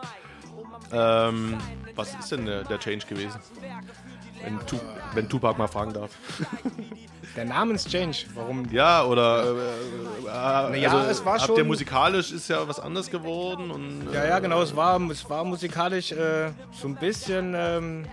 Ähm, 0.91 1.57
was 1.95 2.13
ist 2.15 2.31
denn 2.31 2.45
der, 2.45 2.63
der 2.63 2.79
Change 2.79 3.05
gewesen? 3.07 3.39
Wenn, 4.43 4.59
tu 4.65 4.77
wenn 5.13 5.27
Tupac 5.29 5.57
mal 5.57 5.67
fragen 5.67 5.93
darf. 5.93 6.11
Der 7.35 7.45
Namenschange, 7.45 8.15
warum? 8.33 8.65
Ja, 8.71 9.03
oder 9.03 9.43
äh, 9.43 9.49
äh, 9.49 10.69
Naja, 10.71 10.91
also, 10.91 11.09
es 11.11 11.23
war 11.25 11.39
schon- 11.39 11.55
ihr 11.57 11.63
musikalisch 11.65 12.31
ist 12.31 12.47
ja 12.47 12.67
was 12.67 12.79
anderes 12.79 13.09
geworden 13.11 13.69
und 13.69 14.11
Ja, 14.11 14.25
ja, 14.25 14.39
genau. 14.39 14.61
Es 14.61 14.75
war, 14.75 14.99
es 15.11 15.29
war 15.29 15.43
musikalisch 15.43 16.11
äh, 16.13 16.49
so 16.71 16.87
ein 16.87 16.95
bisschen 16.95 17.53
ähm, 17.55 18.05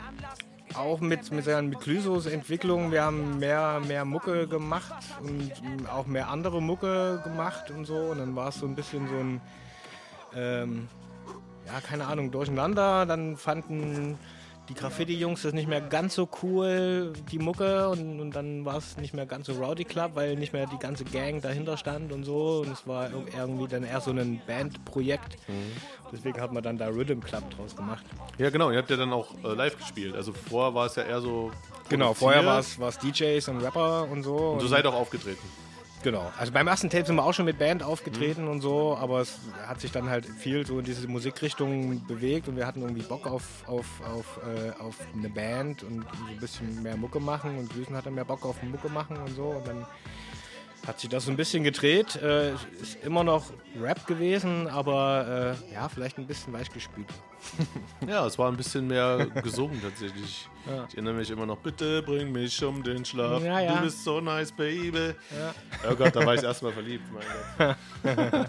auch 0.74 1.00
mit, 1.00 1.30
mit, 1.32 1.44
seiner- 1.44 1.62
mit 1.62 1.86
Lysos 1.86 2.26
Entwicklung. 2.26 2.90
Wir 2.92 3.04
haben 3.04 3.38
mehr, 3.38 3.80
mehr 3.86 4.04
Mucke 4.04 4.46
gemacht 4.46 4.92
und 5.22 5.52
ähm, 5.64 5.86
auch 5.86 6.06
mehr 6.06 6.28
andere 6.28 6.60
Mucke 6.60 7.20
gemacht 7.24 7.70
und 7.70 7.86
so. 7.86 7.96
Und 7.96 8.18
dann 8.18 8.34
war 8.36 8.48
es 8.48 8.56
so 8.56 8.66
ein 8.66 8.74
bisschen 8.74 9.08
so 9.08 9.14
ein, 9.14 9.40
ähm, 10.36 10.88
ja, 11.66 11.80
keine 11.80 12.06
Ahnung, 12.06 12.30
durcheinander. 12.30 13.06
Dann 13.06 13.36
fanden 13.38 14.18
die 14.68 14.74
Graffiti-Jungs 14.74 15.42
das 15.42 15.52
nicht 15.52 15.68
mehr 15.68 15.80
ganz 15.82 16.14
so 16.14 16.28
cool, 16.42 17.12
die 17.30 17.38
Mucke. 17.38 17.88
Und, 17.90 18.20
und 18.20 18.30
dann 18.34 18.64
war 18.64 18.76
es 18.78 18.96
nicht 18.96 19.12
mehr 19.14 19.26
ganz 19.26 19.46
so 19.46 19.52
Rowdy 19.52 19.84
Club, 19.84 20.12
weil 20.14 20.36
nicht 20.36 20.52
mehr 20.52 20.66
die 20.66 20.78
ganze 20.78 21.04
Gang 21.04 21.42
dahinter 21.42 21.76
stand 21.76 22.12
und 22.12 22.24
so. 22.24 22.62
Und 22.64 22.72
es 22.72 22.86
war 22.86 23.08
ir- 23.08 23.26
irgendwie 23.36 23.68
dann 23.68 23.84
eher 23.84 24.00
so 24.00 24.10
ein 24.12 24.40
Bandprojekt. 24.46 25.36
Deswegen 26.12 26.40
hat 26.40 26.52
man 26.52 26.62
dann 26.62 26.78
da 26.78 26.86
Rhythm 26.88 27.20
Club 27.20 27.42
draus 27.56 27.76
gemacht. 27.76 28.04
Ja, 28.38 28.50
genau, 28.50 28.70
ihr 28.70 28.78
habt 28.78 28.88
ja 28.90 28.96
dann 28.96 29.12
auch 29.12 29.34
äh, 29.44 29.48
live 29.54 29.76
gespielt. 29.76 30.14
Also 30.14 30.32
vorher 30.32 30.74
war 30.74 30.86
es 30.86 30.96
ja 30.96 31.02
eher 31.02 31.20
so. 31.20 31.50
Genau, 31.88 32.14
vorher 32.14 32.44
war 32.46 32.58
es 32.60 32.98
DJs 32.98 33.46
und 33.48 33.58
Rapper 33.62 34.08
und 34.10 34.22
so. 34.22 34.34
Und 34.36 34.62
du 34.62 34.66
seid 34.66 34.86
auch 34.86 34.94
aufgetreten. 34.94 35.42
Genau. 36.04 36.30
Also 36.38 36.52
beim 36.52 36.66
ersten 36.66 36.90
Tape 36.90 37.06
sind 37.06 37.16
wir 37.16 37.24
auch 37.24 37.32
schon 37.32 37.46
mit 37.46 37.58
Band 37.58 37.82
aufgetreten 37.82 38.46
und 38.46 38.60
so, 38.60 38.94
aber 38.94 39.22
es 39.22 39.38
hat 39.66 39.80
sich 39.80 39.90
dann 39.90 40.10
halt 40.10 40.26
viel 40.26 40.66
so 40.66 40.78
in 40.78 40.84
diese 40.84 41.08
Musikrichtung 41.08 42.06
bewegt 42.06 42.46
und 42.46 42.56
wir 42.56 42.66
hatten 42.66 42.82
irgendwie 42.82 43.00
Bock 43.00 43.26
auf, 43.26 43.66
auf, 43.66 43.86
auf, 44.14 44.38
äh, 44.44 44.78
auf 44.82 44.96
eine 45.16 45.30
Band 45.30 45.82
und 45.82 46.02
so 46.02 46.24
ein 46.30 46.38
bisschen 46.38 46.82
mehr 46.82 46.98
Mucke 46.98 47.20
machen 47.20 47.56
und 47.56 47.74
Düsen 47.74 47.96
hatte 47.96 48.10
mehr 48.10 48.26
Bock 48.26 48.44
auf 48.44 48.62
Mucke 48.62 48.90
machen 48.90 49.16
und 49.16 49.34
so 49.34 49.44
und 49.44 49.66
dann 49.66 49.86
hat 50.86 51.00
sich 51.00 51.08
das 51.08 51.24
so 51.24 51.30
ein 51.30 51.36
bisschen 51.36 51.64
gedreht. 51.64 52.16
Äh, 52.16 52.52
ist 52.80 53.02
immer 53.04 53.24
noch 53.24 53.46
Rap 53.80 54.06
gewesen, 54.06 54.68
aber 54.68 55.56
äh, 55.70 55.74
ja, 55.74 55.88
vielleicht 55.88 56.18
ein 56.18 56.26
bisschen 56.26 56.52
weichgespült. 56.52 57.08
Ja, 58.06 58.26
es 58.26 58.38
war 58.38 58.50
ein 58.50 58.56
bisschen 58.56 58.86
mehr 58.86 59.26
gesungen 59.42 59.80
tatsächlich. 59.82 60.48
Ja. 60.66 60.86
Ich 60.88 60.94
erinnere 60.94 61.14
mich 61.14 61.30
immer 61.30 61.44
noch, 61.44 61.58
bitte 61.58 62.02
bring 62.02 62.32
mich 62.32 62.62
um 62.64 62.82
den 62.82 63.04
Schlaf. 63.04 63.42
Ja, 63.42 63.60
ja. 63.60 63.76
Du 63.76 63.82
bist 63.82 64.02
so 64.02 64.20
nice, 64.20 64.50
baby. 64.50 65.14
Ja. 65.38 65.54
Oh 65.90 65.94
Gott, 65.94 66.16
da 66.16 66.24
war 66.24 66.34
ich 66.34 66.42
erstmal 66.42 66.72
verliebt. 66.72 67.04
Mein 67.12 67.76
Gott. 68.02 68.48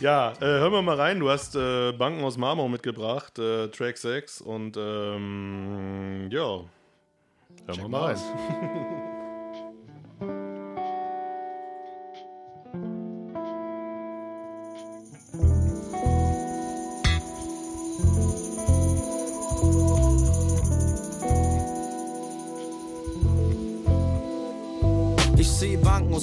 ja, 0.00 0.32
äh, 0.32 0.40
hören 0.40 0.72
wir 0.72 0.82
mal 0.82 0.96
rein. 0.96 1.20
Du 1.20 1.28
hast 1.28 1.54
äh, 1.54 1.92
Banken 1.92 2.24
aus 2.24 2.38
Marmor 2.38 2.68
mitgebracht, 2.68 3.38
äh, 3.38 3.68
Track 3.68 3.98
6. 3.98 4.40
Und 4.40 4.76
ähm, 4.78 6.28
ja, 6.30 6.60
hören 7.66 7.76
wir 7.76 7.88
mal 7.88 8.14
rein. 8.14 9.12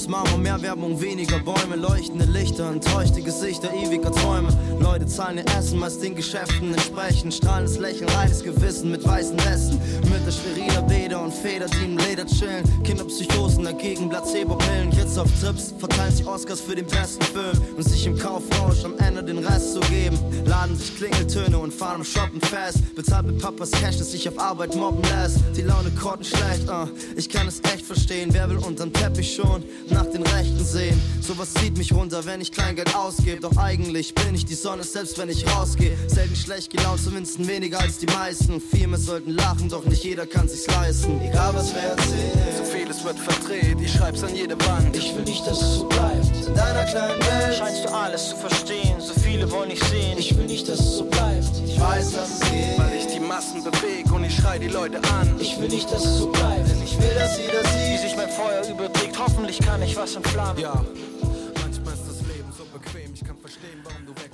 aus 0.04 0.10
Marmor, 0.10 0.38
mehr 0.38 0.62
Werbung, 0.62 0.99
weniger 0.99 1.39
Bäume, 1.39 1.76
leuchtende 1.78 2.26
Lichter, 2.26 2.70
enttäuschte 2.70 3.22
Gesichter 3.22 3.74
ewiger 3.74 4.12
Träume. 4.12 4.49
Leute 4.80 5.06
zahlen 5.06 5.38
ihr 5.38 5.58
Essen, 5.58 5.80
was 5.80 5.99
den 5.99 6.16
Geschäften 6.16 6.74
entsprechen. 6.74 7.32
Strahlendes 7.32 7.78
Lächeln, 7.78 8.10
reines 8.10 8.43
Gewissen 8.43 8.91
mit 8.91 9.06
weißen 9.06 9.38
Westen. 9.45 9.80
Mütter 10.10 10.32
schweriner 10.32 10.82
Bäder 10.82 11.22
und 11.22 11.34
Feder, 11.34 11.68
die 11.68 11.86
im 11.86 11.97
Leder 11.97 12.26
chillen. 12.26 12.64
Kinderpsychosen 12.84 13.64
dagegen, 13.64 14.10
Placebo-Pillen. 14.10 14.89
Kids 14.89 15.18
auf 15.18 15.30
Trips, 15.39 15.74
verteilen 15.78 16.14
sich 16.14 16.28
Oscars 16.28 16.60
für 16.60 16.76
den 16.76 16.86
besten 16.86 17.24
Film. 17.24 17.58
Und 17.78 17.84
sich 17.84 18.06
im 18.06 18.18
Kaufrausch 18.18 18.84
am 18.84 18.97
Ende 18.97 19.24
den 19.24 19.38
Rest 19.38 19.74
zu 19.74 19.80
geben. 19.82 20.20
Laden 20.45 20.76
sich 20.76 20.97
Klingeltöne 20.97 21.58
und 21.58 21.74
fahren 21.74 22.01
im 22.01 22.06
Shoppen 22.06 22.41
fest. 22.41 22.80
Bezahlt 22.95 23.28
mit 23.28 23.41
Papas 23.41 23.72
Cash, 23.72 23.99
das 23.99 24.12
sich 24.12 24.28
auf 24.28 24.38
Arbeit 24.38 24.76
mobben 24.76 25.01
lässt. 25.04 25.39
Die 25.56 25.62
Laune 25.62 25.91
korten 25.91 26.26
schlecht, 26.26 26.68
uh. 26.68 26.88
ich 27.16 27.30
kann 27.30 27.47
es 27.47 27.62
echt 27.74 27.86
verstehen. 27.86 28.30
Wer 28.34 28.49
will 28.49 28.58
unterm 28.58 28.91
Teppich 28.91 29.36
schon 29.36 29.64
nach 29.94 30.08
den 30.08 30.24
Rechten 30.24 30.64
sehen? 30.64 31.02
Sowas 31.22 31.54
zieht 31.54 31.78
mich 31.78 31.94
runter, 31.94 32.26
wenn 32.26 32.41
ich 32.41 32.52
Kleingeld 32.52 32.94
ausgebe. 32.96 33.39
Doch 33.39 33.56
eigentlich 33.58 34.14
bin 34.14 34.36
ich 34.36 34.46
die 34.46 34.56
Sonne, 34.56 34.84
selbst 34.84 35.18
wenn 35.18 35.30
ich 35.30 35.48
rausgehe. 35.48 35.96
Selten 36.08 36.36
schlecht 36.36 36.72
gelaunt, 36.72 37.02
zumindest 37.02 37.48
weniger 37.48 37.80
als 37.80 38.00
die 38.00 38.08
meisten. 38.08 38.60
Viel 38.60 38.88
mehr 38.88 39.00
sollten 39.00 39.32
lachen, 39.32 39.70
doch 39.70 39.86
nicht 39.86 40.04
jeder 40.04 40.26
kann 40.26 40.48
sich's 40.50 40.68
leisten. 40.68 41.22
Egal 41.22 41.54
was 41.54 41.74
wer 41.74 41.91
erzählt, 41.91 42.58
so 42.58 42.64
vieles 42.66 43.04
wird 43.04 43.20
verdreht. 43.20 43.80
Ich 43.80 43.94
schreib's 43.94 44.24
an 44.24 44.36
jede 44.36 44.60
Wand. 44.68 44.96
Ich 44.98 45.16
will 45.16 45.24
nicht, 45.24 45.48
dass 45.48 45.62
es 45.62 45.76
so 45.76 45.88
bleibt. 45.88 46.48
In 46.48 46.56
deiner 46.56 46.84
kleinen 46.86 47.22
Welt 47.22 47.56
Scheinst 47.58 47.86
du 47.86 47.89
alles 47.94 48.30
zu 48.30 48.36
verstehen, 48.36 48.83
viele 49.34 49.52
wollen 49.52 49.70
nicht 49.70 49.84
sehen. 49.86 50.18
Ich 50.18 50.38
will 50.38 50.46
nicht, 50.46 50.70
dass 50.70 50.80
es 50.80 50.98
so 50.98 51.06
bleibt. 51.06 51.46
Ich 51.66 51.80
weiß, 51.80 52.12
dass 52.12 52.30
es 52.36 52.40
geht. 52.52 52.78
Weil 52.78 52.94
ich 52.94 53.08
die 53.08 53.20
Massen 53.20 53.64
bewege 53.64 54.14
und 54.14 54.24
ich 54.24 54.36
schrei 54.36 54.60
die 54.60 54.68
Leute 54.68 54.98
an. 55.12 55.36
Ich 55.40 55.60
will 55.60 55.70
nicht, 55.70 55.92
dass 55.92 56.06
es 56.06 56.18
so 56.20 56.28
bleibt. 56.28 56.70
Denn 56.70 56.84
ich 56.84 56.96
will, 57.00 57.14
dass 57.16 57.40
jeder 57.40 57.64
Wie 57.64 57.98
sieht. 57.98 58.02
sich 58.02 58.16
mein 58.16 58.30
Feuer 58.30 58.62
überträgt, 58.70 59.18
hoffentlich 59.18 59.58
kann 59.60 59.82
ich 59.82 59.98
was 59.98 60.16
entflammen. 60.16 60.62
Ja. 60.62 60.86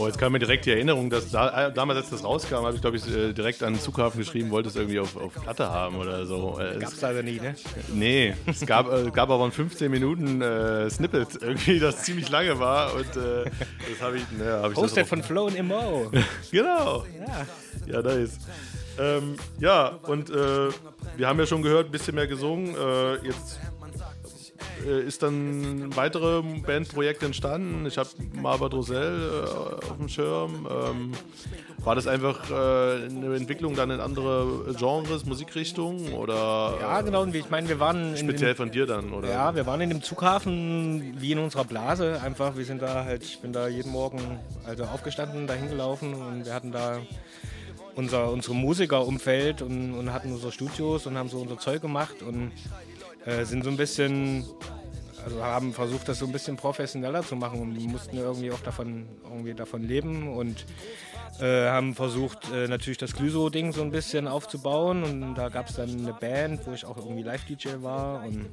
Oh, 0.02 0.08
jetzt 0.08 0.18
kam 0.18 0.32
mir 0.32 0.40
direkt 0.40 0.66
die 0.66 0.72
Erinnerung, 0.72 1.10
dass 1.10 1.30
da, 1.30 1.68
äh, 1.68 1.74
damals, 1.74 1.98
als 2.00 2.10
das 2.10 2.24
rauskam, 2.24 2.56
habe 2.64 2.74
ich, 2.76 2.80
glaube 2.82 2.96
ich, 2.96 3.06
äh, 3.14 3.34
direkt 3.34 3.62
an 3.64 3.74
den 3.74 3.82
Zughafen 3.82 4.18
geschrieben, 4.20 4.50
wollte 4.50 4.70
es 4.70 4.78
irgendwie 4.78 4.98
auf, 5.00 5.18
auf 5.18 5.34
Platte 5.34 5.68
haben 5.70 5.98
oder 5.98 6.26
so. 6.26 6.58
Äh, 6.58 6.82
es- 6.82 7.02
leider 7.02 7.22
nie, 7.22 7.40
ne? 7.40 7.54
Nee, 7.94 8.34
es 8.46 8.66
gab, 8.66 8.90
äh, 8.92 9.12
gab 9.12 9.30
aber 9.30 9.44
ein 9.44 9.52
15 9.52 9.92
Minuten 9.92 10.42
äh, 10.42 10.90
Snippet 10.90 11.42
irgendwie, 11.42 11.80
das 11.80 12.04
ziemlich 12.04 12.30
lange 12.30 12.58
war 12.60 12.96
und 12.96 13.02
äh, 13.18 13.44
das 13.44 14.02
habe 14.02 14.18
ich, 14.18 14.24
ne, 14.38 14.60
hab 14.64 14.72
ich 14.72 14.78
auch- 14.78 15.06
von 15.08 15.22
Flo 15.22 15.48
und 15.48 15.56
Immo. 15.58 16.10
genau. 16.52 17.04
Ja. 17.20 17.46
Ja, 17.96 18.02
nice. 18.02 18.38
Ähm, 18.98 19.36
ja, 19.60 19.98
und 20.04 20.30
äh, 20.30 20.70
wir 21.18 21.28
haben 21.28 21.40
ja 21.40 21.46
schon 21.46 21.62
gehört, 21.62 21.88
ein 21.88 21.92
bisschen 21.92 22.16
mehr 22.16 22.28
gesungen. 22.28 22.74
Äh, 22.76 23.16
jetzt 23.28 23.60
äh, 24.86 25.02
ist 25.02 25.24
dann 25.24 25.96
weitere 25.96 26.42
Bandprojekt 26.42 27.24
entstanden. 27.24 27.86
Ich 27.86 27.98
habe 27.98 28.10
Marva 28.34 28.70
Drosel 28.70 29.46
äh, 29.46 29.86
auf 29.86 29.98
dem 29.98 30.10
Schirm. 30.10 30.68
Ähm, 30.70 31.12
war 31.84 31.96
das 31.96 32.08
einfach 32.08 32.50
äh, 32.50 32.54
eine 33.06 33.36
Entwicklung 33.36 33.76
dann 33.76 33.90
in 33.92 34.00
andere 34.00 34.76
Genres, 34.78 35.26
Musikrichtungen 35.26 36.14
oder 36.14 36.78
Ja, 36.82 37.02
genau. 37.02 37.26
Ich 37.26 37.50
meine, 37.50 37.70
wir 37.70 37.80
waren 37.80 38.18
speziell 38.18 38.54
dem, 38.54 38.58
von 38.58 38.72
dir 38.72 38.86
dann? 38.86 39.14
Oder? 39.14 39.30
Ja, 39.30 39.56
wir 39.56 39.66
waren 39.66 39.82
in 39.82 39.90
dem 39.90 40.02
Zughafen 40.02 41.16
wie 41.20 41.32
in 41.32 41.40
unserer 41.40 41.64
Blase. 41.64 42.22
Einfach, 42.22 42.58
wir 42.58 42.66
sind 42.66 42.82
da 42.82 43.06
halt, 43.06 43.24
ich 43.24 43.40
bin 43.40 43.54
da 43.54 43.68
jeden 43.68 43.92
Morgen 43.92 44.40
also 44.66 44.84
aufgestanden, 44.84 45.48
dahin 45.48 45.70
gelaufen 45.70 46.14
und 46.14 46.46
wir 46.46 46.54
hatten 46.54 46.72
da 46.72 47.00
unser, 47.96 48.32
unsere 48.32 48.56
Musikerumfeld 48.56 49.62
und, 49.62 49.94
und 49.94 50.14
hatten 50.14 50.32
unsere 50.32 50.52
Studios 50.52 51.06
und 51.06 51.18
haben 51.18 51.30
so 51.30 51.40
unser 51.40 51.58
Zeug 51.58 51.82
gemacht 51.82 52.22
und 52.22 52.52
äh, 53.30 53.46
sind 53.46 53.64
so 53.64 53.70
ein 53.70 53.78
bisschen, 53.78 54.46
also 55.24 55.44
haben 55.44 55.74
versucht, 55.74 56.08
das 56.08 56.20
so 56.20 56.26
ein 56.26 56.32
bisschen 56.32 56.58
professioneller 56.58 57.22
zu 57.24 57.36
machen 57.36 57.62
und 57.62 57.78
mussten 57.86 58.18
irgendwie 58.18 58.52
auch 58.52 58.62
davon, 58.62 59.08
irgendwie 59.24 59.54
davon 59.54 59.84
leben 59.84 60.34
und 60.36 60.66
äh, 61.40 61.68
haben 61.68 61.96
versucht, 61.96 62.52
äh, 62.52 62.68
natürlich 62.68 62.98
das 62.98 63.14
Glyso-Ding 63.14 63.72
so 63.72 63.82
ein 63.82 63.92
bisschen 63.92 64.28
aufzubauen 64.28 65.04
und 65.04 65.36
da 65.36 65.50
gab 65.50 65.70
es 65.70 65.76
dann 65.76 65.90
eine 65.90 66.14
Band, 66.14 66.66
wo 66.66 66.74
ich 66.74 66.86
auch 66.86 66.98
irgendwie 66.98 67.24
Live-DJ 67.24 67.82
war 67.82 68.24
und 68.26 68.50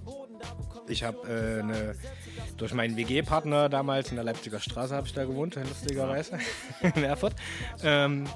ich 0.89 1.03
habe 1.03 1.27
äh, 1.29 1.63
eine, 1.63 1.95
durch 2.57 2.75
meinen 2.75 2.97
WG-Partner 2.97 3.69
damals 3.69 4.11
in 4.11 4.17
der 4.17 4.25
Leipziger 4.25 4.61
Straße 4.61 4.95
habe 4.95 5.07
ich 5.07 5.13
da 5.13 5.25
gewohnt, 5.25 5.57
lustigerweise, 5.57 6.39
in 6.95 7.05
Erfurt. 7.05 7.35
Ähm, 7.83 8.27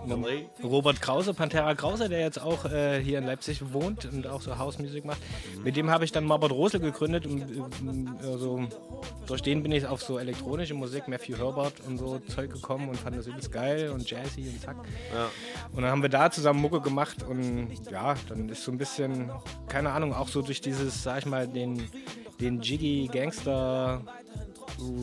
Robert 0.62 1.01
Krause, 1.01 1.34
Pantera 1.34 1.74
Krause, 1.74 2.09
der 2.09 2.20
jetzt 2.20 2.40
auch 2.40 2.64
äh, 2.64 3.01
hier 3.03 3.18
in 3.18 3.24
Leipzig 3.24 3.72
wohnt 3.72 4.05
und 4.07 4.26
auch 4.26 4.40
so 4.40 4.59
Hausmusik 4.59 5.05
macht. 5.05 5.20
Mit 5.62 5.76
dem 5.76 5.90
habe 5.90 6.05
ich 6.05 6.12
dann 6.12 6.24
Marbert 6.24 6.53
Rosel 6.53 6.80
gegründet 6.80 7.26
und 7.26 7.42
äh, 7.42 8.26
also, 8.26 8.66
durch 9.26 9.42
den 9.42 9.62
bin 9.62 9.72
ich 9.72 9.86
auf 9.86 10.03
so 10.03 10.18
elektronische 10.18 10.74
Musik, 10.74 11.09
Matthew 11.09 11.38
Herbert 11.38 11.74
und 11.86 11.98
so 11.98 12.18
Zeug 12.20 12.53
gekommen 12.53 12.88
und 12.88 12.96
fand 12.96 13.16
das 13.16 13.26
übelst 13.26 13.53
geil 13.53 13.90
und 13.90 14.09
jazzy 14.11 14.48
und 14.48 14.61
zack. 14.61 14.76
Ja. 15.14 15.28
Und 15.72 15.82
dann 15.82 15.90
haben 15.90 16.03
wir 16.03 16.09
da 16.09 16.30
zusammen 16.30 16.61
Mucke 16.61 16.80
gemacht 16.80 17.22
und 17.22 17.68
ja, 17.90 18.14
dann 18.28 18.48
ist 18.48 18.64
so 18.64 18.72
ein 18.72 18.78
bisschen, 18.78 19.30
keine 19.68 19.90
Ahnung, 19.90 20.14
auch 20.14 20.28
so 20.28 20.42
durch 20.42 20.61
dieses, 20.61 21.03
sag 21.03 21.18
ich 21.18 21.26
mal, 21.26 21.46
den, 21.46 21.82
den 22.41 22.61
Jiggy 22.61 23.09
Gangster 23.12 24.03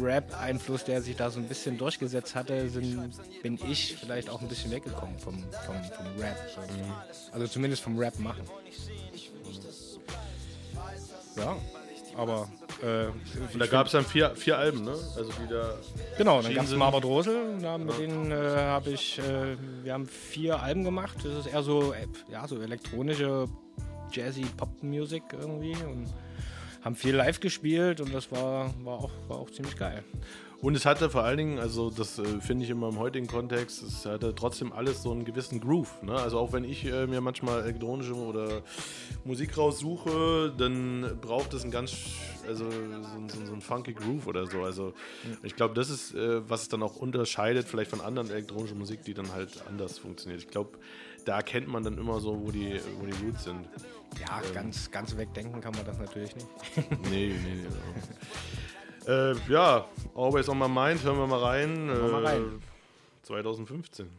Rap-Einfluss, 0.02 0.86
der 0.86 1.02
sich 1.02 1.16
da 1.16 1.30
so 1.30 1.40
ein 1.40 1.48
bisschen 1.48 1.78
durchgesetzt 1.78 2.36
hatte, 2.36 2.68
sind, 2.70 3.12
bin 3.44 3.60
ich 3.70 3.96
vielleicht 4.00 4.30
auch 4.30 4.42
ein 4.42 4.48
bisschen 4.48 4.72
weggekommen 4.72 5.18
vom, 5.20 5.36
vom, 5.66 5.76
vom 5.76 6.06
Rap. 6.22 6.38
So. 6.56 6.62
Also 7.34 7.48
zumindest 7.48 7.84
vom 7.84 7.98
Rap 8.00 8.18
machen. 8.20 8.44
Ja, 11.36 11.56
aber. 12.16 12.48
Äh, 12.84 13.08
Und 13.54 13.60
da 13.60 13.66
gab 13.68 13.88
es 13.88 13.92
dann 13.94 14.06
vier, 14.06 14.36
vier 14.36 14.58
Alben, 14.58 14.84
ne? 14.84 14.92
Also 15.16 15.32
die 15.44 15.48
da 15.52 15.76
Genau, 16.18 16.42
dann 16.42 16.54
gab 16.54 16.64
es 16.64 16.70
sind. 16.70 16.80
Marbert 16.80 17.06
Rosel, 17.06 17.58
da 17.62 17.78
mit 17.78 17.90
Ja. 17.92 17.98
denen 18.00 18.32
äh, 18.32 18.36
habe 18.36 18.92
ich, 18.92 19.18
äh, 19.20 19.56
wir 19.84 19.94
haben 19.94 20.06
vier 20.08 20.62
Alben 20.62 20.84
gemacht. 20.84 21.18
Das 21.24 21.46
ist 21.46 21.54
eher 21.54 21.64
so, 21.64 21.94
äh, 21.94 22.08
ja, 22.32 22.48
so 22.48 22.60
elektronische 22.60 23.46
Jazzy 24.12 24.46
Pop-Music 24.58 25.24
irgendwie 25.34 25.76
und 25.84 26.08
haben 26.88 26.96
viel 26.96 27.16
live 27.16 27.42
gespielt 27.42 28.00
und 28.00 28.14
das 28.14 28.32
war, 28.32 28.74
war, 28.84 28.94
auch, 28.94 29.12
war 29.28 29.38
auch 29.38 29.52
ziemlich 29.52 29.76
geil. 29.76 30.04
Und 30.60 30.74
es 30.76 30.86
hatte 30.86 31.10
vor 31.10 31.24
allen 31.24 31.38
Dingen, 31.38 31.60
also 31.60 31.92
das 31.92 32.18
äh, 32.18 32.24
finde 32.40 32.64
ich 32.64 32.72
immer 32.72 32.90
im 32.90 32.98
heutigen 32.98 33.28
Kontext, 33.28 33.84
es 33.84 34.06
hatte 34.06 34.34
trotzdem 34.34 34.72
alles 34.72 35.04
so 35.04 35.12
einen 35.12 35.24
gewissen 35.24 35.60
Groove. 35.60 36.02
Ne? 36.02 36.14
Also 36.14 36.40
auch 36.40 36.54
wenn 36.54 36.64
ich 36.64 36.86
äh, 36.86 37.06
mir 37.06 37.22
manchmal 37.22 37.62
elektronische 37.62 38.16
oder 38.16 38.64
Musik 39.24 39.56
raussuche, 39.58 40.52
dann 40.58 41.20
braucht 41.22 41.54
es 41.54 41.64
ein 41.64 41.72
ganz, 41.72 41.94
also 42.48 42.72
so, 42.72 42.78
so, 43.28 43.46
so 43.46 43.54
ein 43.54 43.62
funky 43.62 43.94
Groove 43.94 44.26
oder 44.26 44.48
so. 44.48 44.64
Also 44.64 44.94
ich 45.44 45.56
glaube, 45.56 45.76
das 45.76 45.90
ist, 45.90 46.16
äh, 46.16 46.50
was 46.50 46.64
es 46.64 46.70
dann 46.70 46.82
auch 46.82 46.96
unterscheidet 46.96 47.68
vielleicht 47.68 47.92
von 47.92 48.02
anderen 48.02 48.32
elektronischen 48.32 48.80
Musik, 48.80 49.04
die 49.04 49.14
dann 49.14 49.34
halt 49.34 49.52
anders 49.68 50.00
funktioniert. 50.00 50.42
Ich 50.42 50.48
glaube, 50.48 50.80
da 51.28 51.38
erkennt 51.38 51.68
man 51.68 51.84
dann 51.84 51.98
immer 51.98 52.20
so, 52.20 52.40
wo 52.40 52.52
die, 52.52 52.80
wo 53.00 53.06
die 53.06 53.26
Roots 53.26 53.44
sind. 53.46 53.68
Ja, 54.20 54.42
Ähm, 54.48 54.54
ganz, 54.54 54.90
ganz 54.90 55.16
wegdenken 55.18 55.60
kann 55.62 55.74
man 55.76 55.86
das 55.86 55.98
natürlich 56.00 56.34
nicht. 56.36 56.48
Nee, 57.10 57.34
nee, 57.44 57.66
nee. 59.06 59.12
Äh, 59.12 59.36
ja, 59.50 59.86
Always 60.16 60.50
on 60.50 60.58
my 60.60 60.68
mind, 60.68 61.04
hören 61.04 61.18
wir 61.18 61.28
mal 61.28 61.40
rein. 61.40 61.88
Hören 61.88 62.06
wir 62.06 62.12
mal 62.12 62.24
Äh, 62.26 62.28
rein. 62.30 62.62
2015. 63.24 64.10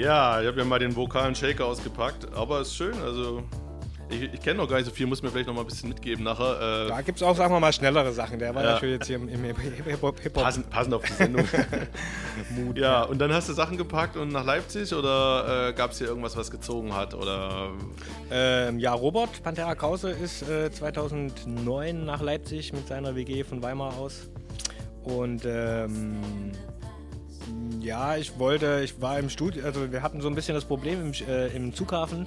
Ja, 0.00 0.40
ich 0.40 0.46
habe 0.46 0.58
ja 0.58 0.64
mal 0.64 0.78
den 0.78 0.94
vokalen 0.96 1.34
Shaker 1.34 1.66
ausgepackt, 1.66 2.26
aber 2.34 2.60
ist 2.62 2.74
schön. 2.74 2.94
Also, 3.02 3.42
ich, 4.08 4.22
ich 4.22 4.40
kenne 4.40 4.56
noch 4.56 4.68
gar 4.68 4.76
nicht 4.78 4.86
so 4.86 4.90
viel, 4.92 5.06
muss 5.06 5.22
mir 5.22 5.28
vielleicht 5.30 5.46
noch 5.46 5.54
mal 5.54 5.60
ein 5.60 5.66
bisschen 5.66 5.88
mitgeben 5.90 6.24
nachher. 6.24 6.86
Äh, 6.86 6.88
Da 6.88 7.00
gibt 7.02 7.18
es 7.18 7.22
auch, 7.22 7.36
sagen 7.36 7.54
wir 7.54 7.60
mal, 7.60 7.72
schnellere 7.72 8.10
Sachen. 8.12 8.38
Der 8.38 8.54
war 8.54 8.64
Ja. 8.64 8.72
natürlich 8.72 8.94
jetzt 8.94 9.06
hier 9.06 9.16
im, 9.16 9.28
im 9.28 9.44
Hip-Hop. 9.44 10.18
Hip 10.20 10.32
passend, 10.32 10.68
passend 10.70 10.94
auf 10.94 11.02
die 11.04 11.12
Sendung. 11.12 11.46
Mut, 12.56 12.76
ja, 12.78 13.02
und 13.04 13.18
dann 13.18 13.32
hast 13.32 13.48
du 13.48 13.52
Sachen 13.52 13.76
gepackt 13.76 14.16
und 14.16 14.32
nach 14.32 14.44
Leipzig 14.44 14.92
oder 14.94 15.68
äh, 15.68 15.72
gab 15.74 15.92
es 15.92 15.98
hier 15.98 16.08
irgendwas, 16.08 16.36
was 16.36 16.50
gezogen 16.50 16.94
hat? 16.94 17.14
Oder 17.14 17.70
Ähm, 18.30 18.78
ja, 18.80 18.94
Robert 18.94 19.42
Pantera 19.44 19.74
Krause 19.74 20.10
ist 20.10 20.48
äh, 20.48 20.70
2009 20.72 22.04
nach 22.04 22.20
Leipzig 22.22 22.72
mit 22.72 22.88
seiner 22.88 23.14
WG 23.14 23.44
von 23.44 23.62
Weimar 23.62 23.96
aus. 23.98 24.28
Und 25.04 25.42
ähm, 25.46 26.52
ja, 27.82 28.16
ich 28.16 28.38
wollte, 28.38 28.80
ich 28.84 29.00
war 29.00 29.18
im 29.18 29.28
Studio, 29.28 29.64
also 29.64 29.90
wir 29.92 30.02
hatten 30.02 30.20
so 30.20 30.28
ein 30.28 30.34
bisschen 30.34 30.54
das 30.54 30.64
Problem 30.64 31.00
im, 31.00 31.28
äh, 31.28 31.48
im 31.48 31.74
Zughafen, 31.74 32.26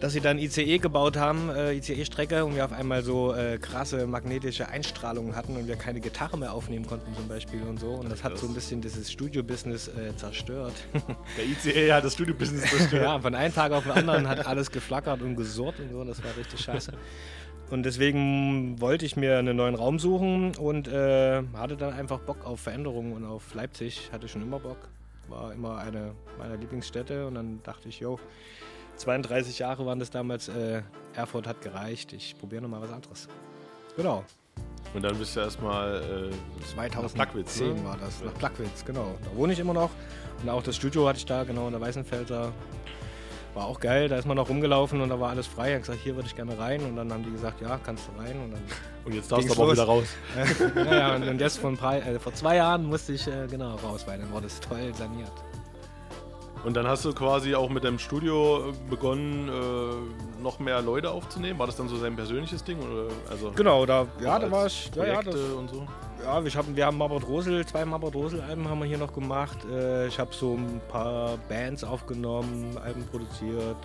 dass 0.00 0.12
sie 0.12 0.20
dann 0.20 0.38
ICE 0.38 0.78
gebaut 0.78 1.16
haben, 1.16 1.48
äh, 1.48 1.72
ICE-Strecke, 1.74 2.44
und 2.44 2.54
wir 2.54 2.64
auf 2.64 2.72
einmal 2.72 3.02
so 3.02 3.34
äh, 3.34 3.58
krasse 3.58 4.06
magnetische 4.06 4.68
Einstrahlungen 4.68 5.34
hatten 5.34 5.56
und 5.56 5.66
wir 5.66 5.76
keine 5.76 6.00
Gitarre 6.00 6.36
mehr 6.36 6.52
aufnehmen 6.52 6.86
konnten 6.86 7.14
zum 7.14 7.28
Beispiel 7.28 7.62
und 7.62 7.80
so. 7.80 7.88
Und 7.88 8.10
das 8.10 8.22
hat 8.22 8.36
so 8.38 8.46
ein 8.46 8.54
bisschen 8.54 8.82
dieses 8.82 9.10
Studio-Business 9.10 9.88
äh, 9.88 10.14
zerstört. 10.16 10.74
Der 11.36 11.44
ICE 11.46 11.92
hat 11.92 12.04
das 12.04 12.12
Studio-Business 12.12 12.70
zerstört. 12.70 13.04
ja, 13.04 13.18
von 13.18 13.34
einem 13.34 13.54
Tag 13.54 13.72
auf 13.72 13.84
den 13.84 13.92
anderen 13.92 14.28
hat 14.28 14.46
alles 14.46 14.70
geflackert 14.70 15.22
und 15.22 15.36
gesurrt 15.36 15.80
und 15.80 15.90
so. 15.90 16.00
Und 16.00 16.08
das 16.08 16.22
war 16.22 16.36
richtig 16.36 16.60
scheiße. 16.60 16.92
Und 17.70 17.82
deswegen 17.82 18.80
wollte 18.80 19.04
ich 19.04 19.16
mir 19.16 19.38
einen 19.38 19.56
neuen 19.56 19.74
Raum 19.74 19.98
suchen 19.98 20.54
und 20.56 20.86
äh, 20.86 21.42
hatte 21.54 21.76
dann 21.76 21.92
einfach 21.92 22.20
Bock 22.20 22.46
auf 22.46 22.60
Veränderungen 22.60 23.12
und 23.12 23.24
auf 23.24 23.54
Leipzig. 23.54 24.10
Hatte 24.12 24.28
schon 24.28 24.42
immer 24.42 24.60
Bock. 24.60 24.88
War 25.28 25.52
immer 25.52 25.78
eine 25.78 26.12
meiner 26.38 26.56
Lieblingsstädte. 26.56 27.26
Und 27.26 27.34
dann 27.34 27.60
dachte 27.64 27.88
ich, 27.88 27.98
jo, 27.98 28.20
32 28.96 29.58
Jahre 29.58 29.84
waren 29.84 29.98
das 29.98 30.10
damals. 30.10 30.48
Äh, 30.48 30.82
Erfurt 31.14 31.48
hat 31.48 31.60
gereicht. 31.60 32.12
Ich 32.12 32.38
probiere 32.38 32.62
nochmal 32.62 32.82
was 32.82 32.92
anderes. 32.92 33.28
Genau. 33.96 34.24
Und 34.94 35.02
dann 35.02 35.18
bist 35.18 35.34
du 35.34 35.40
erstmal 35.40 36.30
äh, 36.30 36.64
2010 36.74 37.02
nach 37.02 37.14
Plackwitz, 37.14 37.60
ne? 37.60 37.84
war 37.84 37.96
das. 37.96 38.22
Nach 38.22 38.34
Plackwitz, 38.34 38.84
genau. 38.84 39.16
Da 39.24 39.36
wohne 39.36 39.52
ich 39.52 39.58
immer 39.58 39.74
noch. 39.74 39.90
Und 40.42 40.48
auch 40.48 40.62
das 40.62 40.76
Studio 40.76 41.08
hatte 41.08 41.18
ich 41.18 41.26
da, 41.26 41.44
genau 41.44 41.66
in 41.66 41.72
der 41.72 41.80
Weißenfelser. 41.80 42.52
War 43.56 43.64
auch 43.68 43.80
geil, 43.80 44.10
da 44.10 44.18
ist 44.18 44.26
man 44.26 44.36
noch 44.36 44.50
rumgelaufen 44.50 45.00
und 45.00 45.08
da 45.08 45.18
war 45.18 45.30
alles 45.30 45.46
frei. 45.46 45.68
Ich 45.68 45.72
habe 45.72 45.80
gesagt, 45.80 46.00
hier 46.02 46.14
würde 46.14 46.28
ich 46.28 46.36
gerne 46.36 46.58
rein. 46.58 46.82
Und 46.82 46.94
dann 46.94 47.10
haben 47.10 47.24
die 47.24 47.30
gesagt, 47.30 47.62
ja, 47.62 47.80
kannst 47.82 48.06
du 48.06 48.20
rein. 48.20 48.38
Und, 48.38 48.50
dann 48.52 48.60
Und 49.06 49.14
jetzt 49.14 49.32
darfst 49.32 49.48
du 49.48 49.54
aber 49.54 49.62
auch 49.62 49.72
wieder 49.72 49.84
raus. 49.84 50.04
ja, 50.76 50.94
ja, 50.94 51.14
und, 51.14 51.26
und 51.26 51.40
jetzt 51.40 51.58
von, 51.58 51.78
äh, 51.78 52.18
vor 52.18 52.34
zwei 52.34 52.56
Jahren 52.56 52.84
musste 52.84 53.14
ich 53.14 53.26
äh, 53.26 53.46
genau 53.50 53.76
raus, 53.76 54.06
weil 54.06 54.18
dann 54.18 54.30
wurde 54.30 54.48
es 54.48 54.60
toll 54.60 54.92
saniert. 54.94 55.32
Und 56.64 56.76
dann 56.76 56.86
hast 56.86 57.06
du 57.06 57.14
quasi 57.14 57.54
auch 57.54 57.70
mit 57.70 57.84
deinem 57.84 57.98
Studio 57.98 58.68
äh, 58.68 58.90
begonnen, 58.90 59.48
äh, 59.48 60.42
noch 60.42 60.58
mehr 60.58 60.82
Leute 60.82 61.10
aufzunehmen. 61.10 61.58
War 61.58 61.66
das 61.66 61.76
dann 61.76 61.88
so 61.88 61.96
sein 61.96 62.14
persönliches 62.14 62.62
Ding? 62.62 62.78
Oder, 62.80 63.06
also 63.30 63.52
Genau, 63.56 63.86
da, 63.86 64.06
ja, 64.20 64.38
da 64.38 64.50
war 64.50 64.66
ich. 64.66 64.90
Ja, 64.94 65.06
ja, 65.06 65.22
das, 65.22 65.34
und 65.34 65.70
so. 65.70 65.86
Ja, 66.26 66.42
ich 66.42 66.56
hab, 66.56 66.74
wir 66.74 66.86
haben 66.86 66.98
Marbert 66.98 67.28
Rosel, 67.28 67.64
zwei 67.66 67.84
Marbert 67.84 68.14
Rosel-Alben 68.16 68.68
haben 68.68 68.80
wir 68.80 68.86
hier 68.86 68.98
noch 68.98 69.12
gemacht. 69.12 69.58
Äh, 69.70 70.08
ich 70.08 70.18
habe 70.18 70.34
so 70.34 70.54
ein 70.54 70.80
paar 70.88 71.38
Bands 71.48 71.84
aufgenommen, 71.84 72.76
Alben 72.78 73.06
produziert, 73.06 73.76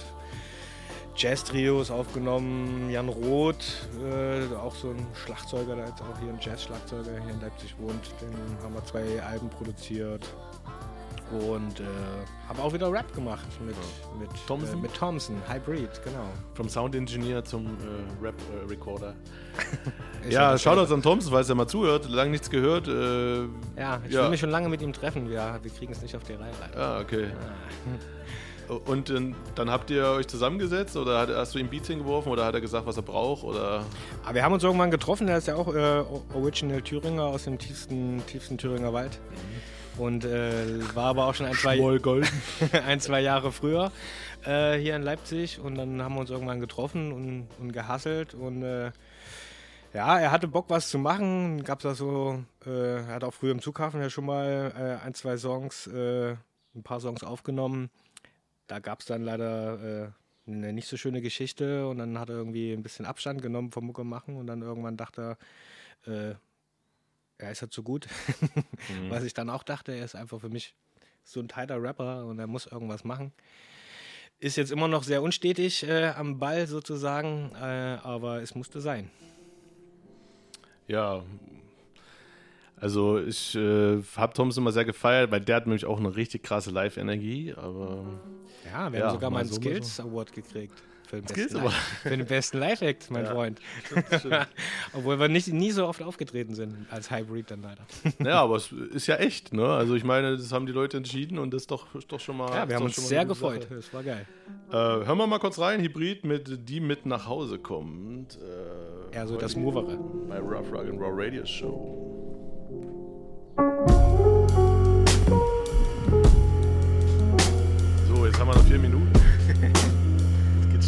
Jazz-Trios 1.15 1.91
aufgenommen. 1.91 2.89
Jan 2.89 3.09
Roth, 3.09 3.87
äh, 4.03 4.55
auch 4.55 4.73
so 4.73 4.89
ein 4.89 5.05
Schlagzeuger, 5.13 5.75
der 5.75 5.87
jetzt 5.87 6.01
auch 6.01 6.19
hier 6.19 6.29
ein 6.29 6.39
Jazz-Schlagzeuger 6.41 7.11
hier 7.23 7.33
in 7.33 7.41
Leipzig 7.41 7.75
wohnt, 7.77 8.11
den 8.19 8.63
haben 8.63 8.73
wir 8.73 8.83
zwei 8.85 9.21
Alben 9.21 9.49
produziert. 9.49 10.27
Und 11.31 11.79
äh, 11.79 11.83
habe 12.49 12.61
auch 12.61 12.73
wieder 12.73 12.91
Rap 12.91 13.13
gemacht 13.15 13.47
mit, 13.65 13.75
mit 14.19 14.29
Thompson? 14.47 14.79
Äh, 14.79 14.81
mit 14.81 14.93
Thompson, 14.93 15.35
Hybrid, 15.47 15.89
genau. 16.03 16.25
Vom 16.55 16.67
Sound 16.67 16.93
Engineer 16.93 17.43
zum 17.43 17.65
äh, 17.65 18.23
Rap 18.25 18.35
äh, 18.51 18.69
Recorder. 18.69 19.15
Ja, 20.29 20.51
ja 20.51 20.57
Shoutouts 20.57 20.91
an 20.91 21.01
Thompson, 21.01 21.31
falls 21.31 21.49
er 21.49 21.55
mal 21.55 21.65
zuhört. 21.65 22.07
Lange 22.07 22.29
nichts 22.29 22.49
gehört. 22.49 22.87
Äh, 22.87 23.45
Ja, 23.75 23.99
ich 24.05 24.13
ja. 24.13 24.21
will 24.23 24.29
mich 24.29 24.39
schon 24.39 24.51
lange 24.51 24.69
mit 24.69 24.81
ihm 24.83 24.93
treffen. 24.93 25.27
Wir, 25.27 25.59
wir 25.59 25.71
kriegen 25.71 25.91
es 25.91 26.01
nicht 26.03 26.15
auf 26.15 26.23
die 26.23 26.33
Reihe. 26.33 26.51
Ah, 26.77 26.99
okay. 26.99 27.31
Und 28.85 29.09
äh, 29.09 29.33
dann 29.55 29.69
habt 29.69 29.89
ihr 29.89 30.05
euch 30.07 30.27
zusammengesetzt 30.27 30.95
oder 30.95 31.19
hat, 31.19 31.29
hast 31.29 31.55
du 31.55 31.59
ihm 31.59 31.67
Beats 31.67 31.87
hingeworfen 31.87 32.31
oder 32.31 32.45
hat 32.45 32.53
er 32.53 32.61
gesagt, 32.61 32.85
was 32.85 32.95
er 32.95 33.03
braucht? 33.03 33.43
Oder? 33.43 33.83
Aber 34.23 34.33
wir 34.35 34.43
haben 34.43 34.53
uns 34.53 34.63
irgendwann 34.63 34.91
getroffen, 34.91 35.27
der 35.27 35.37
ist 35.39 35.47
ja 35.47 35.55
auch 35.55 35.73
äh, 35.73 36.03
Original 36.33 36.81
Thüringer 36.81 37.23
aus 37.23 37.43
dem 37.43 37.57
tiefsten, 37.57 38.23
tiefsten 38.27 38.57
Thüringer 38.57 38.93
Wald. 38.93 39.19
Und 39.97 40.25
äh, 40.25 40.95
war 40.95 41.05
aber 41.05 41.27
auch 41.27 41.35
schon 41.35 41.45
ein, 41.45 41.53
zwei, 41.53 41.79
ein, 42.85 42.99
zwei 42.99 43.21
Jahre 43.21 43.51
früher 43.51 43.91
äh, 44.45 44.77
hier 44.77 44.95
in 44.95 45.01
Leipzig. 45.01 45.59
Und 45.59 45.75
dann 45.75 46.01
haben 46.01 46.15
wir 46.15 46.21
uns 46.21 46.29
irgendwann 46.29 46.59
getroffen 46.59 47.11
und, 47.11 47.47
und 47.59 47.73
gehasselt. 47.73 48.33
Und 48.33 48.63
äh, 48.63 48.91
ja, 49.93 50.19
er 50.19 50.31
hatte 50.31 50.47
Bock, 50.47 50.65
was 50.69 50.89
zu 50.89 50.97
machen. 50.97 51.63
Gab's 51.63 51.83
da 51.83 51.93
so, 51.93 52.43
äh, 52.65 52.97
er 52.97 53.07
hat 53.07 53.23
auch 53.23 53.33
früher 53.33 53.51
im 53.51 53.61
Zughafen 53.61 54.01
ja 54.01 54.09
schon 54.09 54.25
mal 54.25 54.73
äh, 54.77 55.05
ein, 55.05 55.13
zwei 55.13 55.37
Songs, 55.37 55.87
äh, 55.87 56.35
ein 56.75 56.83
paar 56.83 56.99
Songs 56.99 57.23
aufgenommen. 57.23 57.89
Da 58.67 58.79
gab 58.79 59.01
es 59.01 59.05
dann 59.05 59.21
leider 59.21 60.13
eine 60.47 60.73
nicht 60.73 60.87
so 60.87 60.97
schöne 60.97 61.21
Geschichte 61.21 61.87
und 61.87 61.97
dann 61.97 62.17
hat 62.17 62.29
er 62.29 62.35
irgendwie 62.35 62.71
ein 62.71 62.83
bisschen 62.83 63.05
Abstand 63.05 63.41
genommen 63.41 63.71
vom 63.71 63.85
Mucke 63.85 64.03
machen 64.03 64.37
und 64.37 64.47
dann 64.47 64.61
irgendwann 64.61 64.97
dachte 64.97 65.37
er, 66.07 66.31
äh, 66.31 66.35
er 67.41 67.51
ist 67.51 67.61
halt 67.61 67.73
so 67.73 67.83
gut. 67.83 68.07
Mhm. 68.89 69.11
Was 69.11 69.23
ich 69.23 69.35
dann 69.35 69.49
auch 69.51 69.61
dachte, 69.61 69.91
er 69.91 70.03
ist 70.03 70.15
einfach 70.15 70.39
für 70.41 70.49
mich 70.49 70.73
so 71.23 71.39
ein 71.39 71.47
tighter 71.47 71.81
Rapper 71.81 72.25
und 72.25 72.39
er 72.39 72.47
muss 72.47 72.65
irgendwas 72.65 73.03
machen. 73.03 73.31
Ist 74.39 74.55
jetzt 74.57 74.71
immer 74.71 74.87
noch 74.87 75.03
sehr 75.03 75.21
unstetig 75.21 75.87
äh, 75.87 76.07
am 76.07 76.39
Ball 76.39 76.65
sozusagen, 76.65 77.51
äh, 77.55 77.99
aber 78.01 78.41
es 78.41 78.55
musste 78.55 78.81
sein. 78.81 79.11
Ja. 80.87 81.23
Also 82.75 83.19
ich 83.19 83.55
äh, 83.55 84.01
habe 84.15 84.33
Thompson 84.33 84.63
immer 84.63 84.71
sehr 84.71 84.85
gefeiert, 84.85 85.29
weil 85.31 85.41
der 85.41 85.57
hat 85.57 85.67
nämlich 85.67 85.85
auch 85.85 85.99
eine 85.99 86.15
richtig 86.15 86.41
krasse 86.41 86.71
Live-Energie. 86.71 87.53
Aber 87.55 88.03
Ja, 88.65 88.91
wir 88.91 89.05
haben 89.05 89.13
sogar 89.13 89.29
mal 89.29 89.41
einen 89.41 89.49
so, 89.49 89.55
Skills. 89.55 89.99
Award 89.99 90.33
gekriegt. 90.33 90.73
Für 91.11 91.17
den 91.17 91.27
Skills 91.27 91.51
besten. 91.53 91.65
Live- 91.65 91.99
Für 92.03 92.09
den 92.17 92.25
besten 92.25 92.57
Live-Act, 92.59 93.11
mein 93.11 93.25
Ja, 93.25 93.31
Freund. 93.31 93.59
stimmt, 93.85 94.05
stimmt. 94.19 94.47
Obwohl 94.93 95.19
wir 95.19 95.27
nicht, 95.27 95.49
nie 95.49 95.71
so 95.71 95.85
oft 95.85 96.01
aufgetreten 96.01 96.55
sind 96.55 96.87
als 96.89 97.11
Hybrid 97.11 97.51
dann 97.51 97.61
leider. 97.61 97.83
Ja, 98.31 98.41
aber 98.41 98.55
es 98.55 98.71
ist 98.71 99.07
ja 99.07 99.17
echt, 99.17 99.53
ne? 99.53 99.65
Also 99.67 99.95
ich 99.95 100.05
meine, 100.05 100.37
das 100.37 100.53
haben 100.53 100.65
die 100.65 100.71
Leute 100.71 100.95
entschieden 100.95 101.37
und 101.37 101.53
das 101.53 101.63
ist 101.63 101.71
doch, 101.71 101.93
ist 101.95 102.09
doch 102.11 102.19
schon 102.21 102.37
mal. 102.37 102.49
Ja, 102.55 102.67
wir 102.69 102.77
haben 102.77 102.85
uns 102.85 102.95
sehr 102.95 103.25
gefreut. 103.25 103.63
Sache. 103.63 103.75
Es 103.75 103.93
war 103.93 104.03
geil. 104.03 104.25
Äh, 104.69 104.73
hören 104.73 105.17
wir 105.17 105.27
mal 105.27 105.39
kurz 105.39 105.59
rein, 105.59 105.81
Hybrid 105.81 106.23
mit 106.23 106.69
Die 106.69 106.79
mit 106.79 107.05
nach 107.05 107.27
Hause 107.27 107.59
kommt. 107.59 108.37
Äh, 109.11 109.15
Ja, 109.15 109.27
so 109.27 109.35
das 109.35 109.57
Movere. 109.57 109.97
Bei 110.29 110.39
Rough 110.39 110.71
Rock 110.71 110.87
and 110.87 111.01
Raw 111.01 111.11
Radio 111.13 111.45
Show. 111.45 111.97
So, 118.07 118.25
jetzt 118.25 118.39
haben 118.39 118.47
wir 118.49 118.55
noch 118.55 118.65
vier 118.65 118.79
Minuten. 118.79 119.11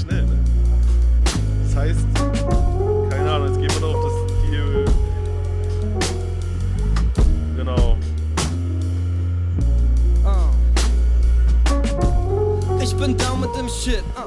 Schnell, 0.03 0.23
ne? 0.25 0.39
Das 1.63 1.75
heißt, 1.75 2.05
keine 3.09 3.31
Ahnung, 3.31 3.47
jetzt 3.47 3.59
gehen 3.59 3.71
wir 3.71 3.87
noch 3.87 3.95
auf 3.95 4.03
das 4.03 4.33
die. 4.43 4.85
Genau. 7.57 7.97
Ich 12.81 12.93
bin 12.95 13.17
down 13.17 13.39
mit 13.41 13.49
dem 13.55 13.69
Shit. 13.69 14.03
ah. 14.15 14.25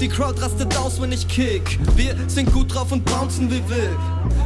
Die 0.00 0.08
Crowd 0.08 0.40
rastet 0.42 0.76
aus, 0.76 1.00
wenn 1.00 1.12
ich 1.12 1.28
kick. 1.28 1.78
Wir 1.96 2.16
sind 2.26 2.52
gut 2.52 2.74
drauf 2.74 2.90
und 2.90 3.04
bouncen 3.04 3.48
wie 3.48 3.62
wild. 3.68 3.98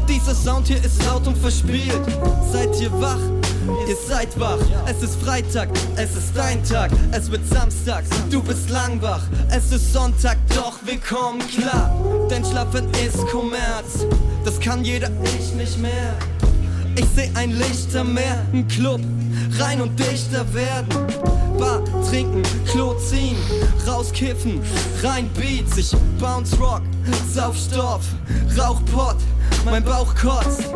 Dieser 0.06 0.34
Sound 0.34 0.68
hier 0.68 0.84
ist 0.84 1.02
laut 1.06 1.26
und 1.26 1.38
verspielt. 1.38 2.02
Seid 2.52 2.78
ihr 2.80 2.92
wach? 3.00 3.35
Ihr 3.88 3.96
seid 4.08 4.38
wach. 4.38 4.58
Es 4.86 5.02
ist 5.02 5.16
Freitag, 5.20 5.68
es 5.96 6.16
ist 6.16 6.36
dein 6.36 6.62
Tag. 6.64 6.90
Es 7.12 7.30
wird 7.30 7.46
Samstag, 7.48 8.04
du 8.30 8.42
bist 8.42 8.70
lang 8.70 9.00
wach. 9.02 9.22
Es 9.50 9.72
ist 9.72 9.92
Sonntag, 9.92 10.36
doch 10.54 10.78
wir 10.84 10.98
kommen 10.98 11.40
klar. 11.48 11.94
Denn 12.30 12.44
Schlafen 12.44 12.88
ist 13.04 13.26
Kommerz. 13.28 14.06
Das 14.44 14.60
kann 14.60 14.84
jeder, 14.84 15.10
ich 15.38 15.54
nicht 15.54 15.78
mehr. 15.78 16.14
Ich 16.96 17.06
seh 17.14 17.30
ein 17.34 17.50
Licht 17.58 17.94
am 17.94 18.14
Meer, 18.14 18.42
ein 18.52 18.66
Club, 18.68 19.00
rein 19.58 19.82
und 19.82 19.98
dichter 19.98 20.46
werden. 20.54 20.88
Bar, 21.58 21.82
trinken, 22.08 22.42
Klo 22.70 22.94
ziehen, 22.94 23.36
rauskiffen, 23.86 24.60
rein 25.02 25.28
Beats, 25.34 25.76
ich 25.76 25.94
bounce 26.18 26.56
Rock, 26.58 26.82
sauf 27.32 27.56
Stoff, 27.56 28.02
rauch 28.58 28.80
Pott, 28.92 29.16
mein 29.64 29.84
Bauch 29.84 30.14
kotzt. 30.14 30.70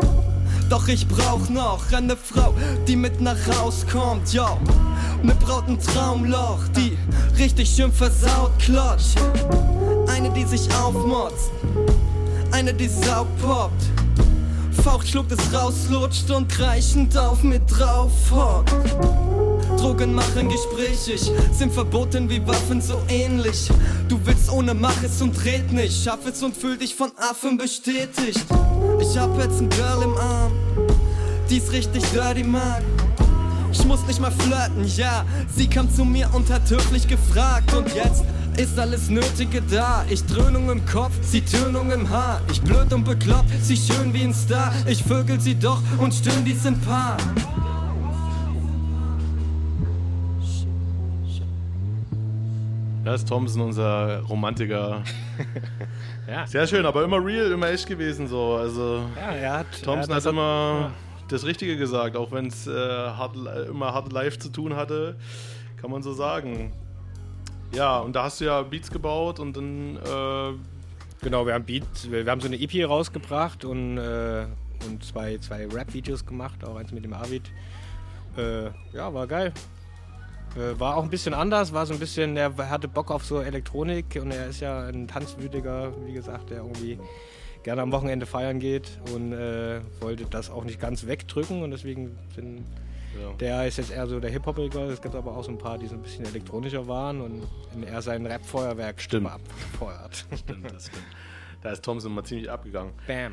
Doch 0.71 0.87
ich 0.87 1.05
brauch 1.05 1.49
noch 1.49 1.91
eine 1.91 2.15
Frau, 2.15 2.53
die 2.87 2.95
mit 2.95 3.19
nach 3.19 3.35
Haus 3.59 3.85
kommt, 3.91 4.31
yo. 4.31 4.57
Ne 5.21 5.35
Braut 5.35 5.67
ein 5.67 5.77
Traumloch, 5.77 6.65
die 6.73 6.97
richtig 7.37 7.69
schön 7.69 7.91
versaut 7.91 8.57
klotsch. 8.57 9.15
Eine, 10.07 10.29
die 10.29 10.45
sich 10.45 10.73
aufmotzt, 10.73 11.51
eine, 12.51 12.73
die 12.73 12.87
saugpoppt. 12.87 13.83
Faucht, 14.81 15.09
schluckt 15.09 15.33
es 15.33 15.53
raus, 15.53 15.87
lutscht 15.89 16.31
und 16.31 16.47
kreischend 16.47 17.17
auf 17.17 17.43
mir 17.43 17.59
drauf 17.59 18.13
hockt. 18.31 18.73
Drogen 19.77 20.13
machen 20.13 20.47
gesprächig, 20.47 21.31
sind 21.51 21.73
verboten 21.73 22.29
wie 22.29 22.47
Waffen 22.47 22.79
so 22.79 23.01
ähnlich. 23.09 23.69
Du 24.07 24.17
willst 24.23 24.49
ohne 24.49 24.73
mach 24.73 25.03
es 25.03 25.21
und 25.21 25.43
red 25.43 25.71
nicht, 25.73 26.01
schaff 26.01 26.25
es 26.25 26.41
und 26.41 26.55
fühl 26.55 26.77
dich 26.77 26.95
von 26.95 27.11
Affen 27.17 27.57
bestätigt. 27.57 28.45
Ich 29.01 29.17
hab 29.17 29.37
jetzt 29.37 29.59
ein 29.59 29.69
Girl 29.69 30.03
im 30.03 30.15
Arm, 30.15 30.51
die's 31.51 31.71
richtig 31.71 32.03
dirty 32.11 32.43
mag. 32.43 32.81
Ich 33.71 33.85
muss 33.85 34.05
nicht 34.07 34.19
mal 34.21 34.31
flirten, 34.31 34.85
ja. 34.97 35.25
Sie 35.55 35.67
kam 35.67 35.89
zu 35.93 36.03
mir 36.05 36.29
und 36.33 36.49
hat 36.49 36.69
höflich 36.69 37.07
gefragt. 37.07 37.73
Und 37.73 37.93
jetzt 37.93 38.23
ist 38.57 38.77
alles 38.79 39.09
Nötige 39.09 39.61
da. 39.61 40.05
Ich 40.09 40.25
Dröhnung 40.25 40.69
im 40.69 40.85
Kopf, 40.85 41.13
sie 41.21 41.41
Tönung 41.41 41.91
im 41.91 42.09
Haar. 42.09 42.41
Ich 42.51 42.61
blöd 42.61 42.91
und 42.93 43.03
bekloppt, 43.03 43.49
sie 43.61 43.75
schön 43.77 44.13
wie 44.13 44.23
ein 44.23 44.33
Star. 44.33 44.71
Ich 44.87 45.03
vögel 45.03 45.39
sie 45.39 45.55
doch 45.55 45.81
und 45.99 46.13
stöhn 46.13 46.43
dies 46.45 46.65
in 46.65 46.79
Paar. 46.81 47.17
Da 53.03 53.15
ist 53.15 53.27
Thompson 53.27 53.61
unser 53.61 54.19
Romantiker. 54.21 55.01
Ja. 56.27 56.47
Sehr 56.47 56.65
schön, 56.65 56.85
aber 56.85 57.03
immer 57.03 57.17
real, 57.17 57.51
immer 57.51 57.69
echt 57.71 57.85
gewesen 57.87 58.25
so. 58.25 58.53
Also 58.55 59.03
Ja, 59.17 59.31
er 59.31 59.53
hat- 59.59 59.65
Thompson 59.83 60.11
er 60.11 60.15
hat, 60.15 60.23
hat- 60.25 60.31
immer 60.31 60.91
das 61.31 61.45
Richtige 61.45 61.77
gesagt, 61.77 62.15
auch 62.15 62.31
wenn 62.31 62.47
es 62.47 62.67
äh, 62.67 63.65
immer 63.69 63.93
hart 63.93 64.11
live 64.11 64.39
zu 64.39 64.49
tun 64.49 64.75
hatte, 64.75 65.17
kann 65.77 65.91
man 65.91 66.03
so 66.03 66.13
sagen. 66.13 66.73
Ja, 67.73 67.99
und 67.99 68.15
da 68.15 68.23
hast 68.23 68.41
du 68.41 68.45
ja 68.45 68.61
Beats 68.63 68.91
gebaut 68.91 69.39
und 69.39 69.55
dann 69.55 69.95
äh, 69.97 70.53
Genau, 71.23 71.45
wir 71.45 71.53
haben 71.53 71.65
Beats, 71.65 72.09
wir, 72.09 72.25
wir 72.25 72.31
haben 72.31 72.41
so 72.41 72.47
eine 72.47 72.59
EP 72.59 72.89
rausgebracht 72.89 73.63
und, 73.63 73.99
äh, 73.99 74.47
und 74.87 75.03
zwei, 75.03 75.37
zwei 75.37 75.67
Rap-Videos 75.67 76.25
gemacht, 76.25 76.63
auch 76.63 76.77
eins 76.77 76.91
mit 76.91 77.05
dem 77.05 77.13
Arvid. 77.13 77.43
Äh, 78.37 78.71
ja, 78.91 79.13
war 79.13 79.27
geil. 79.27 79.53
Äh, 80.55 80.79
war 80.79 80.97
auch 80.97 81.03
ein 81.03 81.11
bisschen 81.11 81.35
anders, 81.35 81.73
war 81.73 81.85
so 81.85 81.93
ein 81.93 81.99
bisschen, 81.99 82.35
er 82.37 82.57
hatte 82.69 82.87
Bock 82.87 83.11
auf 83.11 83.23
so 83.23 83.39
Elektronik 83.39 84.19
und 84.19 84.31
er 84.31 84.47
ist 84.47 84.61
ja 84.61 84.87
ein 84.87 85.07
Tanzwütiger, 85.07 85.93
wie 86.07 86.13
gesagt, 86.13 86.49
der 86.49 86.57
irgendwie 86.57 86.97
gerne 87.63 87.81
am 87.81 87.91
Wochenende 87.91 88.25
feiern 88.25 88.59
geht 88.59 88.89
und 89.13 89.33
äh, 89.33 89.81
wollte 89.99 90.25
das 90.25 90.49
auch 90.49 90.63
nicht 90.63 90.79
ganz 90.79 91.05
wegdrücken 91.07 91.61
und 91.63 91.71
deswegen 91.71 92.17
sind, 92.35 92.65
Ja. 93.19 93.33
der 93.39 93.67
ist 93.67 93.77
jetzt 93.77 93.91
eher 93.91 94.07
so 94.07 94.19
der 94.19 94.31
Hip-Hopper, 94.31 94.63
es 94.89 95.01
gibt 95.01 95.15
aber 95.15 95.35
auch 95.35 95.43
so 95.43 95.51
ein 95.51 95.57
paar, 95.57 95.77
die 95.77 95.87
so 95.87 95.95
ein 95.95 96.01
bisschen 96.01 96.25
elektronischer 96.25 96.87
waren 96.87 97.21
und 97.21 97.43
er 97.85 98.01
sein 98.01 98.25
Rap-Feuerwerk 98.25 99.01
Stimmt. 99.01 99.27
abgefeuert. 99.27 100.25
Stimmt, 100.35 100.71
das 100.71 100.87
stimmt. 100.87 101.03
Da 101.61 101.71
ist 101.71 101.83
Thompson 101.85 102.13
mal 102.13 102.23
ziemlich 102.23 102.49
abgegangen. 102.49 102.93
Bam. 103.05 103.31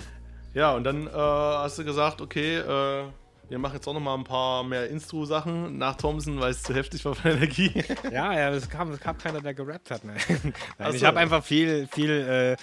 Ja, 0.55 0.75
und 0.75 0.85
dann 0.85 1.07
äh, 1.07 1.11
hast 1.11 1.79
du 1.79 1.85
gesagt, 1.85 2.21
okay, 2.21 2.57
äh, 2.59 3.05
Wir 3.49 3.59
machen 3.59 3.75
jetzt 3.75 3.89
auch 3.89 3.95
noch 3.95 4.01
mal 4.01 4.15
ein 4.15 4.25
paar 4.25 4.63
mehr 4.63 4.91
Instru-Sachen 4.91 5.79
nach 5.79 5.97
Thompson, 5.97 6.39
weil 6.39 6.51
es 6.51 6.63
zu 6.63 6.75
heftig 6.75 7.03
war 7.07 7.15
von 7.15 7.31
der 7.31 7.37
Energie. 7.39 7.83
Ja, 8.13 8.35
ja, 8.35 8.51
es 8.51 8.69
kam, 8.69 8.91
es 8.93 9.01
kam 9.01 9.17
keiner, 9.17 9.41
der 9.41 9.55
gerappt 9.55 9.91
hat. 9.91 10.05
Ne? 10.05 10.15
Nein, 10.29 10.53
Ach 10.79 10.93
ich 10.93 11.01
so. 11.01 11.07
habe 11.07 11.19
einfach 11.19 11.43
viel, 11.43 11.89
viel, 11.91 12.11
äh, 12.11 12.57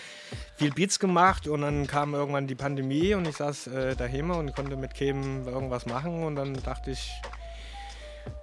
viel 0.57 0.71
Beats 0.71 0.99
gemacht 0.99 1.47
und 1.47 1.61
dann 1.61 1.88
kam 1.88 2.13
irgendwann 2.13 2.45
die 2.45 2.55
Pandemie 2.55 3.15
und 3.15 3.27
ich 3.27 3.38
saß 3.38 3.67
äh, 3.67 3.95
daheim 3.95 4.29
und 4.29 4.55
konnte 4.55 4.75
mit 4.75 4.93
Kim 4.93 5.47
irgendwas 5.47 5.88
machen 5.88 6.23
und 6.23 6.36
dann 6.36 6.53
dachte 6.53 6.91
ich, 6.91 7.11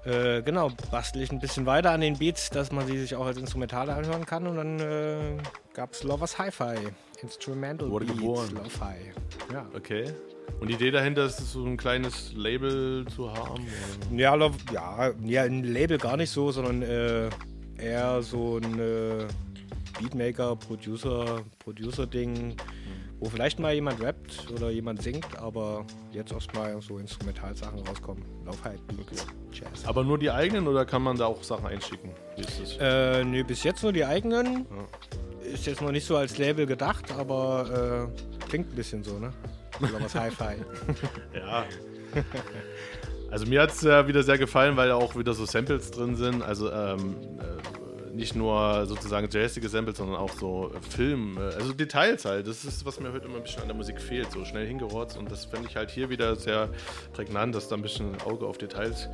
äh, 0.05 0.43
genau, 0.43 0.71
bastel 0.91 1.23
ich 1.23 1.31
ein 1.31 1.39
bisschen 1.39 1.65
weiter 1.67 1.93
an 1.93 2.01
den 2.01 2.19
Beats, 2.19 2.51
dass 2.51 2.73
man 2.73 2.87
sie 2.89 2.99
sich 2.99 3.15
auch 3.15 3.27
als 3.27 3.37
Instrumentale 3.37 3.95
anhören 3.95 4.27
kann 4.27 4.49
und 4.49 4.57
dann 4.57 4.81
äh, 4.81 5.37
gab 5.75 5.93
es 5.93 6.03
Lovers 6.03 6.39
Hi-Fi, 6.39 6.75
Instrumental 7.23 7.89
Wurde 7.89 8.07
Beats, 8.07 8.19
geboren. 8.19 8.51
Lo-Fi. 8.55 9.53
Ja. 9.53 9.67
Okay. 9.77 10.13
Und 10.61 10.69
die 10.69 10.75
Idee 10.75 10.91
dahinter 10.91 11.25
ist, 11.25 11.39
so 11.39 11.65
ein 11.65 11.77
kleines 11.77 12.33
Label 12.35 13.05
zu 13.15 13.33
haben? 13.33 13.67
Ja, 14.17 14.37
ja, 14.73 15.13
ja, 15.25 15.43
ein 15.43 15.65
Label 15.65 15.99
gar 15.99 16.17
nicht 16.17 16.31
so, 16.31 16.53
sondern 16.53 16.83
äh, 16.83 17.29
eher 17.79 18.23
so 18.23 18.59
ein 18.59 18.79
äh, 18.79 19.27
Beatmaker, 19.99 20.57
Producer, 20.57 21.43
Producer-Ding, 21.59 22.57
wo 23.21 23.29
vielleicht 23.29 23.59
mal 23.59 23.75
jemand 23.75 24.01
rappt 24.03 24.51
oder 24.51 24.71
jemand 24.71 25.03
singt, 25.03 25.39
aber 25.39 25.85
jetzt 26.13 26.33
erstmal 26.33 26.81
so 26.81 26.99
Instrumentalsachen 26.99 27.79
rauskommen. 27.87 28.25
Lauf 28.45 28.63
halt 28.65 28.85
Beats, 28.89 29.27
Jazz. 29.53 29.85
Aber 29.87 30.03
nur 30.03 30.19
die 30.19 30.31
eigenen 30.31 30.67
oder 30.67 30.85
kann 30.85 31.03
man 31.03 31.17
da 31.17 31.27
auch 31.27 31.43
Sachen 31.43 31.67
einschicken? 31.67 32.11
Wie 32.37 32.43
ist 32.43 32.61
das? 32.61 32.77
Äh, 32.81 33.25
nee, 33.25 33.43
bis 33.43 33.63
jetzt 33.63 33.83
nur 33.83 33.93
die 33.93 34.05
eigenen. 34.05 34.67
Ist 35.43 35.67
jetzt 35.67 35.83
noch 35.83 35.93
nicht 35.93 36.07
so 36.07 36.17
als 36.17 36.39
Label 36.39 36.67
gedacht, 36.67 37.13
aber 37.13 38.09
äh, 38.11 38.47
klingt 38.49 38.71
ein 38.71 38.77
bisschen 38.77 39.05
so, 39.05 39.19
ne? 39.19 39.33
Was 39.81 40.15
Hi-Fi. 40.15 40.57
ja. 41.35 41.65
Also 43.31 43.47
mir 43.47 43.63
hat 43.63 43.71
es 43.71 43.85
äh, 43.85 44.07
wieder 44.07 44.23
sehr 44.23 44.39
gefallen, 44.39 44.77
weil 44.77 44.89
da 44.89 44.97
auch 44.97 45.17
wieder 45.17 45.33
so 45.33 45.47
Samples 45.47 45.91
drin 45.91 46.17
sind. 46.17 46.43
Also 46.43 46.71
ähm, 46.71 47.17
äh, 47.39 48.15
nicht 48.15 48.37
nur 48.37 48.85
sozusagen 48.87 49.29
jazzige 49.31 49.69
Samples, 49.69 49.97
sondern 49.97 50.17
auch 50.17 50.33
so 50.33 50.71
äh, 50.75 50.81
Film, 50.95 51.39
also 51.39 51.73
Details 51.73 52.25
halt. 52.25 52.47
Das 52.47 52.65
ist, 52.65 52.85
was 52.85 53.01
mir 53.01 53.13
heute 53.13 53.27
immer 53.27 53.37
ein 53.37 53.43
bisschen 53.43 53.63
an 53.63 53.69
der 53.69 53.77
Musik 53.77 54.01
fehlt, 54.01 54.31
so 54.31 54.45
schnell 54.45 54.67
hingerotzt. 54.67 55.17
Und 55.17 55.31
das 55.31 55.47
fände 55.47 55.69
ich 55.69 55.77
halt 55.77 55.91
hier 55.91 56.11
wieder 56.11 56.37
sehr 56.37 56.69
prägnant, 57.15 57.55
dass 57.55 57.69
da 57.69 57.77
ein 57.77 57.83
bisschen 57.83 58.21
Auge 58.23 58.47
auf 58.47 58.59
Details 58.59 59.09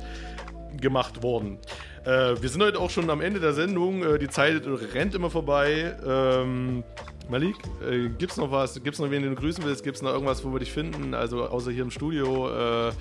gemacht 0.77 1.23
worden. 1.23 1.57
Äh, 2.03 2.35
wir 2.41 2.49
sind 2.49 2.61
heute 2.61 2.79
auch 2.79 2.89
schon 2.89 3.09
am 3.09 3.21
Ende 3.21 3.39
der 3.39 3.53
Sendung. 3.53 4.03
Äh, 4.03 4.19
die 4.19 4.29
Zeit 4.29 4.63
rennt 4.65 5.15
immer 5.15 5.29
vorbei. 5.29 5.95
Ähm, 6.05 6.83
Malik, 7.29 7.55
äh, 7.87 8.09
gibt's 8.09 8.37
noch 8.37 8.51
was? 8.51 8.81
Gibt's 8.83 8.99
noch 8.99 9.11
wen, 9.11 9.21
den 9.21 9.35
du 9.35 9.39
grüßen 9.39 9.63
willst? 9.63 9.83
Gibt's 9.83 10.01
noch 10.01 10.11
irgendwas, 10.11 10.43
wo 10.43 10.51
wir 10.51 10.59
dich 10.59 10.71
finden? 10.71 11.13
Also 11.13 11.47
außer 11.47 11.71
hier 11.71 11.83
im 11.83 11.91
Studio 11.91 12.49
äh, 12.49 12.91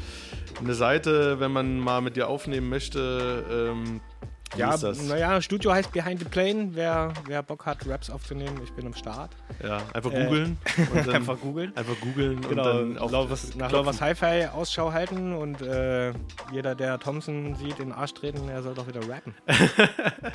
eine 0.60 0.74
Seite, 0.74 1.40
wenn 1.40 1.50
man 1.52 1.78
mal 1.80 2.00
mit 2.02 2.16
dir 2.16 2.28
aufnehmen 2.28 2.68
möchte. 2.68 3.44
Ähm, 3.50 4.00
wie 4.54 4.60
Ja, 4.60 4.74
naja, 5.08 5.42
Studio 5.42 5.72
heißt 5.74 5.92
Behind 5.92 6.18
the 6.20 6.24
Plane. 6.24 6.70
Wer, 6.72 7.12
wer 7.26 7.42
Bock 7.42 7.66
hat, 7.66 7.86
Raps 7.86 8.08
aufzunehmen, 8.08 8.58
ich 8.64 8.72
bin 8.72 8.86
am 8.86 8.94
Start. 8.94 9.32
Ja, 9.62 9.82
einfach 9.92 10.10
Äh, 10.10 10.24
googeln. 10.24 10.56
und 10.94 11.06
dann- 11.06 11.14
einfach 11.16 11.38
googeln. 11.38 11.76
Einfach 11.76 12.00
googeln 12.00 12.36
und 12.36 12.48
genau, 12.48 12.64
dann 12.64 12.96
auf 12.96 13.12
Lovers, 13.12 13.54
nach. 13.56 13.70
Lovers 13.70 14.00
Hi-Fi 14.00 14.46
Ausschau 14.54 14.90
halten 14.90 15.34
und 15.34 15.60
äh, 15.60 16.12
jeder, 16.50 16.74
der 16.74 16.98
Thompson 16.98 17.56
sieht, 17.56 17.78
in 17.78 17.88
den 17.90 17.92
Arsch 17.92 18.14
treten, 18.14 18.46
der 18.46 18.62
soll 18.62 18.72
doch 18.74 18.88
wieder 18.88 19.06
rappen. 19.06 19.34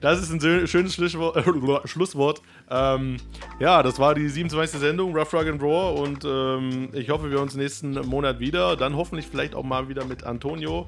Das 0.00 0.18
ist 0.22 0.30
ein 0.30 0.40
schö- 0.40 0.66
schönes 0.66 0.94
Schlusswort. 0.94 2.40
Äh. 2.70 2.94
Ähm, 2.94 3.16
ja, 3.58 3.82
das 3.82 3.98
war 3.98 4.14
die 4.14 4.28
27. 4.28 4.78
Sendung, 4.80 5.14
Rough 5.16 5.34
Rug 5.34 5.46
and 5.48 5.60
Raw. 5.62 6.00
Und 6.00 6.24
ähm, 6.24 6.88
ich 6.92 7.10
hoffe, 7.10 7.30
wir 7.30 7.40
uns 7.40 7.54
nächsten 7.56 7.92
Monat 8.06 8.38
wieder. 8.40 8.76
Dann 8.76 8.96
hoffentlich 8.96 9.26
vielleicht 9.26 9.54
auch 9.54 9.64
mal 9.64 9.88
wieder 9.88 10.04
mit 10.04 10.24
Antonio. 10.24 10.86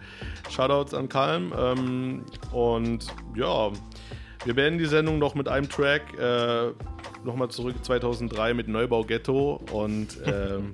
Shoutouts 0.51 0.95
an 0.95 1.09
Kalm. 1.09 1.53
Ähm, 1.59 2.25
und 2.53 3.07
ja, 3.37 3.71
wir 4.45 4.55
beenden 4.55 4.79
die 4.79 4.87
Sendung 4.87 5.19
noch 5.19 5.35
mit 5.35 5.49
einem 5.49 5.69
Track. 5.69 6.03
Äh, 6.19 6.71
Nochmal 7.25 7.49
zurück 7.51 7.77
2003 7.83 8.53
mit 8.55 8.67
Neubau 8.69 9.05
Ghetto. 9.05 9.61
Und 9.73 10.19
ähm, 10.27 10.73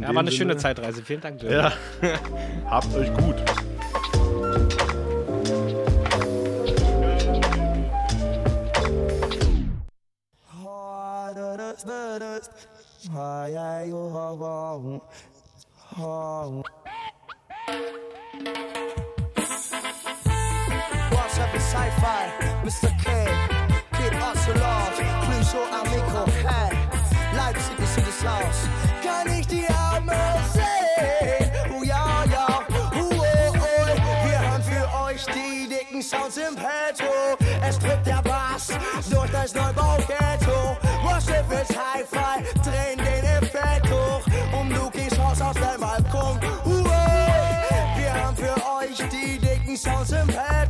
Ja, 0.00 0.08
war 0.14 0.20
eine 0.20 0.30
schöne 0.30 0.50
Sinne- 0.52 0.56
Zeitreise. 0.58 1.02
Vielen 1.02 1.20
Dank, 1.20 1.42
Jim. 1.42 1.50
Ja. 1.52 1.72
Habt 2.70 2.94
euch 2.94 3.12
gut. 3.14 3.36
What's 11.74 11.86
up, 21.40 21.50
Sci-Fi, 21.52 22.30
Mr. 22.62 22.90
K, 23.02 23.06
Kid 23.90 24.14
Ocelot, 24.22 24.94
Cluso 25.24 25.62
Amico, 25.72 26.22
hey, 26.46 26.70
Leipzig 27.34 27.78
ist 27.80 27.98
das 27.98 28.24
Haus. 28.24 28.68
Kann 29.02 29.26
ich 29.36 29.46
die 29.48 29.66
Arme 29.66 30.14
sehen? 30.52 31.50
Oh 31.76 31.82
ja, 31.82 32.24
ja, 32.30 32.60
oh, 32.70 32.88
oh, 32.94 33.52
oh. 33.52 33.54
Wir 34.28 34.38
haben 34.38 34.62
für 34.62 34.86
euch 35.06 35.26
die 35.26 35.68
dicken 35.68 36.02
Sounds 36.02 36.36
im 36.36 36.54
Petto. 36.54 37.36
Es 37.66 37.80
drückt 37.80 38.06
der 38.06 38.22
Bass 38.22 38.68
durch 39.10 39.30
das 39.32 39.52
Neubau-Ghetto. 39.54 40.23
Die 49.84 49.90
dicken 49.90 50.04
Sounds 50.04 50.63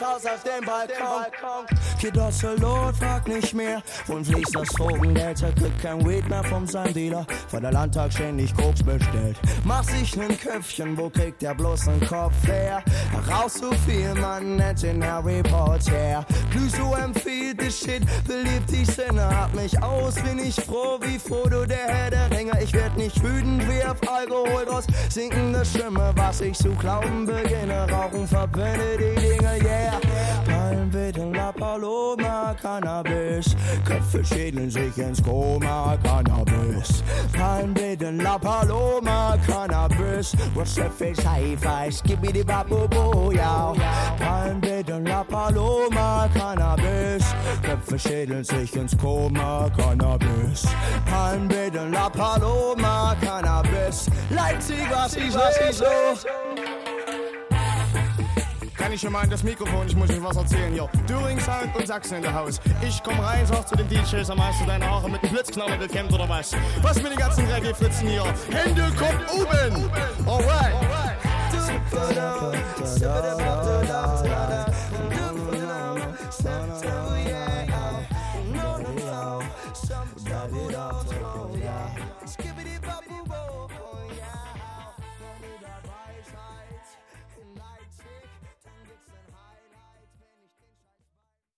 Raus 0.00 0.24
aus 0.26 0.42
dem 0.44 0.64
Balkon. 0.64 1.66
Kid 1.98 2.16
Ocelot, 2.16 2.94
frag 2.96 3.26
nicht 3.26 3.52
mehr. 3.52 3.82
Wohin 4.06 4.24
fließt 4.24 4.54
das 4.54 4.68
Drogengeld? 4.68 5.42
Er 5.42 5.52
kriegt 5.52 5.82
kein 5.82 6.06
Weed 6.08 6.28
mehr 6.28 6.44
von 6.44 6.64
seinem 6.68 6.94
Dealer. 6.94 7.26
Vor 7.48 7.60
der 7.60 7.72
Landtag 7.72 8.12
ständig 8.12 8.54
Koks 8.54 8.80
bestellt. 8.80 9.36
Mach 9.64 9.82
sich 9.82 10.14
nen 10.14 10.38
Köpfchen, 10.38 10.96
wo 10.96 11.10
kriegt 11.10 11.42
er 11.42 11.54
bloß 11.54 11.88
einen 11.88 12.06
Kopf 12.06 12.46
her? 12.46 12.84
Raus 13.28 13.54
so 13.54 13.72
viel, 13.86 14.14
man 14.14 14.56
nennt 14.56 14.84
ihn 14.84 15.04
Harry 15.04 15.42
Potter. 15.42 16.24
Glüso 16.52 16.94
empfiehlt 16.94 17.60
die 17.60 17.70
Shit, 17.70 18.04
beliebt 18.24 18.70
die 18.70 18.84
Sinne. 18.84 19.28
Hab 19.28 19.52
mich 19.54 19.82
aus, 19.82 20.14
bin 20.14 20.38
ich 20.38 20.54
froh 20.54 21.00
wie 21.00 21.18
Frodo, 21.18 21.66
der 21.66 21.88
Herr 21.88 22.10
der 22.10 22.30
Ringe. 22.30 22.52
Ich 22.62 22.72
werd 22.72 22.96
nicht 22.96 23.20
wütend, 23.20 23.68
wie 23.68 23.82
auf 23.84 23.96
Alkohol 24.08 24.64
draus 24.64 24.84
sinkende 25.08 25.64
Stimme. 25.64 26.12
Was 26.14 26.40
ich 26.40 26.56
zu 26.56 26.70
glauben 26.76 27.26
beginne, 27.26 27.90
rauchen 27.90 28.28
verbinde 28.28 28.96
die 28.96 29.20
Dinge, 29.20 29.58
yeah. 29.64 29.87
Palmwedel, 30.46 31.32
La 31.34 31.52
Paloma, 31.52 32.54
Cannabis. 32.60 33.56
Köpfe 33.84 34.24
schädeln 34.24 34.70
sich 34.70 34.96
ins 34.98 35.22
Koma, 35.22 35.96
Cannabis. 36.02 37.02
Palmwedel, 37.32 38.16
La 38.22 38.38
Paloma, 38.38 39.36
Cannabis. 39.46 40.34
What's 40.54 40.74
the 40.74 40.90
face, 40.90 41.22
Hi-Fi, 41.24 41.90
Skibbidi 41.90 42.44
Babobo, 42.44 43.32
ja. 43.32 43.74
Palmwedel, 44.18 45.02
La 45.04 45.24
Paloma, 45.24 46.28
Cannabis. 46.34 47.24
Köpfe 47.62 47.98
schädeln 47.98 48.44
sich 48.44 48.74
ins 48.76 48.96
Koma, 48.96 49.70
Cannabis. 49.76 50.66
Palmwedel, 51.06 51.90
La 51.90 52.08
Paloma, 52.08 53.16
Cannabis. 53.20 54.08
Leipzig, 54.30 54.88
was 54.90 55.16
ist, 55.16 55.80
los? 55.80 56.26
Kann 58.88 58.94
ich 58.94 59.02
schon 59.02 59.12
mal 59.12 59.22
in 59.22 59.28
das 59.28 59.42
Mikrofon, 59.42 59.86
ich 59.86 59.94
muss 59.94 60.08
euch 60.08 60.22
was 60.22 60.34
erzählen 60.34 60.72
hier. 60.72 60.88
Düring 61.06 61.38
Sound 61.40 61.76
und 61.76 61.86
Sachsen 61.86 62.16
in 62.16 62.22
der 62.22 62.32
Haus. 62.32 62.58
Ich 62.80 63.02
komm 63.02 63.20
rein, 63.20 63.44
sag 63.44 63.68
zu 63.68 63.76
den 63.76 63.86
DJs, 63.86 64.30
am 64.30 64.38
meisten 64.38 64.66
deine 64.66 64.88
Haare 64.88 65.10
mit 65.10 65.22
dem 65.22 65.28
Blitzknaller 65.28 65.76
gekämmt 65.76 66.10
oder 66.10 66.26
was? 66.26 66.52
Was 66.80 66.96
mit 67.02 67.12
den 67.12 67.18
ganzen 67.18 67.44
Reggae-Fritzen 67.48 68.08
hier? 68.08 68.24
Hände 68.50 68.90
kommt 68.96 69.30
oben! 69.30 69.90
Alright! 70.26 70.72
Alright. 70.72 71.18